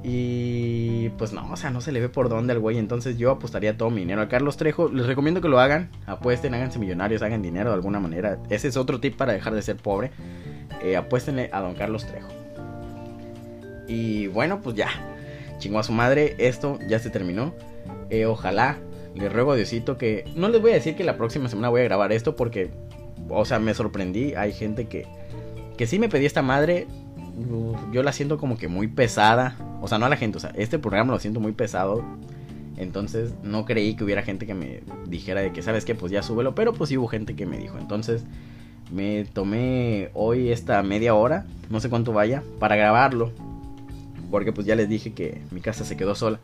Y 0.04 1.10
pues 1.10 1.32
no, 1.32 1.48
o 1.52 1.56
sea, 1.56 1.70
no 1.70 1.80
se 1.80 1.92
le 1.92 2.00
ve 2.00 2.08
por 2.08 2.28
dónde 2.28 2.52
al 2.52 2.58
güey, 2.58 2.76
entonces 2.78 3.18
yo 3.18 3.30
apostaría 3.30 3.76
todo 3.76 3.90
mi 3.90 4.00
dinero 4.00 4.20
a 4.20 4.28
Carlos 4.28 4.56
Trejo. 4.56 4.88
Les 4.88 5.06
recomiendo 5.06 5.40
que 5.40 5.48
lo 5.48 5.60
hagan, 5.60 5.90
apuesten, 6.06 6.54
háganse 6.54 6.80
millonarios, 6.80 7.22
hagan 7.22 7.40
dinero 7.40 7.70
de 7.70 7.76
alguna 7.76 8.00
manera. 8.00 8.38
Ese 8.50 8.68
es 8.68 8.76
otro 8.76 8.98
tip 8.98 9.16
para 9.16 9.32
dejar 9.32 9.54
de 9.54 9.62
ser 9.62 9.76
pobre. 9.76 10.10
Eh, 10.82 10.96
a 10.96 11.60
don 11.60 11.74
Carlos 11.74 12.06
Trejo. 12.06 12.28
Y 13.86 14.26
bueno, 14.28 14.60
pues 14.60 14.74
ya. 14.74 14.88
Chingó 15.58 15.78
a 15.78 15.82
su 15.82 15.92
madre. 15.92 16.34
Esto 16.38 16.78
ya 16.88 16.98
se 16.98 17.10
terminó. 17.10 17.54
Eh, 18.10 18.26
ojalá. 18.26 18.78
Le 19.14 19.28
ruego 19.28 19.52
a 19.52 19.56
Diosito 19.56 19.98
que. 19.98 20.24
No 20.34 20.48
les 20.48 20.60
voy 20.60 20.72
a 20.72 20.74
decir 20.74 20.96
que 20.96 21.04
la 21.04 21.16
próxima 21.16 21.48
semana 21.48 21.68
voy 21.68 21.82
a 21.82 21.84
grabar 21.84 22.12
esto 22.12 22.34
porque. 22.34 22.70
O 23.28 23.44
sea, 23.44 23.58
me 23.58 23.74
sorprendí. 23.74 24.34
Hay 24.34 24.52
gente 24.52 24.86
que. 24.86 25.06
Que 25.76 25.86
sí 25.86 25.98
me 25.98 26.08
pedí 26.08 26.26
esta 26.26 26.42
madre. 26.42 26.86
Yo 27.92 28.02
la 28.02 28.12
siento 28.12 28.38
como 28.38 28.56
que 28.56 28.68
muy 28.68 28.88
pesada. 28.88 29.56
O 29.80 29.88
sea, 29.88 29.98
no 29.98 30.06
a 30.06 30.08
la 30.08 30.16
gente. 30.16 30.38
O 30.38 30.40
sea, 30.40 30.52
este 30.56 30.78
programa 30.78 31.12
lo 31.12 31.18
siento 31.18 31.40
muy 31.40 31.52
pesado. 31.52 32.04
Entonces 32.76 33.34
no 33.42 33.64
creí 33.64 33.94
que 33.94 34.04
hubiera 34.04 34.22
gente 34.22 34.46
que 34.46 34.54
me 34.54 34.82
dijera 35.06 35.40
de 35.40 35.52
que, 35.52 35.62
¿sabes 35.62 35.84
qué? 35.84 35.94
Pues 35.94 36.12
ya 36.12 36.22
súbelo. 36.22 36.54
Pero 36.54 36.72
pues 36.72 36.88
sí 36.88 36.98
hubo 36.98 37.08
gente 37.08 37.36
que 37.36 37.46
me 37.46 37.58
dijo. 37.58 37.78
Entonces 37.78 38.24
me 38.90 39.24
tomé 39.24 40.10
hoy 40.14 40.50
esta 40.50 40.82
media 40.82 41.14
hora. 41.14 41.46
No 41.70 41.80
sé 41.80 41.88
cuánto 41.88 42.12
vaya. 42.12 42.42
Para 42.58 42.76
grabarlo 42.76 43.32
porque 44.32 44.50
pues 44.50 44.66
ya 44.66 44.74
les 44.74 44.88
dije 44.88 45.12
que 45.12 45.42
mi 45.52 45.60
casa 45.60 45.84
se 45.84 45.96
quedó 45.96 46.16
sola. 46.16 46.40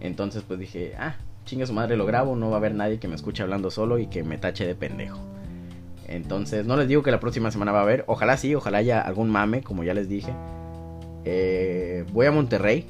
Entonces 0.00 0.42
pues 0.42 0.58
dije, 0.58 0.94
ah, 0.98 1.16
chinga 1.44 1.66
su 1.66 1.74
madre, 1.74 1.96
lo 1.96 2.06
grabo, 2.06 2.34
no 2.34 2.48
va 2.48 2.56
a 2.56 2.58
haber 2.58 2.74
nadie 2.74 2.98
que 2.98 3.06
me 3.06 3.14
escuche 3.14 3.42
hablando 3.42 3.70
solo 3.70 3.98
y 3.98 4.08
que 4.08 4.24
me 4.24 4.38
tache 4.38 4.66
de 4.66 4.74
pendejo. 4.74 5.20
Entonces 6.08 6.64
no 6.66 6.76
les 6.76 6.86
digo 6.88 7.02
que 7.02 7.10
la 7.10 7.18
próxima 7.20 7.50
semana 7.50 7.72
va 7.72 7.80
a 7.80 7.82
haber, 7.82 8.04
ojalá 8.06 8.36
sí, 8.36 8.54
ojalá 8.54 8.78
haya 8.78 9.00
algún 9.00 9.28
mame, 9.28 9.62
como 9.62 9.82
ya 9.82 9.92
les 9.92 10.08
dije. 10.08 10.32
Eh, 11.24 12.04
voy 12.12 12.26
a 12.26 12.32
Monterrey, 12.32 12.86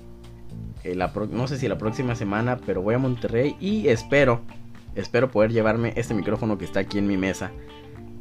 eh, 0.84 0.94
no 1.30 1.48
sé 1.48 1.56
si 1.56 1.66
la 1.66 1.78
próxima 1.78 2.14
semana, 2.14 2.58
pero 2.66 2.82
voy 2.82 2.94
a 2.94 2.98
Monterrey 2.98 3.56
y 3.58 3.88
espero, 3.88 4.42
espero 4.94 5.30
poder 5.30 5.50
llevarme 5.52 5.94
este 5.96 6.12
micrófono 6.12 6.58
que 6.58 6.66
está 6.66 6.80
aquí 6.80 6.98
en 6.98 7.06
mi 7.06 7.16
mesa 7.16 7.50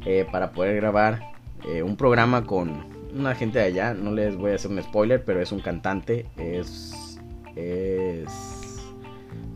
eh, 0.06 0.26
para 0.30 0.52
poder 0.52 0.76
grabar 0.76 1.36
un 1.84 1.96
programa 1.96 2.44
con 2.44 2.84
una 3.12 3.34
gente 3.34 3.58
de 3.58 3.64
allá, 3.64 3.92
no 3.92 4.12
les 4.12 4.36
voy 4.36 4.52
a 4.52 4.54
hacer 4.54 4.70
un 4.70 4.80
spoiler, 4.80 5.24
pero 5.24 5.42
es 5.42 5.50
un 5.50 5.58
cantante, 5.58 6.26
es, 6.36 7.18
es, 7.56 8.84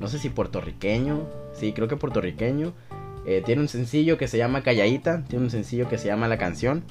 no 0.01 0.09
sé 0.09 0.19
si 0.19 0.29
puertorriqueño, 0.29 1.29
sí, 1.53 1.73
creo 1.73 1.87
que 1.87 1.97
puertorriqueño. 1.97 2.73
Eh, 3.27 3.43
tiene 3.45 3.63
un 3.63 3.69
sencillo 3.69 4.19
que 4.19 4.29
se 4.29 4.39
llama 4.39 4.63
Calladita, 4.63 5.25
tiene 5.25 5.45
un 5.45 5.51
sencillo 5.51 5.89
que 5.89 5.99
se 5.99 6.07
llama 6.07 6.29
La 6.29 6.39
Canción. 6.39 6.83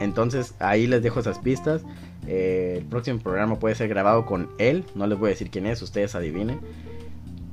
Entonces 0.00 0.54
ahí 0.58 0.86
les 0.86 1.02
dejo 1.02 1.20
esas 1.20 1.38
pistas. 1.38 1.82
Eh, 2.26 2.76
el 2.78 2.84
próximo 2.84 3.18
programa 3.20 3.58
puede 3.58 3.74
ser 3.74 3.88
grabado 3.88 4.26
con 4.26 4.50
él, 4.58 4.84
no 4.94 5.06
les 5.06 5.18
voy 5.18 5.28
a 5.28 5.30
decir 5.30 5.50
quién 5.50 5.66
es, 5.66 5.80
ustedes 5.82 6.14
adivinen. 6.14 6.60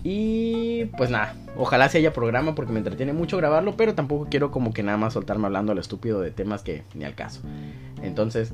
Y 0.04 0.86
pues 0.98 1.10
nada, 1.10 1.36
ojalá 1.58 1.89
se 1.89 1.98
haya 1.98 2.13
programa 2.13 2.54
porque 2.54 2.71
me 2.71 2.78
entretiene 2.78 3.13
mucho 3.13 3.38
grabarlo, 3.38 3.76
pero 3.76 3.95
tampoco 3.95 4.28
quiero 4.30 4.52
como 4.52 4.71
que 4.71 4.84
nada 4.84 4.98
más 5.00 5.13
soltarme 5.13 5.48
hablando 5.48 5.71
al 5.71 5.80
estúpido 5.80 6.21
de 6.21 6.30
temas 6.30 6.62
que 6.62 6.84
ni 6.93 7.06
al 7.06 7.15
caso. 7.15 7.41
Entonces, 8.04 8.54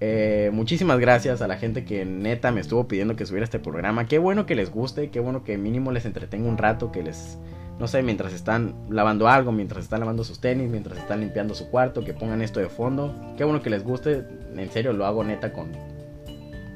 eh, 0.00 0.50
muchísimas 0.52 0.98
gracias 0.98 1.40
a 1.40 1.48
la 1.48 1.56
gente 1.56 1.86
que 1.86 2.04
neta 2.04 2.52
me 2.52 2.60
estuvo 2.60 2.86
pidiendo 2.86 3.16
que 3.16 3.24
subiera 3.24 3.44
este 3.44 3.58
programa. 3.58 4.06
Qué 4.06 4.18
bueno 4.18 4.44
que 4.44 4.54
les 4.54 4.70
guste, 4.70 5.08
qué 5.08 5.20
bueno 5.20 5.44
que 5.44 5.56
mínimo 5.56 5.92
les 5.92 6.04
entretenga 6.04 6.48
un 6.48 6.58
rato, 6.58 6.92
que 6.92 7.02
les, 7.02 7.38
no 7.78 7.88
sé, 7.88 8.02
mientras 8.02 8.32
están 8.32 8.74
lavando 8.88 9.28
algo, 9.28 9.50
mientras 9.50 9.84
están 9.84 10.00
lavando 10.00 10.22
sus 10.22 10.40
tenis, 10.40 10.70
mientras 10.70 10.96
están 10.98 11.20
limpiando 11.20 11.54
su 11.54 11.68
cuarto, 11.70 12.04
que 12.04 12.14
pongan 12.14 12.40
esto 12.40 12.60
de 12.60 12.68
fondo. 12.68 13.14
Qué 13.36 13.44
bueno 13.44 13.62
que 13.62 13.70
les 13.70 13.82
guste, 13.82 14.24
en 14.56 14.70
serio 14.70 14.92
lo 14.92 15.06
hago 15.06 15.24
neta 15.24 15.52
con 15.52 15.72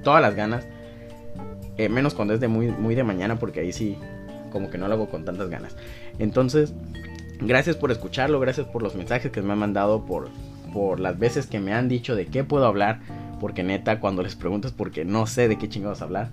todas 0.02 0.20
las 0.20 0.34
ganas. 0.34 0.66
Eh, 1.76 1.88
menos 1.88 2.14
cuando 2.14 2.34
es 2.34 2.40
de 2.40 2.48
muy, 2.48 2.68
muy 2.68 2.96
de 2.96 3.04
mañana, 3.04 3.38
porque 3.38 3.60
ahí 3.60 3.72
sí, 3.72 3.96
como 4.50 4.70
que 4.70 4.78
no 4.78 4.88
lo 4.88 4.94
hago 4.94 5.08
con 5.08 5.24
tantas 5.24 5.48
ganas. 5.48 5.76
Entonces, 6.18 6.74
gracias 7.40 7.76
por 7.76 7.92
escucharlo, 7.92 8.40
gracias 8.40 8.66
por 8.66 8.82
los 8.82 8.96
mensajes 8.96 9.30
que 9.30 9.40
me 9.40 9.52
han 9.52 9.60
mandado, 9.60 10.04
por, 10.04 10.30
por 10.72 10.98
las 10.98 11.16
veces 11.16 11.46
que 11.46 11.60
me 11.60 11.72
han 11.72 11.88
dicho 11.88 12.16
de 12.16 12.26
qué 12.26 12.42
puedo 12.42 12.66
hablar. 12.66 13.00
Porque 13.38 13.62
neta, 13.62 14.00
cuando 14.00 14.24
les 14.24 14.34
preguntas 14.34 14.72
porque 14.72 15.04
no 15.04 15.28
sé 15.28 15.46
de 15.46 15.58
qué 15.58 15.68
chingados 15.68 16.02
hablar. 16.02 16.30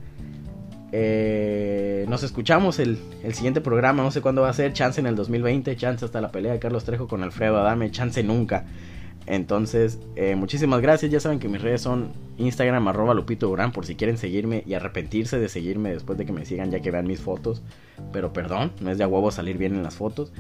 Eh, 0.98 2.06
nos 2.08 2.24
escuchamos 2.24 2.80
el, 2.80 2.98
el, 3.22 3.34
siguiente 3.34 3.60
programa, 3.60 4.02
no 4.02 4.12
sé 4.12 4.22
cuándo 4.22 4.44
va 4.44 4.50
a 4.50 4.54
ser, 4.54 4.72
chance 4.72 4.98
en 4.98 5.08
el 5.08 5.18
2020, 5.18 5.76
chance 5.76 6.06
hasta 6.06 6.22
la 6.22 6.32
pelea 6.32 6.54
de 6.54 6.60
Carlos 6.60 6.86
Trejo 6.86 7.10
con 7.10 7.22
Alfredo 7.22 7.58
Adame, 7.58 7.92
chance 7.92 8.24
nunca. 8.24 8.64
Entonces, 9.28 10.00
eh, 10.16 10.36
muchísimas 10.36 10.80
gracias. 10.80 11.12
Ya 11.12 11.20
saben 11.20 11.40
que 11.40 11.50
mis 11.50 11.62
redes 11.62 11.82
son 11.82 12.14
Instagram 12.38 12.88
arroba 12.88 13.14
Lupito 13.14 13.48
Durán 13.48 13.74
por 13.74 13.86
si 13.86 13.96
quieren 13.96 14.18
seguirme 14.18 14.64
y 14.66 14.74
arrepentirse 14.74 15.38
de 15.38 15.50
seguirme 15.50 15.90
después 15.90 16.18
de 16.18 16.26
que 16.26 16.32
me 16.32 16.46
sigan 16.46 16.72
ya 16.72 16.80
que 16.80 16.92
vean 16.92 17.08
mis 17.08 17.20
fotos. 17.20 17.62
Pero 18.14 18.32
perdón, 18.32 18.72
no 18.80 18.90
es 18.90 18.98
de 18.98 19.04
a 19.04 19.10
huevo 19.10 19.32
salir 19.32 19.58
bien 19.58 19.76
en 19.76 19.84
las 19.84 19.96
fotos. 19.96 20.32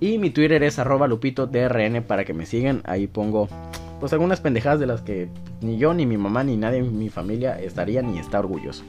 Y 0.00 0.18
mi 0.18 0.30
Twitter 0.30 0.60
es 0.64 0.80
arroba 0.80 1.06
Lupito 1.06 1.46
DRN 1.46 2.02
para 2.02 2.24
que 2.24 2.34
me 2.34 2.46
sigan. 2.46 2.80
Ahí 2.84 3.06
pongo 3.06 3.48
pues 4.00 4.12
algunas 4.12 4.40
pendejadas 4.40 4.80
de 4.80 4.86
las 4.86 5.02
que 5.02 5.28
ni 5.60 5.76
yo, 5.76 5.94
ni 5.94 6.04
mi 6.04 6.16
mamá, 6.16 6.42
ni 6.42 6.56
nadie 6.56 6.78
en 6.78 6.98
mi 6.98 7.10
familia 7.10 7.60
estaría 7.60 8.02
ni 8.02 8.18
está 8.18 8.40
orgulloso. 8.40 8.82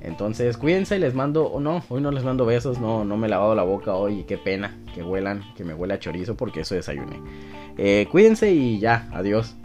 Entonces, 0.00 0.56
cuídense, 0.56 0.98
les 0.98 1.14
mando, 1.14 1.46
oh, 1.46 1.60
no, 1.60 1.82
hoy 1.88 2.00
no 2.00 2.10
les 2.10 2.24
mando 2.24 2.46
besos, 2.46 2.78
no, 2.78 3.04
no 3.04 3.16
me 3.16 3.26
he 3.26 3.30
lavado 3.30 3.54
la 3.54 3.64
boca 3.64 3.94
hoy, 3.94 4.24
qué 4.24 4.38
pena 4.38 4.76
que 4.94 5.02
huelan, 5.02 5.42
que 5.56 5.64
me 5.64 5.74
huela 5.74 5.98
chorizo 5.98 6.36
porque 6.36 6.60
eso 6.60 6.74
desayuné. 6.74 7.20
Eh, 7.76 8.06
cuídense 8.10 8.52
y 8.52 8.78
ya, 8.78 9.08
adiós. 9.12 9.56